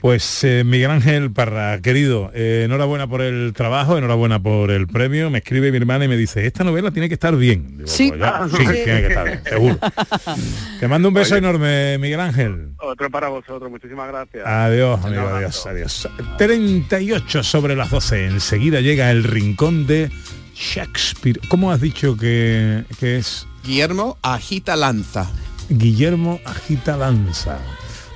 Pues 0.00 0.44
eh, 0.44 0.62
Miguel 0.64 0.90
Ángel 0.90 1.30
Parra, 1.30 1.80
querido, 1.82 2.30
eh, 2.34 2.62
enhorabuena 2.64 3.06
por 3.06 3.20
el 3.20 3.52
trabajo, 3.54 3.98
enhorabuena 3.98 4.42
por 4.42 4.70
el 4.70 4.86
premio. 4.86 5.28
Me 5.30 5.38
escribe 5.38 5.70
mi 5.70 5.76
hermana 5.76 6.06
y 6.06 6.08
me 6.08 6.16
dice, 6.16 6.46
esta 6.46 6.64
novela 6.64 6.90
tiene 6.90 7.08
que 7.08 7.14
estar 7.14 7.36
bien. 7.36 7.76
Digo, 7.76 7.88
Sí. 7.88 8.08
"Pues 8.08 8.20
ya, 8.20 8.48
sí, 8.50 8.56
tiene 8.56 9.00
que 9.00 9.06
estar 9.08 9.24
bien, 9.26 9.42
seguro. 9.44 9.78
Te 10.80 10.88
mando 10.88 11.08
un 11.08 11.14
beso 11.14 11.36
enorme, 11.36 11.98
Miguel 11.98 12.20
Ángel. 12.20 12.70
Otro 12.78 13.10
para 13.10 13.28
vosotros, 13.28 13.70
muchísimas 13.70 14.08
gracias. 14.08 14.46
Adiós, 14.46 15.04
amigo, 15.04 15.28
adiós, 15.28 15.66
adiós. 15.66 16.08
38 16.38 17.42
sobre 17.42 17.76
las 17.76 17.90
12. 17.90 18.24
Enseguida 18.26 18.80
llega 18.80 19.10
el 19.10 19.24
rincón 19.24 19.86
de 19.86 20.10
Shakespeare. 20.54 21.38
¿Cómo 21.48 21.70
has 21.72 21.80
dicho 21.80 22.16
que, 22.16 22.84
que 22.98 23.18
es? 23.18 23.46
Guillermo 23.64 24.16
agita 24.22 24.76
lanza. 24.76 25.30
Guillermo 25.68 26.40
agita 26.46 26.96
lanza. 26.96 27.58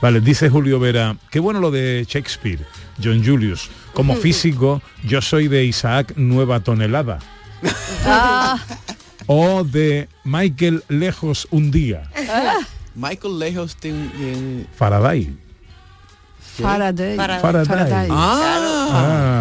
Vale, 0.05 0.21
dice 0.21 0.51
Julio 0.51 0.79
Vera, 0.79 1.17
qué 1.31 1.41
bueno 1.41 1.61
lo 1.61 1.71
de 1.71 2.05
Shakespeare, 2.07 2.59
John 3.03 3.25
Julius. 3.25 3.71
Como 3.95 4.15
físico, 4.17 4.83
yo 5.03 5.23
soy 5.23 5.49
de 5.49 5.65
Isaac 5.65 6.13
Nueva 6.17 6.61
Tonelada. 6.61 7.21
Ah, 8.05 8.59
O 9.27 9.65
de 9.65 10.11
Michael 10.25 10.85
Lejos 10.91 11.49
un 11.51 11.71
día. 11.71 12.03
Michael 12.95 13.39
Lejos 13.39 13.81
de, 13.81 13.95
de- 13.95 14.67
Faraday. 14.77 15.35
Faraday. 16.61 17.17
Faraday. 17.17 18.09
Ah, 18.11 19.34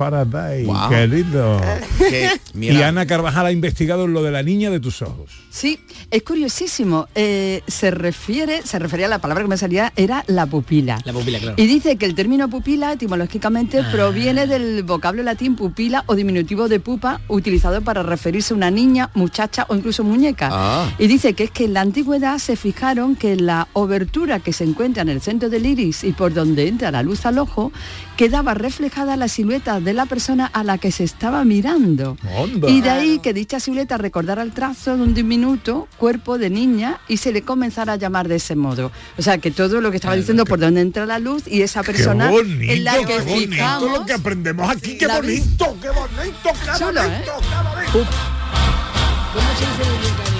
Faraday, 0.00 0.64
Wow. 0.64 0.88
querido. 0.88 1.60
que, 1.98 2.30
Y 2.58 2.80
Ana 2.80 3.04
Carvajal 3.04 3.44
ha 3.44 3.52
investigado 3.52 4.06
lo 4.06 4.22
de 4.22 4.30
la 4.30 4.42
niña 4.42 4.70
de 4.70 4.80
tus 4.80 5.02
ojos. 5.02 5.30
Sí, 5.50 5.78
es 6.10 6.22
curiosísimo. 6.22 7.06
Eh, 7.14 7.62
se 7.66 7.90
refiere, 7.90 8.62
se 8.62 8.78
refería 8.78 9.06
a 9.06 9.08
la 9.10 9.18
palabra 9.18 9.44
que 9.44 9.50
me 9.50 9.58
salía, 9.58 9.92
era 9.96 10.24
la 10.26 10.46
pupila. 10.46 11.00
La 11.04 11.12
pupila, 11.12 11.38
claro. 11.38 11.54
Y 11.58 11.66
dice 11.66 11.96
que 11.96 12.06
el 12.06 12.14
término 12.14 12.48
pupila 12.48 12.94
etimológicamente 12.94 13.82
proviene 13.92 14.46
del 14.46 14.84
vocablo 14.84 15.22
latín 15.22 15.54
pupila 15.54 16.02
o 16.06 16.14
diminutivo 16.14 16.68
de 16.68 16.80
pupa, 16.80 17.20
utilizado 17.28 17.82
para 17.82 18.02
referirse 18.02 18.54
a 18.54 18.56
una 18.56 18.70
niña, 18.70 19.10
muchacha 19.12 19.66
o 19.68 19.76
incluso 19.76 20.02
muñeca. 20.02 20.48
Ah. 20.50 20.94
Y 20.98 21.08
dice 21.08 21.34
que 21.34 21.44
es 21.44 21.50
que 21.50 21.64
en 21.64 21.74
la 21.74 21.82
antigüedad 21.82 22.38
se 22.38 22.56
fijaron 22.56 23.16
que 23.16 23.36
la 23.36 23.68
obertura 23.74 24.40
que 24.40 24.54
se 24.54 24.64
encuentra 24.64 25.02
en 25.02 25.10
el 25.10 25.20
centro 25.20 25.50
del 25.50 25.66
iris 25.66 26.04
y 26.04 26.12
por 26.12 26.32
donde 26.32 26.68
entra 26.68 26.90
la 26.90 27.02
luz 27.02 27.26
al 27.26 27.36
ojo, 27.36 27.70
quedaba 28.16 28.54
reflejada 28.54 29.16
la 29.16 29.28
silueta 29.28 29.78
de 29.80 29.89
la 29.94 30.06
persona 30.06 30.46
a 30.46 30.64
la 30.64 30.78
que 30.78 30.90
se 30.92 31.04
estaba 31.04 31.44
mirando. 31.44 32.16
Onda. 32.36 32.68
Y 32.68 32.80
de 32.80 32.90
ahí 32.90 33.18
que 33.18 33.32
dicha 33.32 33.60
silueta 33.60 33.98
recordara 33.98 34.42
el 34.42 34.52
trazo 34.52 34.96
de 34.96 35.02
un 35.02 35.14
diminuto 35.14 35.88
cuerpo 35.98 36.38
de 36.38 36.50
niña 36.50 37.00
y 37.08 37.18
se 37.18 37.32
le 37.32 37.42
comenzara 37.42 37.94
a 37.94 37.96
llamar 37.96 38.28
de 38.28 38.36
ese 38.36 38.56
modo. 38.56 38.92
O 39.18 39.22
sea 39.22 39.38
que 39.38 39.50
todo 39.50 39.80
lo 39.80 39.90
que 39.90 39.96
estaba 39.96 40.16
diciendo 40.16 40.44
por 40.44 40.58
donde 40.58 40.80
entra 40.80 41.06
la 41.06 41.18
luz 41.18 41.44
y 41.46 41.62
esa 41.62 41.82
persona 41.82 42.28
qué 42.28 42.34
bonito, 42.34 42.72
en 42.72 42.84
la 42.84 42.98
que 42.98 43.04
qué 43.06 43.18
bonito 43.20 43.50
fijamos. 43.50 43.98
lo 43.98 44.06
que 44.06 44.12
aprendemos 44.12 44.70
aquí, 44.70 44.98
qué 44.98 45.06
bonito, 45.06 45.76
qué 45.80 45.88
bonito, 45.88 46.34
qué 46.42 46.78
Chulo, 46.78 47.02
¿eh? 47.02 47.08
bonito, 47.08 47.32
qué 47.92 47.98
bonito. 47.98 48.10
¿Cómo 49.32 49.48
se 49.56 49.64
dice 49.64 50.39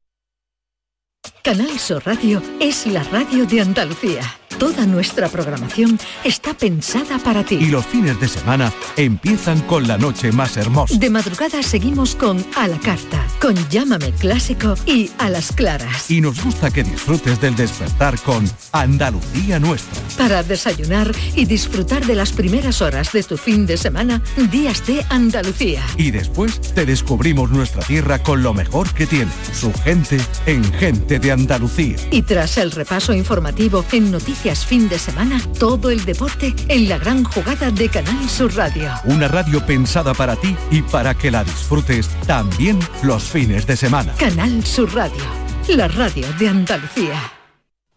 Canal 1.43 1.77
Sur 1.79 2.03
Radio 2.05 2.41
es 2.59 2.87
la 2.87 3.03
radio 3.03 3.45
de 3.45 3.61
Andalucía. 3.61 4.40
Toda 4.57 4.85
nuestra 4.85 5.29
programación 5.29 5.99
está 6.23 6.53
pensada 6.53 7.17
para 7.19 7.43
ti. 7.43 7.55
Y 7.55 7.67
los 7.67 7.85
fines 7.85 8.19
de 8.19 8.27
semana 8.27 8.71
empiezan 8.97 9.61
con 9.61 9.87
la 9.87 9.97
noche 9.97 10.31
más 10.31 10.57
hermosa. 10.57 10.95
De 10.97 11.09
madrugada 11.09 11.63
seguimos 11.63 12.15
con 12.15 12.43
A 12.55 12.67
la 12.67 12.77
Carta, 12.77 13.25
con 13.39 13.55
Llámame 13.69 14.11
Clásico 14.11 14.75
y 14.85 15.09
A 15.17 15.29
las 15.29 15.51
Claras. 15.51 16.11
Y 16.11 16.21
nos 16.21 16.43
gusta 16.43 16.69
que 16.69 16.83
disfrutes 16.83 17.39
del 17.41 17.55
despertar 17.55 18.19
con 18.19 18.49
Andalucía 18.71 19.59
Nuestra. 19.59 19.99
Para 20.17 20.43
desayunar 20.43 21.11
y 21.35 21.45
disfrutar 21.45 22.05
de 22.05 22.15
las 22.15 22.31
primeras 22.31 22.81
horas 22.81 23.11
de 23.13 23.23
tu 23.23 23.37
fin 23.37 23.65
de 23.65 23.77
semana, 23.77 24.21
Días 24.51 24.85
de 24.85 25.05
Andalucía. 25.09 25.81
Y 25.97 26.11
después 26.11 26.59
te 26.61 26.85
descubrimos 26.85 27.49
nuestra 27.49 27.81
tierra 27.83 28.21
con 28.21 28.43
lo 28.43 28.53
mejor 28.53 28.91
que 28.93 29.07
tiene, 29.07 29.31
su 29.53 29.73
gente 29.73 30.19
en 30.45 30.63
Gente 30.73 31.19
de 31.19 31.31
Andalucía. 31.31 31.97
Y 32.11 32.21
tras 32.23 32.57
el 32.57 32.71
repaso 32.71 33.13
informativo 33.13 33.85
en 33.91 34.11
Noticias 34.11 34.40
Fin 34.41 34.89
de 34.89 34.97
Semana, 34.97 35.39
todo 35.59 35.91
el 35.91 36.03
deporte 36.03 36.55
en 36.67 36.89
la 36.89 36.97
gran 36.97 37.23
jugada 37.23 37.69
de 37.69 37.87
Canal 37.89 38.27
Sur 38.27 38.55
Radio. 38.55 38.91
Una 39.05 39.27
radio 39.27 39.63
pensada 39.63 40.15
para 40.15 40.35
ti 40.35 40.55
y 40.71 40.81
para 40.81 41.13
que 41.13 41.29
la 41.29 41.43
disfrutes 41.43 42.09
también 42.25 42.79
los 43.03 43.23
fines 43.23 43.67
de 43.67 43.77
semana. 43.77 44.13
Canal 44.15 44.65
Sur 44.65 44.95
Radio, 44.95 45.23
la 45.67 45.87
radio 45.89 46.25
de 46.39 46.49
Andalucía. 46.49 47.40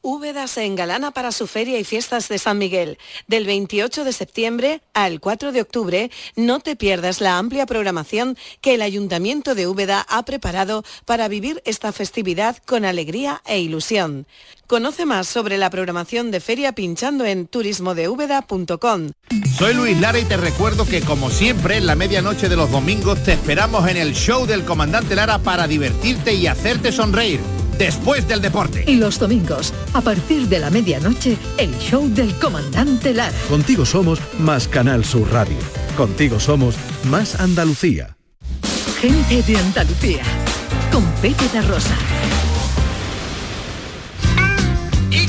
Úbeda 0.05 0.47
se 0.49 0.67
engalana 0.67 1.13
para 1.13 1.33
su 1.33 1.47
feria 1.47 1.79
y 1.79 1.85
fiestas 1.85 2.29
de 2.29 2.39
San 2.39 2.59
Miguel. 2.59 2.99
Del 3.27 3.47
28 3.47 4.05
de 4.05 4.13
septiembre 4.13 4.83
al 4.93 5.19
4 5.19 5.51
de 5.51 5.63
octubre, 5.63 6.11
no 6.37 6.61
te 6.61 6.77
pierdas 6.77 7.23
la 7.23 7.39
amplia 7.39 7.65
programación 7.65 8.37
que 8.61 8.75
el 8.75 8.83
Ayuntamiento 8.83 9.55
de 9.55 9.67
Úbeda 9.67 10.05
ha 10.07 10.23
preparado 10.27 10.85
para 11.07 11.27
vivir 11.29 11.63
esta 11.65 11.91
festividad 11.91 12.59
con 12.67 12.85
alegría 12.85 13.41
e 13.47 13.61
ilusión. 13.61 14.27
Conoce 14.67 15.07
más 15.07 15.27
sobre 15.27 15.57
la 15.57 15.71
programación 15.71 16.31
de 16.31 16.41
feria 16.41 16.73
pinchando 16.73 17.25
en 17.25 17.47
turismodeúbeda.com. 17.47 19.11
Soy 19.57 19.73
Luis 19.73 19.99
Lara 19.99 20.19
y 20.19 20.25
te 20.27 20.37
recuerdo 20.37 20.85
que 20.85 21.01
como 21.01 21.31
siempre 21.31 21.79
en 21.79 21.87
la 21.87 21.95
medianoche 21.95 22.51
de 22.51 22.57
los 22.57 22.71
domingos 22.71 23.23
te 23.23 23.33
esperamos 23.33 23.89
en 23.89 23.97
el 23.97 24.15
show 24.15 24.45
del 24.45 24.67
comandante 24.67 25.15
Lara 25.15 25.39
para 25.39 25.67
divertirte 25.67 26.35
y 26.35 26.47
hacerte 26.47 26.93
sonreír 26.93 27.41
después 27.79 28.27
del 28.29 28.41
deporte. 28.41 28.85
Y 28.87 28.97
los 28.97 29.19
domingos, 29.19 29.73
a 29.93 30.01
partir 30.01 30.49
de 30.49 30.59
la 30.59 30.71
medianoche, 30.71 31.37
el 31.59 31.77
show 31.79 32.09
del 32.09 32.35
comandante 32.39 33.15
Lara. 33.15 33.35
Contigo 33.49 33.85
somos 33.85 34.21
más 34.39 34.69
Canal 34.69 35.05
Sur 35.05 35.31
Radio. 35.33 35.59
Contigo 35.97 36.41
somos 36.41 36.77
más 37.05 37.41
Andalucía. 37.41 38.17
Gente 39.01 39.43
de 39.43 39.59
Andalucía, 39.59 40.23
con 40.91 41.05
Pepe 41.21 41.45
da 41.53 41.63
Rosa. 41.63 41.95
Y 45.11 45.27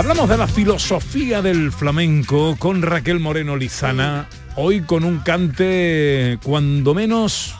Hablamos 0.00 0.30
de 0.30 0.38
la 0.38 0.46
filosofía 0.46 1.42
del 1.42 1.72
flamenco 1.72 2.56
con 2.58 2.80
Raquel 2.80 3.20
Moreno 3.20 3.54
Lizana, 3.54 4.30
hoy 4.56 4.80
con 4.80 5.04
un 5.04 5.18
cante 5.18 6.38
cuando 6.42 6.94
menos 6.94 7.54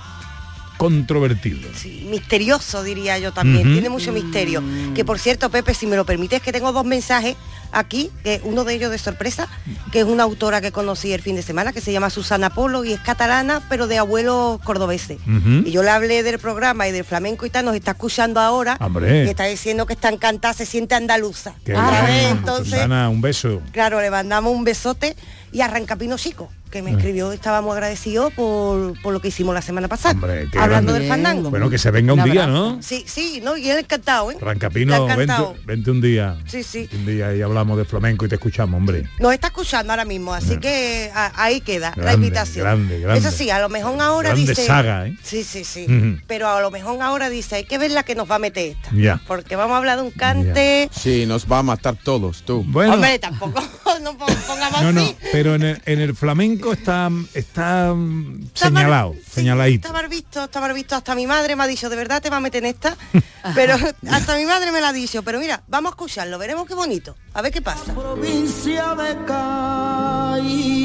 controvertido. 0.79 1.69
misterioso 2.11 2.83
diría 2.83 3.19
yo 3.19 3.33
también, 3.33 3.71
tiene 3.71 3.91
mucho 3.91 4.11
misterio. 4.11 4.63
Que 4.95 5.05
por 5.05 5.19
cierto, 5.19 5.51
Pepe, 5.51 5.75
si 5.75 5.87
me 5.87 5.97
lo 5.97 6.07
permites, 6.07 6.41
que 6.41 6.51
tengo 6.51 6.73
dos 6.73 6.87
mensajes 6.87 7.37
aquí, 7.73 8.11
que 8.25 8.41
uno 8.45 8.65
de 8.65 8.75
ellos 8.75 8.91
de 8.91 8.99
sorpresa, 8.99 9.49
que 9.93 10.01
es 10.01 10.05
una 10.05 10.23
autora 10.25 10.61
que 10.61 10.73
conocí 10.73 11.13
el 11.13 11.21
fin 11.21 11.37
de 11.37 11.43
semana, 11.43 11.73
que 11.73 11.81
se 11.81 11.93
llama 11.93 12.11
Susana 12.11 12.51
Polo 12.51 12.85
y 12.85 12.93
es 12.93 13.01
catalana, 13.01 13.63
pero 13.69 13.87
de 13.87 13.99
abuelos 13.99 14.61
cordobeses. 14.63 15.19
Y 15.65 15.71
yo 15.71 15.83
le 15.83 15.91
hablé 15.91 16.23
del 16.23 16.39
programa 16.39 16.89
y 16.89 16.93
del 16.93 17.05
flamenco 17.05 17.47
y 17.47 17.51
tal, 17.51 17.65
nos 17.65 17.75
está 17.75 17.93
escuchando 17.93 18.41
ahora 18.41 18.77
Hombre. 18.81 19.25
y 19.25 19.29
está 19.29 19.45
diciendo 19.45 19.87
que 19.87 19.93
está 19.95 20.09
encantada, 20.09 20.55
se 20.55 20.67
siente 20.67 20.95
andaluza. 20.95 21.55
Vez, 21.65 22.31
entonces, 22.31 22.71
Susana, 22.75 23.09
un 23.09 23.21
beso. 23.21 23.61
Claro, 23.73 24.01
le 24.01 24.11
mandamos 24.11 24.53
un 24.55 24.65
besote 24.65 25.17
y 25.53 25.61
arranca 25.61 25.97
Pino 25.97 26.17
Chico, 26.17 26.51
que 26.71 26.83
me 26.83 26.91
Eh. 26.91 26.95
escribió, 26.95 27.33
estábamos 27.33 27.73
agradecidos 27.75 28.33
por, 28.33 29.01
por 29.03 29.13
lo 29.13 29.21
que 29.21 29.29
hicimos 29.29 29.55
la 29.55 29.63
semana 29.63 29.89
pasada, 29.89 30.15
qué 30.51 30.59
hablando 30.59 30.93
grande. 30.93 30.93
del 31.01 31.09
fandango. 31.09 31.51
Bueno, 31.51 31.69
que 31.71 31.79
se 31.79 31.91
venga 31.91 32.13
un 32.13 32.23
día, 32.25 32.47
¿no? 32.47 32.81
Sí, 32.83 33.05
sí, 33.07 33.41
no, 33.43 33.57
y 33.57 33.69
él 33.69 33.79
encantado, 33.79 34.31
¿eh? 34.31 34.37
Rancapino, 34.41 35.07
vente, 35.07 35.23
encantado. 35.23 35.57
vente 35.65 35.91
un 35.91 36.01
día. 36.01 36.37
Sí, 36.47 36.63
sí. 36.63 36.89
Un 36.93 37.07
día 37.07 37.35
y 37.35 37.43
hablamos 37.43 37.77
de 37.79 37.85
flamenco 37.85 38.25
y 38.25 38.29
te 38.29 38.37
escuchamos, 38.37 38.79
hombre. 38.79 39.09
Nos 39.19 39.33
está 39.33 39.49
escuchando 39.49 39.93
ahora 39.93 40.05
mismo, 40.05 40.33
así 40.33 40.59
que 40.59 41.11
a- 41.15 41.33
ahí 41.43 41.61
queda 41.61 41.93
la 41.97 42.15
invitación. 42.15 42.65
grande, 42.65 43.01
grande. 43.01 43.19
Eso 43.21 43.31
sí, 43.37 43.51
a 43.51 43.59
lo 43.61 43.69
mejor 43.69 44.01
ahora 44.01 44.31
Grande 44.31 44.51
dice. 44.53 44.67
saga, 44.67 45.07
¿eh? 45.09 45.17
Sí, 45.23 45.43
sí, 45.45 45.65
sí. 45.65 45.87
Pero 46.27 46.49
a 46.49 46.61
lo 46.61 46.71
mejor 46.71 47.01
ahora 47.03 47.29
dice, 47.31 47.57
hay 47.57 47.65
que 47.65 47.79
ver 47.79 47.91
la 47.91 48.03
que 48.03 48.15
nos 48.15 48.31
va 48.31 48.37
a 48.37 48.39
meter 48.39 48.69
esta. 48.77 48.91
Ya. 48.95 49.21
Porque 49.27 49.57
vamos 49.57 49.75
a 49.75 49.79
hablar 49.79 49.97
de 49.99 50.05
un 50.05 50.11
cante. 50.11 50.89
Sí, 50.93 51.27
nos 51.27 51.51
va 51.51 51.59
a 51.59 51.63
matar 51.63 51.97
todos, 51.97 52.43
tú. 52.45 52.65
Bueno. 52.67 52.95
Hombre, 52.95 53.19
tampoco 53.19 53.61
no 54.03 54.17
pon- 54.17 54.35
pongamos 54.47 54.83
No, 54.83 54.93
no, 54.93 55.01
así. 55.03 55.17
pero 55.33 55.55
en 55.55 55.63
el, 55.63 55.83
en 55.87 56.01
el 56.01 56.15
flamenco 56.15 56.60
está, 56.73 57.11
está 57.35 57.95
mm, 57.95 58.51
señalado, 58.55 59.15
señaladito. 59.29 59.89
Está 59.89 59.99
mal 60.01 60.09
visto, 60.09 60.45
está 60.45 60.61
mal 60.61 60.73
visto. 60.75 60.95
Hasta 60.97 61.15
mi 61.15 61.27
madre 61.27 61.57
me 61.57 61.65
ha 61.65 61.67
dicho, 61.67 61.89
de 61.89 61.97
verdad 61.97 62.21
te 62.23 62.31
va 62.31 62.37
a 62.37 62.41
meter 62.41 62.65
en 62.65 62.71
esta. 62.71 62.97
pero 63.55 63.75
hasta 64.11 64.37
mi 64.37 64.45
madre 64.45 64.73
me 64.73 64.81
la 64.81 64.91
ha 64.91 64.93
dicho. 64.93 65.23
Pero 65.23 65.41
mira, 65.41 65.63
vamos 65.69 65.91
a 65.91 65.95
escucharlo, 65.95 66.39
veremos 66.39 66.67
qué 66.67 66.75
bonito. 66.75 67.17
A 67.35 67.43
ver 67.43 67.53
qué 67.53 67.63
pasa. 67.63 67.95
provincia 67.95 68.95
de 68.95 69.25
Cádiz 69.25 70.81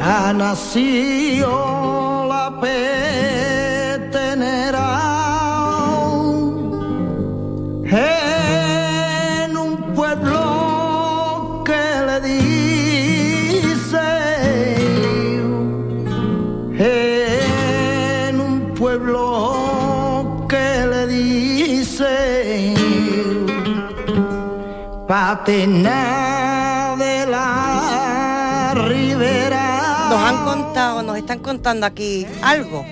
ha 0.00 0.32
nacido 0.32 2.26
la 2.28 2.60
petenera 2.60 4.36
Patena 25.06 26.96
de 26.98 27.26
la 27.26 28.74
Ribera. 28.74 30.08
Nos 30.10 30.18
han 30.20 30.44
contado, 30.44 31.02
nos 31.02 31.16
están 31.16 31.38
contando 31.38 31.86
aquí 31.86 32.26
algo. 32.42 32.84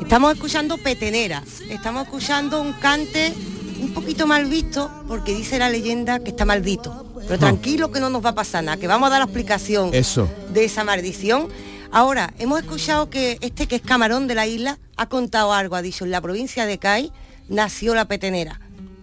Estamos 0.00 0.32
escuchando 0.34 0.78
petenera, 0.78 1.42
estamos 1.68 2.04
escuchando 2.04 2.60
un 2.60 2.72
cante 2.74 3.32
un 3.80 3.92
poquito 3.92 4.26
mal 4.28 4.44
visto 4.46 4.90
porque 5.08 5.34
dice 5.34 5.58
la 5.58 5.68
leyenda 5.70 6.20
que 6.20 6.30
está 6.30 6.44
maldito. 6.44 7.04
Pero 7.26 7.38
tranquilo 7.38 7.90
que 7.90 7.98
no 8.00 8.08
nos 8.10 8.24
va 8.24 8.30
a 8.30 8.34
pasar 8.34 8.62
nada, 8.64 8.76
que 8.76 8.86
vamos 8.86 9.08
a 9.08 9.10
dar 9.10 9.18
la 9.20 9.24
explicación 9.24 9.90
Eso. 9.92 10.28
de 10.52 10.64
esa 10.64 10.84
maldición. 10.84 11.48
Ahora, 11.90 12.32
hemos 12.38 12.60
escuchado 12.60 13.10
que 13.10 13.38
este 13.40 13.66
que 13.66 13.74
es 13.76 13.82
camarón 13.82 14.26
de 14.28 14.34
la 14.34 14.46
isla 14.46 14.78
ha 14.96 15.06
contado 15.06 15.52
algo, 15.52 15.74
ha 15.76 15.82
dicho, 15.82 16.04
en 16.04 16.10
la 16.12 16.20
provincia 16.20 16.64
de 16.66 16.78
Cádiz 16.78 17.10
nació 17.48 17.94
la 17.94 18.06
petenera, 18.06 18.60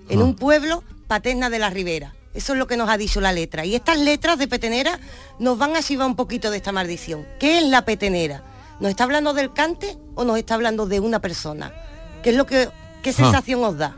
en 0.10 0.20
Ah. 0.22 0.24
un 0.24 0.36
pueblo, 0.36 0.84
Paterna 1.10 1.49
de 1.49 1.57
la 1.57 1.72
Ribera. 1.72 2.14
Eso 2.36 2.53
es 2.53 2.60
lo 2.60 2.68
que 2.68 2.78
nos 2.78 2.88
ha 2.88 2.95
dicho 2.95 3.20
la 3.20 3.34
letra. 3.34 3.66
Y 3.66 3.74
estas 3.74 3.97
letras 3.99 4.38
de 4.38 4.47
petenera 4.47 4.99
nos 5.39 5.57
van 5.57 5.76
a 5.76 5.80
llevar 5.82 6.05
un 6.05 6.16
poquito 6.16 6.51
de 6.51 6.57
esta 6.57 6.72
maldición. 6.72 7.26
¿Qué 7.39 7.57
es 7.57 7.64
la 7.66 7.84
petenera? 7.84 8.43
¿Nos 8.80 8.91
está 8.91 9.05
hablando 9.05 9.34
del 9.34 9.51
cante 9.51 9.97
o 10.14 10.24
nos 10.24 10.38
está 10.38 10.53
hablando 10.53 10.86
de 10.86 10.99
una 10.99 11.20
persona? 11.20 11.74
¿Qué 12.22 12.30
es 12.30 12.36
lo 12.36 12.45
que 12.45 12.70
qué 13.01 13.12
sensación 13.12 13.64
os 13.64 13.76
da? 13.80 13.97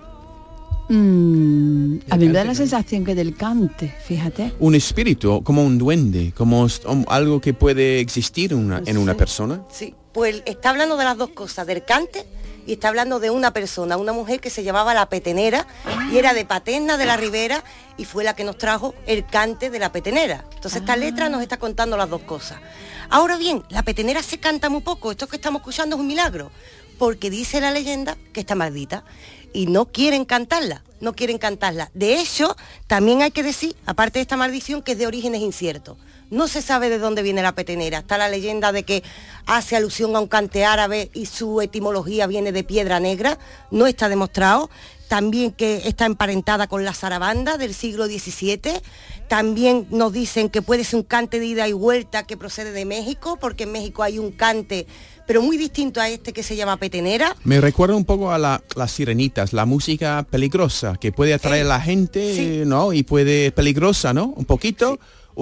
Mm, 0.89 1.99
a 2.09 2.17
mí 2.17 2.25
me 2.27 2.33
da 2.33 2.43
la 2.45 2.55
sensación 2.55 3.03
que 3.03 3.13
del 3.15 3.35
cante, 3.35 3.93
fíjate. 4.05 4.53
Un 4.59 4.75
espíritu, 4.75 5.43
como 5.43 5.63
un 5.65 5.77
duende, 5.77 6.33
como 6.35 6.65
algo 7.07 7.41
que 7.41 7.53
puede 7.53 7.99
existir 7.99 8.53
una- 8.55 8.81
en 8.85 8.97
una 8.97 9.15
persona. 9.15 9.61
Sí, 9.69 9.93
pues 10.13 10.43
está 10.45 10.69
hablando 10.69 10.95
de 10.97 11.03
las 11.03 11.17
dos 11.17 11.29
cosas, 11.31 11.67
del 11.67 11.83
cante 11.83 12.25
y 12.71 12.75
está 12.75 12.87
hablando 12.87 13.19
de 13.19 13.29
una 13.29 13.51
persona, 13.51 13.97
una 13.97 14.13
mujer 14.13 14.39
que 14.39 14.49
se 14.49 14.63
llamaba 14.63 14.93
la 14.93 15.09
petenera 15.09 15.67
y 16.09 16.17
era 16.17 16.33
de 16.33 16.45
Paterna 16.45 16.95
de 16.95 17.05
la 17.05 17.17
Ribera 17.17 17.65
y 17.97 18.05
fue 18.05 18.23
la 18.23 18.33
que 18.33 18.45
nos 18.45 18.57
trajo 18.57 18.95
el 19.07 19.25
cante 19.25 19.69
de 19.69 19.77
la 19.77 19.91
petenera. 19.91 20.45
Entonces 20.55 20.79
esta 20.79 20.95
letra 20.95 21.27
nos 21.27 21.41
está 21.41 21.57
contando 21.57 21.97
las 21.97 22.09
dos 22.09 22.21
cosas. 22.21 22.61
Ahora 23.09 23.35
bien, 23.35 23.61
la 23.67 23.83
petenera 23.83 24.23
se 24.23 24.39
canta 24.39 24.69
muy 24.69 24.79
poco, 24.79 25.11
esto 25.11 25.27
que 25.27 25.35
estamos 25.35 25.59
escuchando 25.59 25.97
es 25.97 25.99
un 25.99 26.07
milagro, 26.07 26.49
porque 26.97 27.29
dice 27.29 27.59
la 27.59 27.71
leyenda 27.71 28.15
que 28.31 28.39
está 28.39 28.55
maldita 28.55 29.03
y 29.51 29.65
no 29.65 29.91
quieren 29.91 30.23
cantarla, 30.23 30.81
no 31.01 31.11
quieren 31.11 31.39
cantarla. 31.39 31.91
De 31.93 32.21
hecho, 32.21 32.55
también 32.87 33.21
hay 33.21 33.31
que 33.31 33.43
decir, 33.43 33.75
aparte 33.85 34.19
de 34.19 34.21
esta 34.21 34.37
maldición, 34.37 34.81
que 34.81 34.93
es 34.93 34.97
de 34.97 35.07
orígenes 35.07 35.41
inciertos. 35.41 35.97
No 36.31 36.47
se 36.47 36.61
sabe 36.63 36.89
de 36.89 36.97
dónde 36.97 37.21
viene 37.21 37.43
la 37.43 37.53
petenera. 37.53 37.99
Está 37.99 38.17
la 38.17 38.29
leyenda 38.29 38.71
de 38.71 38.83
que 38.83 39.03
hace 39.45 39.75
alusión 39.75 40.15
a 40.15 40.19
un 40.21 40.27
cante 40.27 40.65
árabe 40.65 41.11
y 41.13 41.27
su 41.27 41.61
etimología 41.61 42.25
viene 42.25 42.51
de 42.51 42.63
piedra 42.63 42.99
negra. 42.99 43.37
No 43.69 43.85
está 43.85 44.09
demostrado. 44.09 44.69
También 45.09 45.51
que 45.51 45.81
está 45.89 46.05
emparentada 46.05 46.67
con 46.67 46.85
la 46.85 46.93
zarabanda 46.93 47.57
del 47.57 47.73
siglo 47.73 48.05
XVII. 48.05 48.79
También 49.27 49.85
nos 49.91 50.13
dicen 50.13 50.49
que 50.49 50.61
puede 50.61 50.85
ser 50.85 50.97
un 50.99 51.03
cante 51.03 51.37
de 51.39 51.45
ida 51.47 51.67
y 51.67 51.73
vuelta 51.73 52.23
que 52.25 52.37
procede 52.37 52.71
de 52.71 52.85
México, 52.85 53.37
porque 53.39 53.63
en 53.63 53.73
México 53.73 54.03
hay 54.03 54.19
un 54.19 54.31
cante, 54.31 54.87
pero 55.27 55.41
muy 55.41 55.57
distinto 55.57 55.99
a 55.99 56.07
este 56.07 56.31
que 56.31 56.43
se 56.43 56.55
llama 56.55 56.77
petenera. 56.77 57.35
Me 57.43 57.59
recuerda 57.59 57.95
un 57.97 58.05
poco 58.05 58.31
a 58.31 58.37
la- 58.37 58.61
las 58.77 58.91
sirenitas, 58.91 59.51
la 59.51 59.65
música 59.65 60.25
peligrosa 60.29 60.95
que 60.99 61.11
puede 61.11 61.33
atraer 61.33 61.65
a 61.65 61.69
la 61.69 61.81
gente, 61.81 62.33
sí. 62.33 62.61
¿no? 62.65 62.93
Y 62.93 63.03
puede 63.03 63.51
peligrosa, 63.51 64.13
¿no? 64.13 64.27
Un 64.27 64.45
poquito. 64.45 64.97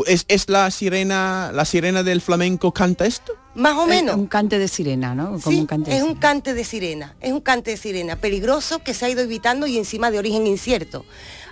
¿Es, 0.06 0.26
es 0.28 0.50
la 0.50 0.70
sirena, 0.72 1.52
la 1.54 1.66
sirena 1.66 2.04
del 2.04 2.22
flamenco 2.22 2.72
canta 2.74 3.06
esto? 3.06 3.34
Más 3.56 3.76
o 3.78 3.88
menos. 3.88 4.16
Un 4.16 4.28
cante 4.28 4.60
de 4.60 4.68
sirena, 4.68 5.16
¿no? 5.16 5.40
Como 5.40 5.52
Sí, 5.52 5.60
un 5.60 5.66
cante 5.66 5.92
de 5.92 5.98
es 5.98 6.04
un 6.04 6.16
cante 6.16 6.54
de 6.54 6.64
sirena, 6.64 7.16
es 7.20 7.32
un 7.32 7.42
cante 7.42 7.72
de 7.72 7.78
sirena 7.78 8.16
peligroso 8.16 8.80
que 8.80 8.94
se 8.94 9.06
ha 9.06 9.10
ido 9.10 9.22
evitando 9.22 9.68
y 9.68 9.78
encima 9.78 10.12
de 10.12 10.20
origen 10.20 10.46
incierto. 10.48 11.04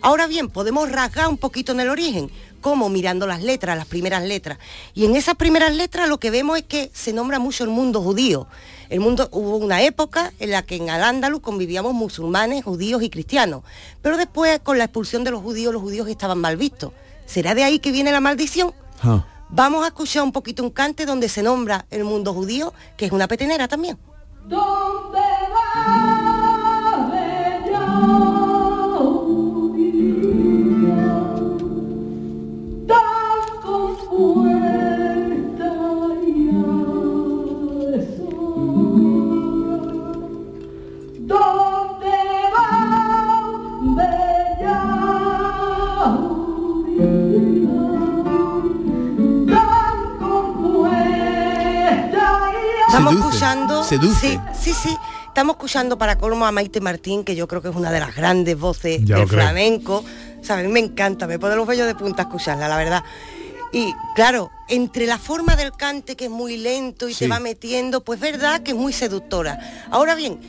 Ahora 0.02 0.28
bien, 0.28 0.50
podemos 0.50 0.92
rasgar 0.92 1.28
un 1.28 1.38
poquito 1.38 1.72
en 1.72 1.80
el 1.80 1.90
origen, 1.90 2.30
como 2.62 2.88
mirando 2.88 3.26
las 3.26 3.42
letras, 3.42 3.78
las 3.78 3.88
primeras 3.88 4.24
letras. 4.24 4.60
Y 4.94 5.06
en 5.06 5.16
esas 5.16 5.36
primeras 5.36 5.76
letras 5.76 6.08
lo 6.08 6.20
que 6.20 6.30
vemos 6.30 6.58
es 6.60 6.64
que 6.64 6.92
se 6.94 7.14
nombra 7.14 7.40
mucho 7.40 7.64
el 7.64 7.72
mundo 7.72 8.02
judío. 8.02 8.48
El 8.90 9.00
mundo 9.00 9.28
hubo 9.32 9.58
una 9.58 9.82
época 9.82 10.34
en 10.40 10.52
la 10.52 10.62
que 10.62 10.76
en 10.76 10.90
Al-Ándalus 10.90 11.42
convivíamos 11.42 11.94
musulmanes, 11.94 12.64
judíos 12.64 13.02
y 13.02 13.10
cristianos. 13.10 13.64
Pero 14.02 14.18
después, 14.18 14.60
con 14.60 14.78
la 14.78 14.86
expulsión 14.86 15.24
de 15.24 15.32
los 15.32 15.42
judíos, 15.42 15.74
los 15.74 15.82
judíos 15.82 16.08
estaban 16.08 16.38
mal 16.40 16.58
vistos. 16.58 16.94
¿Será 17.28 17.54
de 17.54 17.64
ahí 17.64 17.78
que 17.78 17.92
viene 17.92 18.12
la 18.12 18.22
maldición? 18.22 18.74
Vamos 19.50 19.84
a 19.84 19.88
escuchar 19.88 20.24
un 20.24 20.32
poquito 20.32 20.64
un 20.64 20.72
cante 20.72 21.06
donde 21.06 21.30
se 21.30 21.44
nombra 21.44 21.86
el 21.92 22.04
mundo 22.04 22.34
judío, 22.34 22.74
que 22.96 23.06
es 23.06 23.12
una 23.12 23.28
petenera 23.28 23.68
también. 23.68 24.00
¿Dónde 24.48 25.20
va 25.20 26.08
escuchando. 53.38 53.84
seduce. 53.84 54.40
Sí, 54.54 54.74
sí, 54.74 54.74
sí. 54.74 54.98
Estamos 55.28 55.56
escuchando 55.56 55.98
para 55.98 56.18
colmo 56.18 56.46
a 56.46 56.52
Maite 56.52 56.82
Martín, 56.82 57.24
que 57.24 57.36
yo 57.36 57.48
creo 57.48 57.62
que 57.62 57.70
es 57.70 57.76
una 57.76 57.92
de 57.92 58.00
las 58.00 58.16
grandes 58.16 58.58
voces 58.60 59.02
Ya 59.04 59.18
del 59.18 59.28
flamenco. 59.28 60.04
O 60.42 60.44
sea, 60.44 60.58
a 60.58 60.62
mí 60.64 60.68
me 60.68 60.80
encanta, 60.80 61.28
me 61.28 61.38
pone 61.38 61.56
los 61.56 61.68
vellos 61.68 61.86
de 61.86 61.94
punta 61.96 62.24
escucharla, 62.24 62.68
la 62.68 62.78
verdad. 62.78 63.04
Y 63.72 63.94
claro, 64.16 64.50
entre 64.68 65.06
la 65.06 65.20
forma 65.20 65.56
del 65.56 65.72
cante 65.74 66.16
que 66.16 66.26
es 66.26 66.32
muy 66.32 66.58
lento 66.58 67.08
y 67.08 67.14
Sí. 67.14 67.26
te 67.26 67.28
va 67.28 67.40
metiendo, 67.40 68.04
pues 68.04 68.20
verdad 68.20 68.62
que 68.62 68.72
es 68.72 68.78
muy 68.78 68.94
seductora. 68.94 69.60
Ahora 69.92 70.16
bien, 70.16 70.40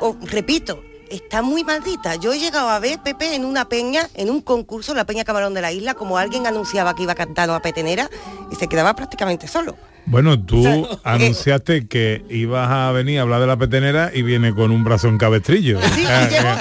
os 0.00 0.16
repito, 0.30 0.80
está 1.10 1.42
muy 1.42 1.64
maldita. 1.64 2.14
Yo 2.14 2.32
he 2.32 2.38
llegado 2.38 2.70
a 2.70 2.78
ver, 2.78 3.00
Pepe, 3.02 3.34
en 3.34 3.44
una 3.44 3.68
peña, 3.68 4.08
en 4.14 4.30
un 4.30 4.40
concurso, 4.40 4.94
la 4.94 5.04
Peña 5.04 5.24
Camarón 5.24 5.52
de 5.54 5.60
la 5.60 5.72
Isla, 5.72 5.94
como 5.94 6.16
alguien 6.18 6.46
anunciaba 6.46 6.94
que 6.94 7.02
iba 7.02 7.12
a 7.12 7.16
cantar 7.16 7.50
una 7.50 7.60
petenera 7.60 8.08
y 8.50 8.54
se 8.54 8.68
quedaba 8.68 8.94
prácticamente 8.94 9.48
solo. 9.48 9.76
Bueno, 10.10 10.42
tú 10.42 10.60
O 10.60 10.62
sea, 10.62 10.74
eh, 10.76 10.86
anunciaste 11.04 11.86
que 11.86 12.24
ibas 12.30 12.68
a 12.70 12.90
venir 12.92 13.18
a 13.18 13.22
hablar 13.22 13.40
de 13.40 13.46
la 13.46 13.56
petenera 13.58 14.10
y 14.14 14.22
viene 14.22 14.54
con 14.54 14.70
un 14.70 14.82
brazo 14.84 15.08
en 15.08 15.18
cabestrillo. 15.18 15.78
Sí, 15.94 16.04
Ah, 16.08 16.28
y 16.28 16.32
llevo- 16.34 16.56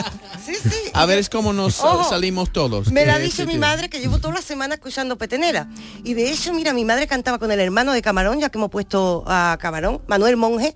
sí, 0.46 0.70
sí. 0.70 0.92
A 0.94 1.06
ver, 1.06 1.18
es 1.20 1.30
como 1.30 1.54
nos 1.54 1.80
Ojo. 1.80 2.10
salimos 2.10 2.52
todos. 2.52 2.92
Me 2.92 3.06
lo 3.06 3.14
ha 3.14 3.20
dicho 3.20 3.46
mi 3.46 3.58
madre 3.58 3.90
que 3.90 4.00
llevo 4.00 4.20
toda 4.20 4.34
la 4.36 4.42
semana 4.42 4.76
escuchando 4.76 5.18
petenera. 5.18 5.68
Y 6.04 6.14
de 6.14 6.30
hecho, 6.32 6.54
mira, 6.54 6.74
mi 6.74 6.84
madre 6.86 7.08
cantaba 7.08 7.40
con 7.40 7.52
el 7.52 7.60
hermano 7.60 7.94
de 7.94 8.02
Camarón, 8.02 8.40
ya 8.40 8.50
que 8.50 8.58
hemos 8.58 8.70
puesto 8.70 9.24
a 9.28 9.58
Camarón, 9.62 10.02
Manuel 10.08 10.36
Monge. 10.38 10.76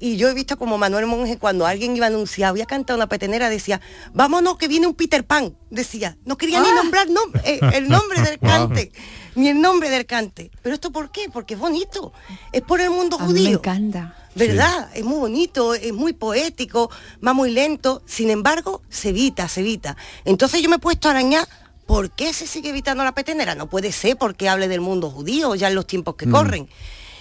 Y 0.00 0.16
yo 0.16 0.28
he 0.28 0.34
visto 0.34 0.56
como 0.56 0.78
Manuel 0.78 1.06
Monge, 1.06 1.38
cuando 1.38 1.66
alguien 1.66 1.96
iba 1.96 2.06
a 2.06 2.08
anunciar, 2.08 2.52
voy 2.52 2.60
a 2.60 2.66
cantar 2.66 2.94
una 2.96 3.08
petenera, 3.08 3.48
decía, 3.50 3.80
vámonos 4.14 4.56
que 4.56 4.68
viene 4.68 4.86
un 4.86 4.94
Peter 4.94 5.24
Pan. 5.26 5.56
Decía, 5.70 6.16
no 6.24 6.36
quería 6.38 6.60
ni 6.60 6.70
nombrar 6.70 7.08
nom- 7.08 7.40
eh, 7.44 7.58
el 7.74 7.88
nombre 7.88 8.22
del 8.22 8.38
cante, 8.50 8.92
ni 9.34 9.48
el 9.48 9.60
nombre 9.60 9.90
del 9.90 10.06
cante. 10.06 10.52
¿Pero 10.62 10.74
esto 10.76 10.92
por 10.92 11.10
qué? 11.10 11.28
Porque 11.32 11.54
es 11.54 11.60
bonito. 11.60 12.12
Es 12.52 12.62
por 12.62 12.80
el 12.80 12.90
mundo 12.90 13.16
A 13.18 13.26
mí 13.26 13.32
me 13.32 13.40
judío. 13.40 13.58
encanta. 13.58 14.14
¿Verdad? 14.36 14.88
Es 14.94 15.04
muy 15.04 15.18
bonito, 15.18 15.74
es 15.74 15.92
muy 15.92 16.12
poético, 16.12 16.90
va 17.26 17.32
muy 17.32 17.50
lento, 17.50 18.02
sin 18.06 18.30
embargo, 18.30 18.82
se 18.88 19.08
evita, 19.08 19.48
se 19.48 19.60
evita. 19.60 19.96
Entonces 20.24 20.62
yo 20.62 20.68
me 20.68 20.76
he 20.76 20.78
puesto 20.78 21.08
a 21.08 21.10
arañar, 21.10 21.48
¿por 21.86 22.12
qué 22.12 22.32
se 22.32 22.46
sigue 22.46 22.68
evitando 22.68 23.02
la 23.02 23.12
petenera? 23.16 23.56
No 23.56 23.68
puede 23.68 23.90
ser 23.90 24.16
porque 24.16 24.48
hable 24.48 24.68
del 24.68 24.80
mundo 24.80 25.10
judío 25.10 25.56
ya 25.56 25.66
en 25.66 25.74
los 25.74 25.88
tiempos 25.88 26.14
que 26.14 26.26
Mm. 26.26 26.30
corren. 26.30 26.68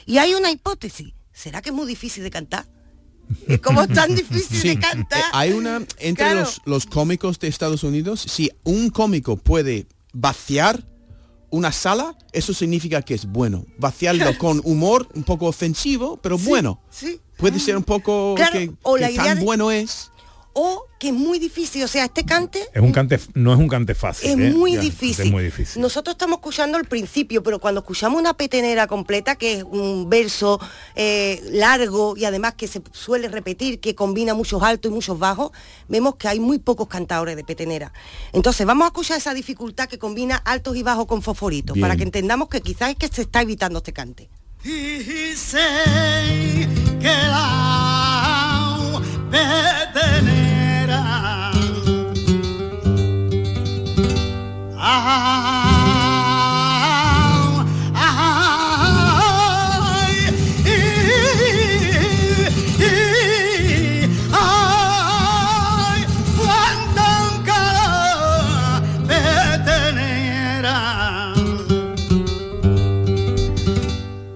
Y 0.05 0.19
hay 0.19 0.35
una 0.35 0.51
hipótesis, 0.51 1.13
¿será 1.37 1.61
que 1.61 1.69
es 1.69 1.75
muy 1.75 1.85
difícil 1.85 2.23
de 2.23 2.31
cantar? 2.31 2.65
Es 3.47 3.59
como 3.59 3.85
tan 3.87 4.15
difícil 4.15 4.57
Sí, 4.57 4.67
de 4.69 4.79
cantar. 4.79 5.19
eh, 5.19 5.23
hay 5.33 5.51
una 5.51 5.77
entre 5.99 6.13
Claro. 6.25 6.39
los, 6.41 6.61
los 6.65 6.85
cómicos 6.85 7.39
de 7.39 7.47
Estados 7.49 7.83
Unidos, 7.83 8.21
si 8.21 8.49
un 8.63 8.89
cómico 8.89 9.35
puede 9.37 9.85
vaciar 10.13 10.83
una 11.49 11.71
sala, 11.71 12.17
eso 12.33 12.53
significa 12.53 13.01
que 13.01 13.13
es 13.13 13.25
bueno. 13.25 13.65
Vaciarlo 13.77 14.25
con 14.37 14.61
humor 14.63 15.07
un 15.13 15.23
poco 15.23 15.45
ofensivo, 15.47 16.17
pero 16.21 16.37
bueno. 16.37 16.81
Sí. 16.89 17.19
Puede 17.37 17.59
ser 17.59 17.77
un 17.77 17.83
poco 17.83 18.33
Claro, 18.35 18.53
que, 18.53 18.71
o 18.81 18.95
que 18.95 19.01
la 19.01 19.11
idea 19.11 19.23
tan 19.25 19.39
de- 19.39 19.45
bueno 19.45 19.69
es. 19.71 20.11
O 20.59 20.87
que 20.97 21.09
es 21.09 21.13
muy 21.13 21.37
difícil, 21.37 21.83
o 21.83 21.87
sea, 21.87 22.05
este 22.05 22.25
cante 22.25 22.67
Es 22.73 22.81
un 22.81 22.91
cante, 22.91 23.19
no 23.35 23.53
es 23.53 23.59
un 23.59 23.67
cante 23.67 23.93
fácil. 23.93 24.31
Es 24.31 24.37
¿eh? 24.39 24.57
muy 24.57 24.73
Ya, 24.73 24.79
difícil. 24.81 25.27
Es 25.27 25.31
muy 25.31 25.43
difícil. 25.43 25.79
Nosotros 25.79 26.15
estamos 26.15 26.37
escuchando 26.37 26.79
el 26.79 26.85
principio, 26.85 27.43
pero 27.43 27.59
cuando 27.59 27.81
escuchamos 27.81 28.19
una 28.19 28.33
petenera 28.33 28.87
completa, 28.87 29.35
que 29.35 29.57
es 29.57 29.63
un 29.63 30.09
verso 30.09 30.59
eh, 30.95 31.43
largo 31.51 32.17
y 32.17 32.25
además 32.25 32.55
que 32.55 32.67
se 32.67 32.81
suele 32.91 33.27
repetir, 33.27 33.79
que 33.79 33.93
combina 33.93 34.33
muchos 34.33 34.63
altos 34.63 34.91
y 34.91 34.95
muchos 34.95 35.19
bajos, 35.19 35.51
vemos 35.87 36.15
que 36.15 36.27
hay 36.27 36.39
muy 36.39 36.57
pocos 36.57 36.87
cantadores 36.87 37.35
de 37.35 37.43
petenera. 37.43 37.93
Entonces 38.33 38.65
vamos 38.65 38.85
a 38.85 38.87
escuchar 38.87 39.19
esa 39.19 39.35
dificultad 39.35 39.87
que 39.87 39.99
combina 39.99 40.37
altos 40.37 40.75
y 40.75 40.81
bajos 40.81 41.05
con 41.05 41.21
fosforitos, 41.21 41.75
Bien. 41.75 41.83
para 41.83 41.95
que 41.97 42.01
entendamos 42.03 42.49
que 42.49 42.61
quizás 42.61 42.89
es 42.89 42.95
que 42.95 43.07
se 43.09 43.21
está 43.21 43.43
evitando 43.43 43.77
este 43.77 43.93
cante. 43.93 44.27
Dice 44.63 45.59
que 46.99 47.07
la 47.07 48.06
petenera 49.31 51.01
ah, 54.77 55.67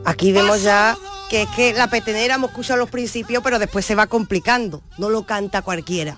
Aquí 0.06 0.32
vemos 0.34 0.62
ya 0.62 0.96
que 1.32 1.44
es 1.44 1.50
que 1.52 1.72
la 1.72 1.90
petenera 1.90 2.36
hemos 2.36 2.50
escuchado 2.50 2.78
los 2.78 2.90
principios, 2.90 3.42
pero 3.42 3.58
después 3.58 3.86
se 3.86 3.96
va 3.96 4.08
complicando. 4.08 4.82
No 4.98 5.10
lo 5.10 5.26
canta 5.26 5.62
cualquiera. 5.62 6.18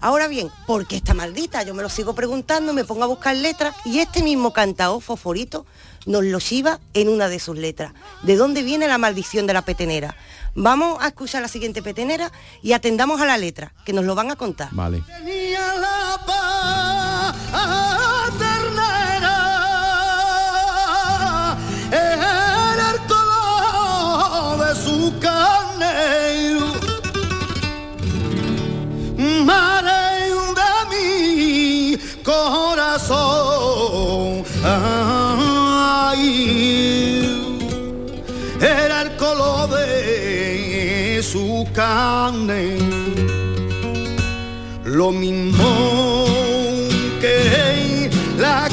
Ahora 0.00 0.26
bien, 0.26 0.50
¿por 0.66 0.84
qué 0.84 0.96
está 0.96 1.14
maldita? 1.14 1.62
Yo 1.62 1.74
me 1.74 1.82
lo 1.84 1.88
sigo 1.88 2.12
preguntando, 2.12 2.72
me 2.72 2.82
pongo 2.82 3.04
a 3.04 3.06
buscar 3.06 3.36
letras 3.36 3.76
y 3.84 4.00
este 4.00 4.20
mismo 4.20 4.52
cantao, 4.52 4.98
Fosforito, 4.98 5.64
nos 6.06 6.24
lo 6.24 6.40
chiva 6.40 6.80
en 6.92 7.08
una 7.08 7.28
de 7.28 7.38
sus 7.38 7.56
letras. 7.56 7.92
¿De 8.24 8.34
dónde 8.34 8.64
viene 8.64 8.88
la 8.88 8.98
maldición 8.98 9.46
de 9.46 9.52
la 9.52 9.62
petenera? 9.62 10.16
Vamos 10.56 10.98
a 11.00 11.06
escuchar 11.06 11.40
la 11.40 11.46
siguiente 11.46 11.80
petenera 11.80 12.32
y 12.60 12.72
atendamos 12.72 13.20
a 13.20 13.26
la 13.26 13.38
letra, 13.38 13.72
que 13.84 13.92
nos 13.92 14.06
lo 14.06 14.16
van 14.16 14.32
a 14.32 14.36
contar. 14.36 14.70
Vale. 14.72 15.04
Tenía 15.06 15.74
la 15.74 16.20
lo 44.84 45.12
mismo 45.12 46.24
que 47.20 48.10
la. 48.36 48.68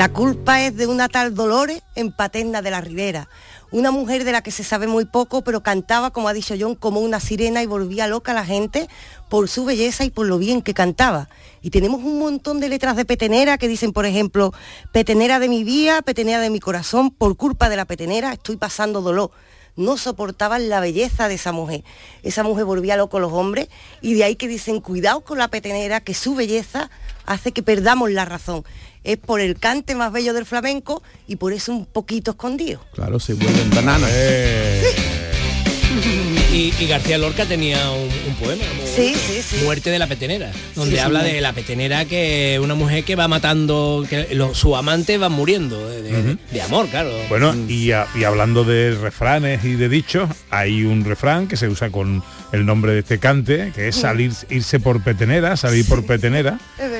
La 0.00 0.08
culpa 0.08 0.62
es 0.62 0.76
de 0.76 0.86
una 0.86 1.08
tal 1.08 1.34
Dolores 1.34 1.82
en 1.94 2.10
Paterna 2.10 2.62
de 2.62 2.70
la 2.70 2.80
Ribera, 2.80 3.28
una 3.70 3.90
mujer 3.90 4.24
de 4.24 4.32
la 4.32 4.40
que 4.40 4.50
se 4.50 4.64
sabe 4.64 4.86
muy 4.86 5.04
poco, 5.04 5.42
pero 5.42 5.62
cantaba, 5.62 6.10
como 6.10 6.28
ha 6.28 6.32
dicho 6.32 6.54
John, 6.58 6.74
como 6.74 7.00
una 7.00 7.20
sirena 7.20 7.62
y 7.62 7.66
volvía 7.66 8.06
loca 8.06 8.32
a 8.32 8.34
la 8.34 8.46
gente 8.46 8.88
por 9.30 9.48
su 9.48 9.64
belleza 9.64 10.04
y 10.04 10.10
por 10.10 10.26
lo 10.26 10.36
bien 10.36 10.60
que 10.60 10.74
cantaba. 10.74 11.30
Y 11.62 11.70
tenemos 11.70 12.02
un 12.02 12.18
montón 12.18 12.60
de 12.60 12.68
letras 12.68 12.96
de 12.96 13.06
petenera 13.06 13.56
que 13.56 13.68
dicen, 13.68 13.92
por 13.92 14.04
ejemplo, 14.04 14.52
petenera 14.92 15.38
de 15.38 15.48
mi 15.48 15.64
vía, 15.64 16.02
petenera 16.02 16.40
de 16.40 16.50
mi 16.50 16.60
corazón, 16.60 17.10
por 17.10 17.36
culpa 17.36 17.70
de 17.70 17.76
la 17.76 17.86
petenera 17.86 18.32
estoy 18.32 18.56
pasando 18.56 19.00
dolor. 19.00 19.30
No 19.76 19.96
soportaban 19.96 20.68
la 20.68 20.80
belleza 20.80 21.28
de 21.28 21.34
esa 21.34 21.52
mujer. 21.52 21.84
Esa 22.24 22.42
mujer 22.42 22.64
volvía 22.64 22.96
loco 22.96 23.18
a 23.18 23.20
los 23.20 23.32
hombres 23.32 23.68
y 24.02 24.14
de 24.14 24.24
ahí 24.24 24.34
que 24.34 24.48
dicen, 24.48 24.80
cuidado 24.80 25.20
con 25.20 25.38
la 25.38 25.48
petenera, 25.48 26.00
que 26.00 26.12
su 26.12 26.34
belleza 26.34 26.90
hace 27.24 27.52
que 27.52 27.62
perdamos 27.62 28.10
la 28.10 28.24
razón. 28.24 28.64
Es 29.04 29.16
por 29.16 29.40
el 29.40 29.58
cante 29.58 29.94
más 29.94 30.12
bello 30.12 30.34
del 30.34 30.44
flamenco 30.44 31.02
y 31.28 31.36
por 31.36 31.52
eso 31.52 31.72
un 31.72 31.86
poquito 31.86 32.32
escondido. 32.32 32.80
Claro, 32.92 33.20
se 33.20 33.34
vuelven 33.34 33.70
bananas. 33.70 34.10
Y, 36.52 36.74
y 36.80 36.86
García 36.88 37.16
Lorca 37.16 37.46
tenía 37.46 37.78
un, 37.92 38.08
un 38.28 38.34
poema, 38.34 38.64
como 38.64 38.82
Sí, 38.84 39.14
sí, 39.14 39.40
sí. 39.40 39.62
Muerte 39.64 39.88
de 39.90 40.00
la 40.00 40.08
petenera, 40.08 40.50
donde 40.74 41.00
habla 41.00 41.24
sí. 41.24 41.30
de 41.30 41.40
la 41.40 41.52
petenera 41.52 42.04
que 42.06 42.58
una 42.60 42.74
mujer 42.74 43.04
que 43.04 43.14
va 43.14 43.28
matando, 43.28 44.04
que 44.10 44.34
los, 44.34 44.58
su 44.58 44.74
amante 44.76 45.16
va 45.16 45.28
muriendo 45.28 45.88
de, 45.88 46.02
de- 46.02 46.36
de 46.50 46.62
amor, 46.62 46.88
claro. 46.88 47.12
Bueno, 47.28 47.54
y, 47.68 47.92
a- 47.92 48.08
y 48.18 48.24
hablando 48.24 48.64
de 48.64 48.96
refranes 49.00 49.64
y 49.64 49.74
de 49.74 49.88
dichos, 49.88 50.28
hay 50.50 50.82
un 50.82 51.04
refrán 51.04 51.46
que 51.46 51.56
se 51.56 51.68
usa 51.68 51.90
con 51.90 52.24
el 52.52 52.66
nombre 52.66 52.94
de 52.94 52.98
este 52.98 53.20
cante, 53.20 53.70
que 53.72 53.86
es 53.86 53.94
salir, 53.94 54.32
irse 54.50 54.80
por 54.80 55.04
petenera, 55.04 55.56
salir 55.56 55.86
por 55.86 56.04
petenera, 56.04 56.58
Es 56.80 56.90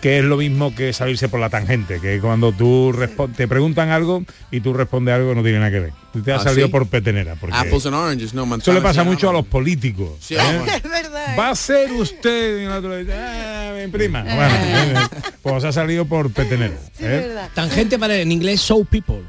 que 0.00 0.18
es 0.18 0.24
lo 0.24 0.36
mismo 0.36 0.74
que 0.74 0.92
salirse 0.92 1.28
por 1.28 1.40
la 1.40 1.50
tangente, 1.50 2.00
que 2.00 2.20
cuando 2.20 2.52
tú 2.52 2.94
te 3.36 3.48
preguntan 3.48 3.90
algo 3.90 4.24
y 4.50 4.60
tú 4.60 4.72
respondes 4.74 5.14
algo 5.14 5.30
que 5.30 5.34
no 5.36 5.42
tiene 5.42 5.58
nada 5.58 5.70
que 5.70 5.80
ver. 5.80 5.92
Tú 6.12 6.22
te 6.22 6.32
has 6.32 6.40
Ah, 6.40 6.44
salido 6.44 6.66
¿sí? 6.68 6.72
por 6.72 6.86
petenera. 6.86 7.34
Porque 7.36 7.56
Apples 7.56 7.86
and 7.86 7.94
oranges, 7.94 8.34
no 8.34 8.56
eso 8.56 8.72
le 8.72 8.80
pasa 8.80 9.04
mucho 9.04 9.28
a 9.28 9.32
los 9.32 9.46
políticos. 9.46 10.10
Sí, 10.20 10.34
¿eh? 10.36 10.38
Es 10.76 10.82
verdad. 10.82 11.36
Va 11.38 11.50
a 11.50 11.54
ser 11.54 11.92
usted, 11.92 12.60
y 12.60 12.64
el 12.64 12.70
otro 12.72 12.96
dice, 12.96 13.12
"Ah, 13.14 13.72
mi 13.78 13.90
prima. 13.90 14.22
Bueno, 14.22 14.54
eh, 14.54 14.94
pues 15.42 15.64
ha 15.64 15.72
salido 15.72 16.04
por 16.06 16.30
petenera. 16.32 16.74
¿eh? 17.00 17.36
Tangente 17.54 17.98
para 17.98 18.16
en 18.16 18.32
inglés 18.32 18.60
soul 18.60 18.86
people. 18.86 19.22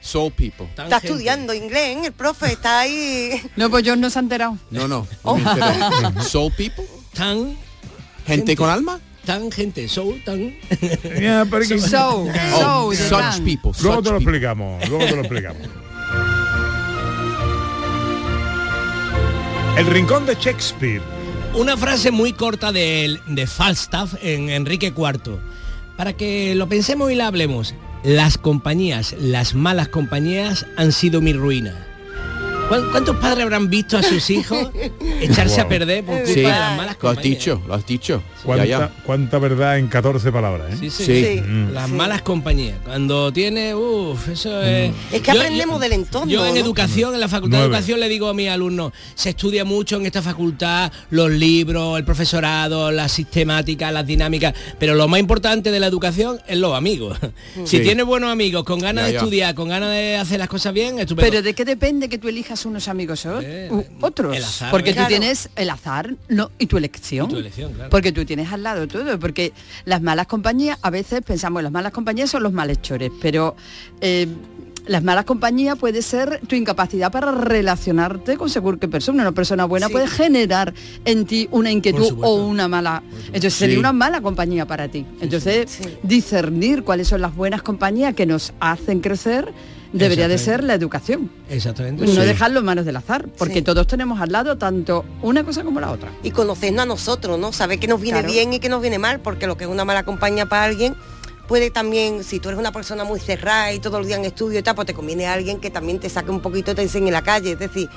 Soul 0.00 0.32
people. 0.32 0.66
Está 0.76 0.98
estudiando 0.98 1.52
inglés, 1.52 1.96
¿eh? 1.96 2.06
el 2.06 2.12
profe 2.12 2.52
está 2.52 2.78
ahí. 2.80 3.30
No, 3.56 3.68
pues 3.70 3.82
yo 3.82 3.96
no 3.96 4.08
se 4.08 4.18
ha 4.18 4.22
enterado. 4.22 4.56
No, 4.70 4.86
no. 4.86 5.06
Oh. 5.22 5.36
me. 5.36 6.22
Soul 6.22 6.52
people. 6.52 6.84
Tan 7.12 7.56
Gente 8.24 8.54
con 8.56 8.70
alma. 8.70 9.00
Tan 9.26 9.50
gente, 9.50 9.88
soul, 9.88 10.22
tan. 10.24 10.54
Que- 11.68 11.78
So, 11.80 12.26
Oh, 12.54 12.92
so, 12.94 13.08
such 13.08 13.42
people. 13.44 13.72
Luego 13.82 14.00
te 14.02 14.10
lo 14.10 14.18
people. 14.18 14.18
explicamos, 14.18 14.88
luego 14.88 15.04
te 15.04 15.14
lo 15.16 15.20
explicamos. 15.22 15.62
El 19.76 19.86
rincón 19.86 20.24
de 20.26 20.34
Shakespeare. 20.36 21.02
Una 21.54 21.76
frase 21.76 22.10
muy 22.10 22.32
corta 22.32 22.72
de, 22.72 23.18
de 23.26 23.46
Falstaff 23.46 24.14
en 24.22 24.48
Enrique 24.50 24.92
IV. 24.96 25.38
para 25.96 26.12
que 26.12 26.54
lo 26.54 26.68
pensemos 26.68 27.10
y 27.10 27.14
la 27.14 27.26
hablemos. 27.26 27.74
Las 28.04 28.38
compañías, 28.38 29.14
las 29.18 29.54
malas 29.54 29.88
compañías 29.88 30.66
han 30.76 30.92
sido 30.92 31.20
mi 31.20 31.32
ruina. 31.32 31.74
¿Cuán- 32.68 32.90
¿Cuántos 32.90 33.16
padres 33.18 33.44
habrán 33.44 33.70
visto 33.70 33.96
a 33.96 34.02
sus 34.02 34.28
hijos 34.30 34.58
echarse 35.20 35.60
a 35.60 35.68
perder 35.68 36.04
por 36.04 36.16
culpa 36.16 36.28
Sí, 36.32 36.40
de 36.40 36.48
las 36.48 36.76
malas 36.76 36.96
lo 37.00 37.08
has 37.10 37.14
compañías? 37.16 37.22
dicho, 37.38 37.62
lo 37.66 37.74
has 37.74 37.86
dicho. 37.86 38.22
¿Cuánta, 38.42 38.64
Ya, 38.64 38.78
ya. 38.80 38.92
cuánta 39.04 39.38
verdad 39.38 39.78
en 39.78 39.86
14 39.88 40.32
palabras, 40.32 40.72
¿eh? 40.74 40.76
Sí, 40.78 40.90
sí. 40.90 41.40
Mm. 41.46 41.72
Las 41.72 41.88
malas 41.90 42.22
compañías. 42.22 42.76
Cuando 42.84 43.32
tiene, 43.32 43.74
uff, 43.74 44.28
eso 44.28 44.60
es... 44.62 44.92
Es 45.12 45.20
que 45.22 45.30
aprendemos 45.30 45.80
del 45.80 45.92
entorno, 45.92 46.30
Yo 46.30 46.44
en 46.46 46.54
¿no? 46.54 46.60
educación, 46.60 47.14
en 47.14 47.20
la 47.20 47.28
facultad 47.28 47.58
de 47.58 47.64
educación 47.66 48.00
le 48.00 48.08
digo 48.08 48.28
a 48.28 48.34
mis 48.34 48.48
alumnos, 48.48 48.92
se 49.14 49.30
estudia 49.30 49.64
mucho 49.64 49.96
en 49.96 50.06
esta 50.06 50.22
facultad, 50.22 50.90
los 51.10 51.30
libros, 51.30 51.98
el 51.98 52.04
profesorado, 52.04 52.90
la 52.90 53.08
sistemática, 53.08 53.92
las 53.92 54.06
dinámicas, 54.06 54.54
pero 54.78 54.94
lo 54.96 55.06
más 55.06 55.20
importante 55.20 55.70
de 55.70 55.78
la 55.80 55.86
educación 55.86 56.40
es 56.48 56.56
los 56.58 56.74
amigos. 56.74 57.16
Si 57.64 57.78
Sí. 57.78 57.82
tienes 57.82 58.06
buenos 58.06 58.30
amigos, 58.30 58.64
con 58.64 58.78
ganas 58.80 59.04
Ya, 59.06 59.10
de 59.10 59.16
estudiar, 59.18 59.54
con 59.54 59.68
ganas 59.68 59.90
de 59.90 60.16
hacer 60.16 60.38
las 60.38 60.48
cosas 60.48 60.72
bien, 60.72 60.98
estupendo. 60.98 61.30
Pero 61.30 61.42
de 61.42 61.54
qué 61.54 61.64
depende 61.64 62.08
que 62.08 62.16
tú 62.18 62.28
elijas 62.28 62.55
unos 62.64 62.88
amigos 62.88 63.26
o 63.26 63.40
otros. 64.00 64.36
el 64.36 64.42
azar, 64.44 64.70
porque 64.70 64.92
Claro. 64.92 65.08
tú 65.08 65.14
tienes 65.18 65.50
el 65.56 65.68
azar 65.70 66.14
no, 66.28 66.50
y 66.58 66.66
tu 66.66 66.76
elección. 66.78 67.26
Y 67.26 67.34
tu 67.34 67.38
elección, 67.38 67.72
claro. 67.74 67.90
Porque 67.90 68.12
tú 68.12 68.24
tienes 68.24 68.50
al 68.52 68.62
lado 68.62 68.86
todo. 68.88 69.18
Porque 69.18 69.52
las 69.84 70.00
malas 70.00 70.26
compañías, 70.26 70.78
a 70.82 70.90
veces 70.90 71.20
pensamos, 71.22 71.62
las 71.62 71.72
malas 71.72 71.92
compañías 71.92 72.30
son 72.30 72.42
los 72.44 72.52
malhechores, 72.52 73.10
pero 73.20 73.56
eh, 74.00 74.26
las 74.86 75.02
malas 75.02 75.24
compañías 75.24 75.76
puede 75.76 76.00
ser 76.00 76.40
tu 76.46 76.54
incapacidad 76.54 77.10
para 77.10 77.32
relacionarte 77.32 78.36
con 78.36 78.48
seguro 78.48 78.78
que 78.78 78.86
persona. 78.86 79.22
Una 79.22 79.32
persona 79.32 79.64
buena 79.64 79.88
puede 79.88 80.06
generar 80.06 80.72
en 81.04 81.26
ti 81.26 81.48
una 81.50 81.72
inquietud 81.72 82.18
o 82.22 82.36
una 82.46 82.68
mala. 82.68 83.02
Entonces 83.26 83.54
sería 83.54 83.74
Sí. 83.74 83.80
una 83.80 83.92
mala 83.92 84.20
compañía 84.20 84.64
para 84.64 84.86
ti. 84.88 85.04
Entonces, 85.20 85.80
discernir 86.04 86.84
cuáles 86.84 87.08
son 87.08 87.20
las 87.20 87.34
buenas 87.34 87.62
compañías 87.62 88.14
que 88.14 88.26
nos 88.26 88.52
hacen 88.60 89.00
crecer 89.00 89.52
debería 89.92 90.28
de 90.28 90.38
ser 90.38 90.62
la 90.64 90.74
educación. 90.74 91.30
Exactamente. 91.48 92.06
No 92.06 92.20
dejarlo 92.22 92.60
en 92.60 92.64
manos 92.66 92.84
del 92.84 92.96
azar, 92.96 93.26
porque 93.38 93.62
todos 93.62 93.86
tenemos 93.86 94.20
al 94.20 94.32
lado 94.32 94.56
tanto 94.58 95.04
una 95.22 95.44
cosa 95.44 95.62
como 95.64 95.80
la 95.80 95.90
otra. 95.90 96.10
y 96.22 96.30
conocernos 96.30 96.82
a 96.82 96.86
nosotros, 96.86 97.38
¿no? 97.38 97.52
Saber 97.52 97.78
qué 97.78 97.86
nos 97.88 98.00
viene 98.00 98.20
Claro. 98.20 98.32
bien 98.32 98.52
y 98.52 98.58
qué 98.60 98.68
nos 98.68 98.80
viene 98.82 98.98
mal, 98.98 99.20
porque 99.20 99.46
lo 99.46 99.56
que 99.56 99.64
es 99.64 99.70
una 99.70 99.84
mala 99.84 100.04
compañía 100.04 100.46
para 100.46 100.64
alguien 100.64 100.94
puede 101.48 101.70
también, 101.70 102.24
si 102.24 102.40
tú 102.40 102.48
eres 102.48 102.58
una 102.58 102.72
persona 102.72 103.04
muy 103.04 103.20
cerrada 103.20 103.72
y 103.72 103.78
todo 103.78 103.98
el 103.98 104.06
día 104.06 104.16
en 104.16 104.24
estudio 104.24 104.58
y 104.58 104.62
tal, 104.62 104.74
pues 104.74 104.86
te 104.86 104.94
conviene 104.94 105.26
a 105.26 105.32
alguien 105.34 105.60
que 105.60 105.70
también 105.70 106.00
te 106.00 106.08
saque 106.10 106.30
un 106.30 106.40
poquito, 106.40 106.74
te 106.74 106.82
enseñe 106.82 107.06
en 107.06 107.12
la 107.12 107.22
calle. 107.22 107.52
Es 107.52 107.58
decir, 107.60 107.88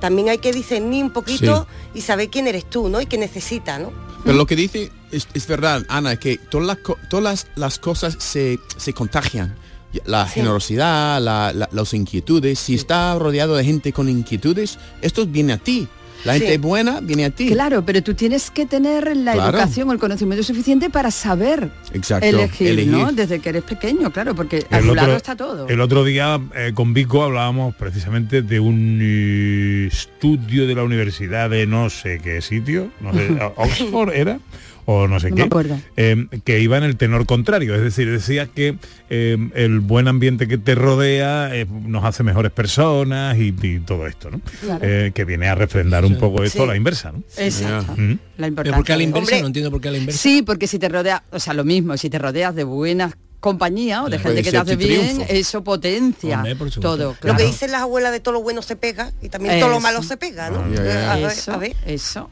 también 0.00 0.28
hay 0.28 0.38
que 0.38 0.52
discernir 0.52 1.02
un 1.04 1.10
poquito 1.12 1.66
y 1.94 2.00
saber 2.02 2.28
quién 2.30 2.46
eres 2.46 2.64
tú, 2.70 2.88
¿no? 2.88 3.00
Y 3.00 3.06
qué 3.06 3.18
necesitas, 3.18 3.80
¿no? 3.80 3.92
Pero 4.24 4.36
lo 4.36 4.46
que 4.46 4.54
dice 4.54 4.92
es, 5.10 5.26
es 5.34 5.46
verdad, 5.48 5.82
Ana, 5.88 6.14
que 6.14 6.38
todas 6.38 6.64
las, 6.66 6.76
co- 6.78 6.96
todas 7.10 7.24
las, 7.24 7.46
las 7.56 7.78
cosas 7.80 8.14
se, 8.20 8.60
se 8.76 8.92
contagian. 8.92 9.56
La 10.04 10.26
generosidad, 10.26 11.20
la- 11.20 11.52
la- 11.52 11.68
las 11.72 11.94
inquietudes. 11.94 12.58
Si 12.58 12.74
está 12.74 13.18
rodeado 13.18 13.56
de 13.56 13.64
gente 13.64 13.92
con 13.92 14.08
inquietudes, 14.08 14.78
esto 15.00 15.26
viene 15.26 15.52
a 15.54 15.58
ti. 15.58 15.88
La 16.24 16.34
gente 16.34 16.52
Sí. 16.52 16.58
buena 16.58 17.00
viene 17.00 17.24
a 17.24 17.30
ti. 17.30 17.48
Claro, 17.50 17.84
pero 17.84 18.00
tú 18.00 18.14
tienes 18.14 18.48
que 18.52 18.64
tener 18.64 19.16
la 19.16 19.32
Claro. 19.32 19.58
educación 19.58 19.88
o 19.88 19.92
el 19.92 19.98
conocimiento 19.98 20.44
suficiente 20.44 20.88
para 20.88 21.10
saber 21.10 21.68
Exacto, 21.92 22.24
elegir, 22.24 22.68
elegir. 22.68 22.92
¿no? 22.92 23.10
Desde 23.10 23.40
que 23.40 23.48
eres 23.48 23.64
pequeño, 23.64 24.12
claro, 24.12 24.32
porque 24.32 24.64
a 24.70 24.78
tu 24.80 24.94
lado 24.94 25.16
está 25.16 25.34
todo. 25.34 25.66
el 25.66 25.80
otro 25.80 26.04
día 26.04 26.40
eh, 26.54 26.70
con 26.74 26.94
Vico 26.94 27.24
hablábamos 27.24 27.74
precisamente 27.74 28.42
de 28.42 28.60
un 28.60 29.00
eh, 29.02 29.88
estudio 29.90 30.68
de 30.68 30.74
la 30.76 30.84
universidad 30.84 31.50
de 31.50 31.66
no 31.66 31.90
sé 31.90 32.20
qué 32.22 32.40
sitio, 32.40 32.92
no 33.00 33.12
sé, 33.12 33.28
Oxford 33.56 34.10
era 34.14 34.38
o 34.84 35.06
no 35.08 35.20
sé 35.20 35.30
No 35.30 35.36
me 35.36 35.42
qué, 35.42 35.46
acuerdo. 35.46 35.78
eh, 35.96 36.26
que 36.44 36.60
iba 36.60 36.76
en 36.78 36.84
el 36.84 36.96
tenor 36.96 37.26
contrario, 37.26 37.74
es 37.74 37.82
decir, 37.82 38.10
decía 38.10 38.46
que 38.46 38.76
eh, 39.10 39.36
el 39.54 39.80
buen 39.80 40.08
ambiente 40.08 40.48
que 40.48 40.58
te 40.58 40.74
rodea 40.74 41.54
eh, 41.54 41.66
nos 41.86 42.04
hace 42.04 42.22
mejores 42.22 42.50
personas 42.52 43.36
y, 43.38 43.54
y 43.62 43.78
todo 43.80 44.06
esto, 44.06 44.30
¿no? 44.30 44.40
Claro. 44.60 44.80
Eh, 44.82 45.12
que 45.14 45.24
viene 45.24 45.48
a 45.48 45.54
refrendar 45.54 46.04
un 46.04 46.16
poco 46.18 46.42
esto 46.42 46.62
Sí. 46.62 46.66
la 46.68 46.76
inversa, 46.76 47.12
¿no? 47.12 47.22
Exacto. 47.36 47.94
Mm. 47.96 48.18
La 48.38 48.46
importancia. 48.48 48.62
Pero 48.64 48.76
¿por 48.76 48.84
qué 48.84 48.92
a 48.92 48.96
la 48.96 49.02
inversa? 49.02 49.24
Hombre, 49.26 49.40
no 49.42 49.46
entiendo 49.48 49.70
por 49.70 49.80
qué 49.80 49.88
a 49.88 49.92
la 49.92 49.98
inversa. 49.98 50.20
Sí, 50.20 50.42
porque 50.42 50.66
si 50.66 50.78
te 50.78 50.88
rodeas, 50.88 51.22
o 51.30 51.38
sea, 51.38 51.54
lo 51.54 51.64
mismo, 51.64 51.96
si 51.96 52.10
te 52.10 52.18
rodeas 52.18 52.54
de 52.54 52.64
buenas 52.64 53.14
compañías 53.42 54.02
o 54.04 54.08
de 54.08 54.20
gente 54.20 54.42
que 54.44 54.52
te 54.52 54.56
hace 54.56 54.76
bien, 54.76 55.00
triunfo. 55.16 55.26
eso 55.28 55.64
potencia 55.64 56.36
Hombre, 56.36 56.54
por 56.54 56.70
supuesto. 56.70 56.96
todo. 56.96 57.16
Lo 57.22 57.36
que 57.36 57.42
dicen 57.44 57.72
las 57.72 57.82
abuelas 57.82 58.12
de 58.12 58.20
todo 58.20 58.34
lo 58.34 58.40
bueno 58.42 58.62
se 58.62 58.76
pega 58.76 59.12
y 59.20 59.28
también 59.30 59.58
todo 59.58 59.68
lo 59.68 59.80
malo 59.80 60.00
se 60.04 60.16
pega, 60.16 60.48
¿no? 60.48 60.58
Ah, 60.78 61.12
A 61.12 61.16
ver, 61.16 61.32
Eso, 61.32 61.52
a 61.52 61.56
ver. 61.56 61.76
eso. 61.84 62.30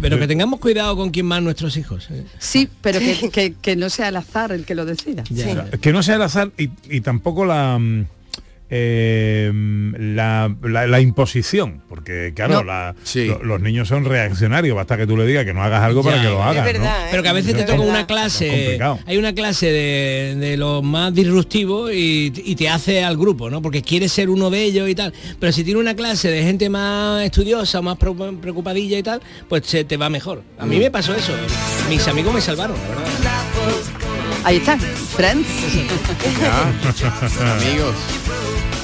Pero 0.00 0.18
que 0.18 0.26
tengamos 0.26 0.58
cuidado 0.58 0.96
con 0.96 1.10
quién 1.10 1.26
más 1.26 1.40
nuestros 1.40 1.76
hijos. 1.76 2.08
¿eh? 2.10 2.24
Sí, 2.40 2.68
pero 2.82 2.98
que, 2.98 3.30
que- 3.30 3.54
que 3.62 3.76
no 3.76 3.88
sea 3.90 4.08
el 4.08 4.16
azar 4.16 4.50
el 4.52 4.64
que 4.66 4.74
lo 4.74 4.84
decida. 4.84 5.22
Que 5.80 5.92
no 5.92 6.02
sea 6.02 6.16
el 6.16 6.22
azar 6.22 6.50
y, 6.58 6.68
y 6.90 7.00
tampoco 7.00 7.44
la, 7.46 7.78
mm, 7.78 8.06
eh, 8.70 9.50
la, 9.52 10.54
la- 10.62 10.86
la 10.86 11.00
imposición, 11.00 11.82
porque 11.88 12.32
claro, 12.34 12.54
No. 12.54 12.64
la- 12.64 12.94
lo- 13.14 13.42
los 13.42 13.60
niños 13.60 13.88
son 13.88 14.04
reaccionarios, 14.04 14.76
basta 14.76 14.96
que 14.96 15.06
tú 15.06 15.16
le 15.16 15.26
digas 15.26 15.44
que 15.44 15.52
no 15.52 15.62
hagas 15.62 15.82
algo 15.82 16.02
para 16.02 16.22
que 16.22 16.28
lo 16.28 16.42
hagas. 16.42 16.64
verdad, 16.64 16.98
¿no? 17.00 17.04
¿eh? 17.06 17.08
Pero 17.10 17.22
que 17.22 17.28
a 17.28 17.32
veces 17.32 17.54
te 17.56 17.64
toca 17.64 17.80
una 17.80 18.06
clase, 18.06 18.78
hay 19.06 19.16
una 19.18 19.32
clase 19.34 19.66
de, 19.66 20.36
de 20.38 20.56
los 20.56 20.82
más 20.82 21.12
disruptivos 21.14 21.92
y, 21.92 22.32
y 22.44 22.54
te 22.56 22.68
hace 22.68 23.02
al 23.04 23.16
grupo, 23.16 23.50
¿no? 23.50 23.60
Porque 23.60 23.82
quieres 23.82 24.12
ser 24.12 24.30
uno 24.30 24.50
de 24.50 24.62
ellos 24.62 24.88
y 24.88 24.94
tal. 24.94 25.12
Pero 25.38 25.52
si 25.52 25.64
tiene 25.64 25.80
una 25.80 25.94
clase 25.94 26.30
de 26.30 26.42
gente 26.42 26.68
más 26.70 27.22
estudiosa, 27.24 27.80
más 27.82 27.96
pre- 27.98 28.12
preocupadilla 28.40 28.98
y 28.98 29.02
tal, 29.02 29.20
pues 29.48 29.66
se 29.66 29.84
te 29.84 29.96
va 29.96 30.08
mejor. 30.08 30.42
A 30.58 30.66
mí 30.66 30.78
me 30.78 30.90
pasó 30.90 31.14
eso. 31.14 31.32
Mis 31.88 32.06
amigos 32.08 32.32
me 32.34 32.40
salvaron, 32.40 32.76
la 32.76 32.88
verdad. 32.88 33.40
Ahí 34.44 34.56
está, 34.56 34.78
Friends. 34.78 35.46
Amigos. 37.40 37.94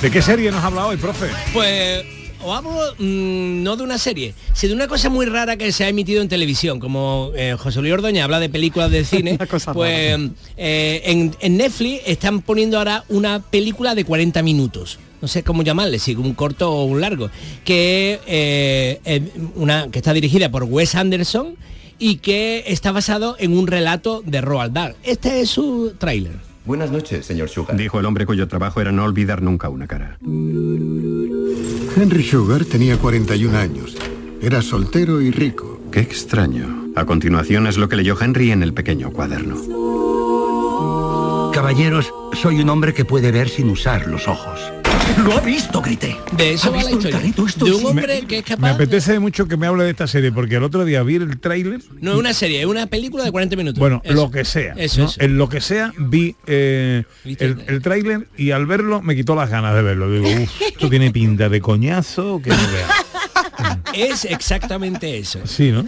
¿De 0.02 0.10
qué 0.10 0.20
serie 0.20 0.50
nos 0.50 0.62
habla 0.62 0.86
hoy, 0.86 0.96
profe? 0.98 1.26
Pues 1.54 2.04
os 2.44 2.56
hablo 2.56 2.94
mm, 2.98 3.62
no 3.62 3.76
de 3.76 3.82
una 3.82 3.96
serie, 3.98 4.34
sino 4.52 4.70
de 4.70 4.76
una 4.76 4.88
cosa 4.88 5.08
muy 5.08 5.24
rara 5.26 5.56
que 5.56 5.72
se 5.72 5.84
ha 5.84 5.88
emitido 5.88 6.20
en 6.20 6.28
televisión, 6.28 6.78
como 6.78 7.32
eh, 7.34 7.56
José 7.58 7.80
Luis 7.80 7.94
Ordoña 7.94 8.24
habla 8.24 8.38
de 8.38 8.48
películas 8.50 8.90
de 8.90 9.04
cine, 9.04 9.38
pues 9.72 10.20
eh, 10.56 11.02
en, 11.06 11.34
en 11.40 11.56
Netflix 11.56 12.02
están 12.06 12.42
poniendo 12.42 12.76
ahora 12.78 13.04
una 13.08 13.40
película 13.40 13.94
de 13.94 14.04
40 14.04 14.42
minutos. 14.42 14.98
No 15.22 15.28
sé 15.28 15.42
cómo 15.42 15.62
llamarle, 15.62 15.98
si 15.98 16.14
un 16.14 16.34
corto 16.34 16.70
o 16.70 16.84
un 16.84 17.00
largo, 17.00 17.30
que, 17.64 18.20
eh, 18.26 19.00
eh, 19.06 19.22
una, 19.54 19.88
que 19.90 19.98
está 19.98 20.12
dirigida 20.12 20.50
por 20.50 20.64
Wes 20.64 20.94
Anderson 20.94 21.56
y 21.98 22.16
que 22.16 22.64
está 22.66 22.92
basado 22.92 23.34
en 23.38 23.56
un 23.56 23.66
relato 23.66 24.22
de 24.26 24.42
Roald 24.42 24.74
Dahl. 24.74 24.96
Este 25.02 25.40
es 25.40 25.48
su 25.50 25.94
tráiler. 25.98 26.34
Buenas 26.66 26.90
noches, 26.90 27.24
señor 27.24 27.48
Sugar. 27.48 27.76
Dijo 27.76 28.00
el 28.00 28.06
hombre 28.06 28.26
cuyo 28.26 28.48
trabajo 28.48 28.80
era 28.80 28.90
no 28.90 29.04
olvidar 29.04 29.40
nunca 29.40 29.68
una 29.68 29.86
cara. 29.86 30.18
Henry 31.96 32.24
Sugar 32.24 32.64
tenía 32.64 32.98
41 32.98 33.56
años. 33.56 33.96
Era 34.42 34.60
soltero 34.62 35.20
y 35.20 35.30
rico. 35.30 35.80
Qué 35.92 36.00
extraño. 36.00 36.90
A 36.96 37.04
continuación 37.04 37.68
es 37.68 37.78
lo 37.78 37.88
que 37.88 37.96
leyó 37.96 38.20
Henry 38.20 38.50
en 38.50 38.64
el 38.64 38.74
pequeño 38.74 39.12
cuaderno. 39.12 39.56
Caballeros, 41.56 42.12
soy 42.34 42.60
un 42.60 42.68
hombre 42.68 42.92
que 42.92 43.06
puede 43.06 43.32
ver 43.32 43.48
sin 43.48 43.70
usar 43.70 44.06
los 44.08 44.28
ojos. 44.28 44.60
Lo 45.24 45.38
ha 45.38 45.40
visto, 45.40 45.80
grité. 45.80 46.14
De 46.36 46.52
eso 46.52 46.68
¿Ha 46.68 46.76
va 46.76 46.82
la 46.82 46.90
historia. 46.90 47.18
Esto 47.18 47.64
De 47.64 47.72
un 47.72 47.86
hombre 47.86 48.24
que 48.28 48.40
es 48.40 48.44
Me 48.50 48.56
capaz... 48.56 48.70
apetece 48.72 49.18
mucho 49.18 49.48
que 49.48 49.56
me 49.56 49.66
hable 49.66 49.84
de 49.84 49.90
esta 49.90 50.06
serie 50.06 50.30
porque 50.32 50.56
el 50.56 50.64
otro 50.64 50.84
día 50.84 51.02
vi 51.02 51.14
el 51.14 51.40
tráiler. 51.40 51.80
No 52.02 52.12
es 52.12 52.18
una 52.18 52.34
serie, 52.34 52.60
es 52.60 52.66
una 52.66 52.88
película 52.88 53.24
de 53.24 53.32
40 53.32 53.56
minutos. 53.56 53.78
Bueno, 53.78 54.02
Eso. 54.04 54.12
lo 54.12 54.30
que 54.30 54.44
sea. 54.44 54.74
Eso, 54.76 55.00
¿no? 55.00 55.06
eso. 55.06 55.18
En 55.18 55.38
lo 55.38 55.48
que 55.48 55.62
sea 55.62 55.94
vi 55.96 56.36
eh, 56.46 57.04
el, 57.24 57.64
el 57.66 57.80
tráiler 57.80 58.28
y 58.36 58.50
al 58.50 58.66
verlo 58.66 59.00
me 59.00 59.16
quitó 59.16 59.34
las 59.34 59.48
ganas 59.48 59.74
de 59.74 59.80
verlo. 59.80 60.10
Digo, 60.10 60.26
"Uf, 60.28 60.60
esto 60.60 60.90
tiene 60.90 61.10
pinta 61.10 61.48
de 61.48 61.62
coñazo 61.62 62.42
que 62.44 62.50
no 62.50 62.56
veas". 62.56 62.90
Es 63.94 64.24
exactamente 64.24 65.18
eso. 65.18 65.40
Sí, 65.46 65.70
¿no? 65.70 65.84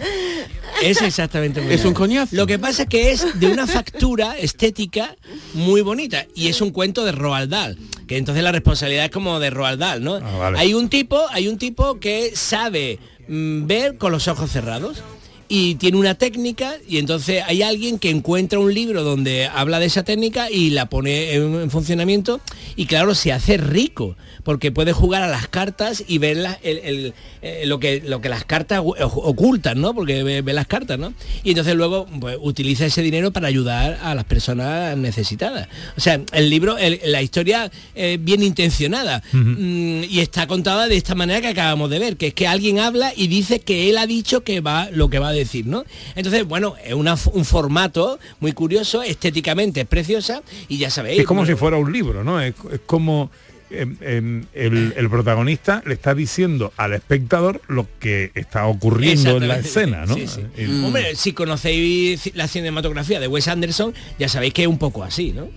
Es 0.81 1.01
exactamente 1.01 1.61
Es 1.73 1.85
un 1.85 1.93
coñazo. 1.93 2.35
Lo 2.35 2.47
que 2.47 2.57
pasa 2.57 2.83
es 2.83 2.89
que 2.89 3.11
es 3.11 3.39
de 3.39 3.47
una 3.47 3.67
factura 3.67 4.37
estética 4.37 5.15
muy 5.53 5.81
bonita 5.81 6.25
y 6.35 6.47
es 6.47 6.61
un 6.61 6.71
cuento 6.71 7.03
de 7.03 7.11
Roald 7.11 7.51
Dahl, 7.51 7.77
que 8.07 8.17
entonces 8.17 8.43
la 8.43 8.51
responsabilidad 8.51 9.05
es 9.05 9.11
como 9.11 9.39
de 9.39 9.49
Roald 9.49 9.79
Dahl, 9.79 10.03
¿no? 10.03 10.15
Ah, 10.15 10.37
vale. 10.37 10.59
Hay 10.59 10.73
un 10.73 10.89
tipo, 10.89 11.21
hay 11.31 11.47
un 11.47 11.57
tipo 11.57 11.99
que 11.99 12.31
sabe 12.35 12.99
mm, 13.27 13.67
ver 13.67 13.97
con 13.97 14.11
los 14.11 14.27
ojos 14.27 14.51
cerrados 14.51 15.03
y 15.51 15.75
tiene 15.75 15.97
una 15.97 16.13
técnica 16.15 16.75
y 16.87 16.99
entonces 16.99 17.41
hay 17.45 17.63
alguien 17.63 17.97
que 17.97 18.11
encuentra 18.11 18.59
un 18.59 18.71
libro 18.73 19.03
donde 19.03 19.47
habla 19.47 19.79
de 19.79 19.87
esa 19.87 20.03
técnica 20.03 20.49
y 20.51 20.69
la 20.69 20.85
pone 20.87 21.33
en, 21.33 21.55
en 21.55 21.71
funcionamiento 21.71 22.39
y 22.75 22.85
claro 22.85 23.15
se 23.15 23.33
hace 23.33 23.57
rico 23.57 24.15
porque 24.43 24.71
puede 24.71 24.93
jugar 24.93 25.23
a 25.23 25.27
las 25.27 25.47
cartas 25.47 26.03
y 26.07 26.19
ver 26.19 26.37
la- 26.37 26.59
el- 26.63 26.77
el- 26.77 27.13
eh, 27.41 27.63
lo 27.65 27.79
que 27.79 28.01
lo 28.05 28.21
que 28.21 28.29
las 28.29 28.45
cartas 28.45 28.81
ocultan 28.83 29.81
no 29.81 29.93
porque 29.93 30.23
ve, 30.23 30.41
ve 30.41 30.53
las 30.53 30.67
cartas 30.67 30.99
no 30.99 31.13
y 31.43 31.49
entonces 31.49 31.75
luego 31.75 32.05
pues, 32.19 32.37
utiliza 32.39 32.85
ese 32.85 33.01
dinero 33.01 33.31
para 33.31 33.47
ayudar 33.47 33.99
a 34.03 34.13
las 34.15 34.25
personas 34.25 34.95
necesitadas. 34.97 35.67
O 35.97 36.01
sea 36.01 36.21
el 36.31 36.49
libro 36.49 36.77
el- 36.77 36.99
la 37.05 37.21
historia 37.21 37.71
eh, 37.95 38.17
bien 38.21 38.43
intencionada. 38.43 39.23
Mm, 39.33 40.03
y 40.09 40.19
está 40.19 40.45
contada 40.47 40.87
de 40.87 40.95
esta 40.97 41.15
manera 41.15 41.41
que 41.41 41.47
acabamos 41.47 41.89
de 41.89 41.99
ver 41.99 42.17
que 42.17 42.27
es 42.27 42.33
que 42.33 42.47
alguien 42.47 42.79
habla 42.79 43.13
y 43.15 43.27
dice 43.27 43.59
que 43.61 43.89
él 43.89 43.97
ha 43.97 44.05
dicho 44.05 44.43
que 44.43 44.61
va 44.61 44.89
lo 44.91 45.09
que 45.09 45.17
va 45.19 45.29
a 45.29 45.33
decir, 45.39 45.65
¿no? 45.65 45.83
Entonces, 46.15 46.45
bueno, 46.45 46.75
es 46.83 46.93
una- 46.93 47.17
un 47.33 47.45
formato 47.45 48.19
muy 48.39 48.51
curioso, 48.53 49.01
estéticamente 49.03 49.81
es 49.81 49.87
preciosa 49.87 50.41
y 50.67 50.77
ya 50.77 50.89
sabéis. 50.89 51.19
Es 51.21 51.25
como 51.25 51.41
bueno, 51.41 51.53
si 51.53 51.59
fuera 51.59 51.77
un 51.77 51.91
libro, 51.91 52.23
¿no? 52.23 52.39
Es, 52.41 52.53
es 52.71 52.79
como 52.85 53.31
em, 53.71 53.97
em, 54.01 54.45
el, 54.53 54.93
el 54.97 55.09
protagonista 55.11 55.83
le 55.85 55.93
está 55.93 56.15
diciendo 56.15 56.73
al 56.75 56.93
espectador 56.93 57.61
lo 57.67 57.85
que 57.99 58.31
está 58.33 58.65
ocurriendo 58.65 59.37
en 59.37 59.47
la 59.47 59.59
escena, 59.59 60.05
¿no? 60.07 60.15
sí, 60.15 60.25
sí. 60.27 60.41
El- 60.57 60.83
Hombre, 60.83 61.15
si 61.15 61.33
conocéis 61.33 62.31
la 62.35 62.47
cinematografía 62.47 63.19
de 63.19 63.27
Wes 63.27 63.47
Anderson, 63.47 63.93
ya 64.17 64.27
sabéis 64.27 64.53
que 64.55 64.63
es 64.63 64.67
un 64.67 64.79
poco 64.79 65.03
así, 65.03 65.33
¿no? 65.33 65.49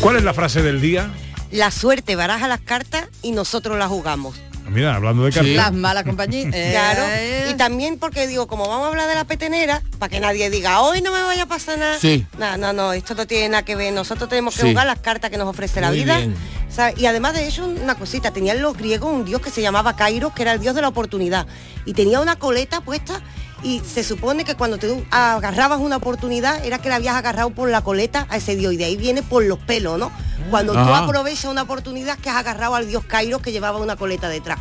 ¿Cuál 0.00 0.16
es 0.16 0.22
la 0.24 0.32
frase 0.34 0.62
del 0.62 0.80
día? 0.80 1.10
La 1.50 1.70
suerte 1.70 2.16
baraja 2.16 2.48
las 2.48 2.60
cartas 2.60 3.06
y 3.22 3.32
nosotros 3.32 3.78
las 3.78 3.88
jugamos. 3.88 4.36
Mira, 4.68 4.94
hablando 4.94 5.24
de 5.24 5.32
cartas. 5.32 5.52
Las 5.52 5.72
malas 5.72 6.04
compañías. 6.04 6.54
Claro. 6.70 7.02
Eh, 7.06 7.48
Y 7.50 7.54
también 7.54 7.98
porque 7.98 8.26
digo, 8.26 8.46
como 8.46 8.68
vamos 8.68 8.86
a 8.86 8.88
hablar 8.90 9.08
de 9.08 9.14
la 9.16 9.24
petenera, 9.24 9.82
para 9.98 10.08
que 10.08 10.20
nadie 10.20 10.48
diga, 10.48 10.80
hoy 10.80 11.02
no 11.02 11.10
me 11.12 11.22
vaya 11.22 11.42
a 11.42 11.46
pasar 11.46 11.78
nada. 11.78 11.98
Sí. 11.98 12.24
No, 12.38 12.56
no, 12.56 12.72
no, 12.72 12.92
esto 12.92 13.14
no 13.14 13.26
tiene 13.26 13.48
nada 13.50 13.64
que 13.64 13.74
ver. 13.76 13.92
Nosotros 13.92 14.28
tenemos 14.28 14.54
que 14.54 14.62
Sí. 14.62 14.68
jugar 14.70 14.86
las 14.86 15.00
cartas 15.00 15.30
que 15.30 15.36
nos 15.38 15.48
ofrece 15.48 15.80
la 15.80 15.88
Muy 15.88 15.98
vida. 15.98 16.18
bien. 16.18 16.34
¿sabes? 16.70 16.94
Y 16.98 17.06
además 17.06 17.34
de 17.34 17.48
eso, 17.48 17.64
una 17.66 17.96
cosita, 17.96 18.30
tenían 18.32 18.62
los 18.62 18.76
griegos 18.76 19.12
un 19.12 19.24
dios 19.24 19.40
que 19.42 19.50
se 19.50 19.60
llamaba 19.60 19.96
Kairos, 19.96 20.32
que 20.32 20.42
era 20.42 20.52
el 20.52 20.60
dios 20.60 20.74
de 20.76 20.82
la 20.82 20.88
oportunidad. 20.88 21.46
Y 21.84 21.94
tenía 21.94 22.20
una 22.20 22.36
coleta 22.36 22.80
puesta 22.80 23.20
y 23.62 23.80
se 23.80 24.02
supone 24.04 24.44
que 24.44 24.54
cuando 24.54 24.78
tú 24.78 25.04
agarrabas 25.10 25.80
una 25.80 25.96
oportunidad 25.96 26.64
era 26.64 26.78
que 26.78 26.88
la 26.88 26.96
habías 26.96 27.14
agarrado 27.16 27.50
por 27.50 27.68
la 27.70 27.82
coleta 27.82 28.26
a 28.30 28.36
ese 28.36 28.56
dios 28.56 28.72
y 28.72 28.76
de 28.76 28.84
ahí 28.86 28.96
viene 28.96 29.22
por 29.22 29.44
los 29.44 29.58
pelos, 29.58 29.98
¿no? 29.98 30.10
Cuando 30.50 30.72
tú 30.72 30.78
Ajá. 30.78 31.04
aprovechas 31.04 31.44
una 31.50 31.62
oportunidad 31.62 32.18
que 32.18 32.30
has 32.30 32.36
agarrado 32.36 32.74
al 32.74 32.88
dios 32.88 33.04
Kairos 33.04 33.42
que 33.42 33.52
llevaba 33.52 33.78
una 33.78 33.96
coleta 33.96 34.28
detrás. 34.28 34.58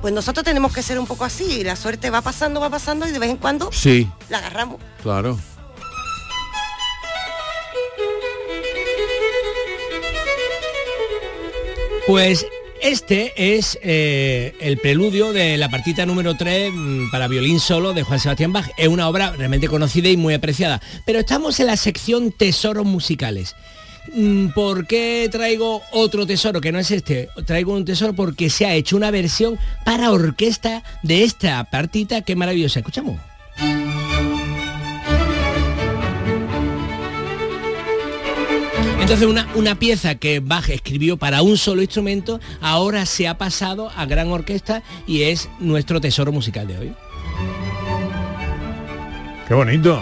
Pues 0.00 0.12
nosotros 0.14 0.44
tenemos 0.44 0.72
que 0.72 0.82
ser 0.82 0.98
un 0.98 1.06
poco 1.06 1.24
así, 1.24 1.44
y 1.44 1.64
la 1.64 1.76
suerte 1.76 2.08
va 2.10 2.22
pasando, 2.22 2.58
va 2.60 2.70
pasando 2.70 3.06
y 3.06 3.12
de 3.12 3.18
vez 3.18 3.30
en 3.30 3.36
cuando 3.36 3.70
Sí, 3.70 4.10
la 4.28 4.38
agarramos. 4.38 4.78
claro. 5.02 5.38
Pues 12.06 12.46
este 12.82 13.32
es 13.36 13.78
eh, 13.82 14.54
el 14.60 14.78
preludio 14.78 15.32
de 15.32 15.56
la 15.56 15.68
partita 15.68 16.06
número 16.06 16.34
3 16.36 16.72
mm, 16.72 17.10
para 17.10 17.28
violín 17.28 17.60
solo 17.60 17.92
de 17.92 18.02
Juan 18.02 18.20
Sebastián 18.20 18.52
Bach. 18.52 18.68
Es 18.76 18.88
una 18.88 19.08
obra 19.08 19.32
realmente 19.32 19.68
conocida 19.68 20.08
y 20.08 20.16
muy 20.16 20.34
apreciada. 20.34 20.80
Pero 21.04 21.20
estamos 21.20 21.60
en 21.60 21.66
la 21.66 21.76
sección 21.76 22.32
tesoros 22.32 22.86
musicales. 22.86 23.54
Mm, 24.14 24.48
¿Por 24.48 24.86
qué 24.86 25.28
traigo 25.30 25.82
otro 25.92 26.26
tesoro 26.26 26.60
que 26.60 26.72
no 26.72 26.78
es 26.78 26.90
este? 26.90 27.28
Traigo 27.46 27.74
un 27.74 27.84
tesoro 27.84 28.14
porque 28.14 28.50
se 28.50 28.66
ha 28.66 28.74
hecho 28.74 28.96
una 28.96 29.10
versión 29.10 29.58
para 29.84 30.10
orquesta 30.10 30.82
de 31.02 31.24
esta 31.24 31.64
partita 31.64 32.22
que 32.22 32.36
maravillosa. 32.36 32.80
Escuchamos. 32.80 33.29
Entonces 39.10 39.26
una, 39.28 39.48
una 39.56 39.74
pieza 39.76 40.14
que 40.14 40.38
Bach 40.38 40.68
escribió 40.68 41.16
para 41.16 41.42
un 41.42 41.56
solo 41.58 41.82
instrumento 41.82 42.38
ahora 42.60 43.04
se 43.06 43.26
ha 43.26 43.36
pasado 43.36 43.90
a 43.96 44.06
gran 44.06 44.28
orquesta 44.30 44.84
y 45.04 45.22
es 45.22 45.48
nuestro 45.58 46.00
tesoro 46.00 46.30
musical 46.30 46.68
de 46.68 46.78
hoy. 46.78 46.92
Qué 49.48 49.54
bonito. 49.54 50.00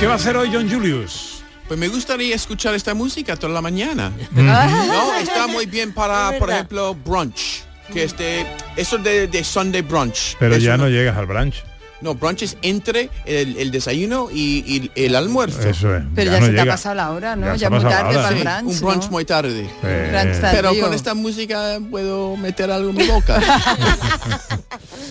¿Qué 0.00 0.06
va 0.08 0.14
a 0.14 0.16
hacer 0.16 0.36
hoy 0.36 0.50
John 0.52 0.68
Julius? 0.68 1.44
Pues 1.68 1.78
me 1.78 1.86
gustaría 1.86 2.34
escuchar 2.34 2.74
esta 2.74 2.92
música 2.92 3.36
toda 3.36 3.52
la 3.52 3.62
mañana. 3.62 4.10
Mm. 4.32 4.46
no, 4.46 5.14
está 5.20 5.46
muy 5.46 5.66
bien 5.66 5.92
para, 5.92 6.36
por 6.40 6.50
ejemplo, 6.50 6.92
brunch. 6.96 7.62
Que 7.92 8.02
es 8.02 8.18
de, 8.18 8.44
eso 8.76 8.98
de, 8.98 9.28
de 9.28 9.44
Sunday 9.44 9.82
brunch. 9.82 10.34
Pero 10.40 10.56
Es 10.56 10.62
ya 10.64 10.74
una- 10.74 10.84
no 10.86 10.90
llegas 10.90 11.16
al 11.16 11.26
brunch. 11.26 11.62
No, 12.00 12.14
brunch 12.14 12.42
es 12.42 12.56
entre 12.62 13.10
el, 13.26 13.56
el 13.58 13.70
desayuno 13.70 14.28
y, 14.32 14.64
y 14.66 14.90
el 15.04 15.14
almuerzo. 15.16 15.60
Eso 15.68 15.94
es. 15.96 16.02
Pero 16.14 16.32
ya, 16.32 16.40
se 16.40 16.52
te 16.52 16.60
ha 16.60 16.66
pasado 16.66 16.94
la 16.94 17.10
hora, 17.10 17.36
¿no? 17.36 17.46
Ya 17.46 17.56
Ya, 17.56 17.70
muy 17.70 17.80
tarde 17.80 18.14
para 18.14 18.28
el 18.28 18.42
brunch, 18.42 18.74
un 18.74 18.80
brunch 18.80 19.04
¿no? 19.04 19.10
muy 19.10 19.24
tarde. 19.24 19.70
Eh, 19.82 20.38
Pero 20.52 20.72
con 20.80 20.94
esta 20.94 21.14
música 21.14 21.78
puedo 21.90 22.36
meter 22.36 22.70
algo 22.70 22.90
en 22.90 22.96
mi 22.96 23.06
boca. 23.06 23.40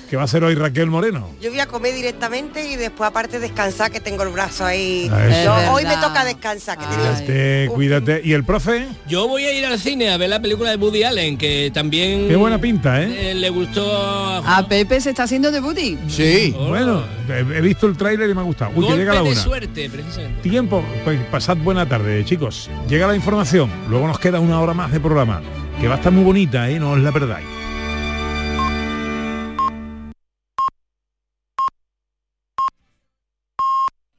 ¿Qué 0.10 0.16
va 0.16 0.24
a 0.24 0.26
hacer 0.26 0.44
hoy 0.44 0.56
Raquel 0.56 0.88
Moreno? 0.88 1.30
Yo 1.40 1.52
voy 1.52 1.60
a 1.60 1.68
comer 1.68 1.94
directamente 1.94 2.68
y 2.68 2.76
después 2.78 3.08
aparte 3.08 3.40
descansar 3.40 3.92
que 3.92 4.00
tengo 4.00 4.24
el 4.24 4.30
brazo 4.30 4.66
ahí. 4.66 5.08
Ah. 5.12 5.44
Yo- 5.68 5.74
hoy 5.74 5.84
me 5.86 5.96
toca 5.98 6.26
descansar, 6.26 6.80
que 6.80 6.86
Cuídate, 6.86 7.70
cuídate. 7.72 8.22
¿Y 8.24 8.34
el 8.34 8.44
profe? 8.44 8.88
Yo 9.08 9.28
voy 9.28 9.44
a 9.44 9.54
ir 9.54 9.64
al 9.66 9.78
cine 9.78 10.10
a 10.10 10.18
ver 10.18 10.30
la 10.32 10.42
película 10.42 10.72
de 10.72 10.78
Woody 10.78 11.04
Allen, 11.04 11.38
que 11.38 11.70
también 11.74 12.28
Qué 12.28 12.36
buena 12.36 12.60
pinta, 12.60 13.04
¿eh? 13.04 13.32
eh, 13.32 13.36
le 13.36 13.50
gustó 13.52 13.96
a 13.96 14.58
A 14.58 14.68
Pepe 14.68 15.00
se 15.00 15.12
está 15.12 15.24
haciendo 15.24 15.52
de 15.52 15.60
booty. 15.60 16.00
Sí. 16.08 16.56
Bueno, 16.86 17.04
he 17.56 17.62
visto 17.62 17.88
el 17.88 17.98
tráiler 17.98 18.30
y 18.30 18.34
me 18.34 18.42
ha 18.42 18.44
gustado. 18.44 18.72
Uy, 18.76 18.88
que 18.88 18.98
llega 18.98 19.14
la 19.14 19.24
de 19.24 19.32
una. 19.32 19.42
suerte, 19.42 19.90
precisamente. 19.90 20.42
Tiempo, 20.42 20.84
pues 21.04 21.20
pasad 21.32 21.58
buena 21.58 21.88
tarde, 21.88 22.24
chicos. 22.26 22.70
Llega 22.88 23.08
la 23.08 23.16
información, 23.16 23.70
luego 23.90 24.08
nos 24.08 24.20
queda 24.20 24.40
una 24.40 24.60
hora 24.60 24.74
más 24.74 24.92
de 24.92 25.00
programa, 25.00 25.42
que 25.80 25.88
va 25.88 25.96
a 25.96 25.98
estar 25.98 26.12
muy 26.12 26.24
bonita, 26.24 26.70
¿eh? 26.70 26.80
No 26.80 26.92
os 26.92 27.00
la 27.00 27.12
perdáis. 27.12 27.46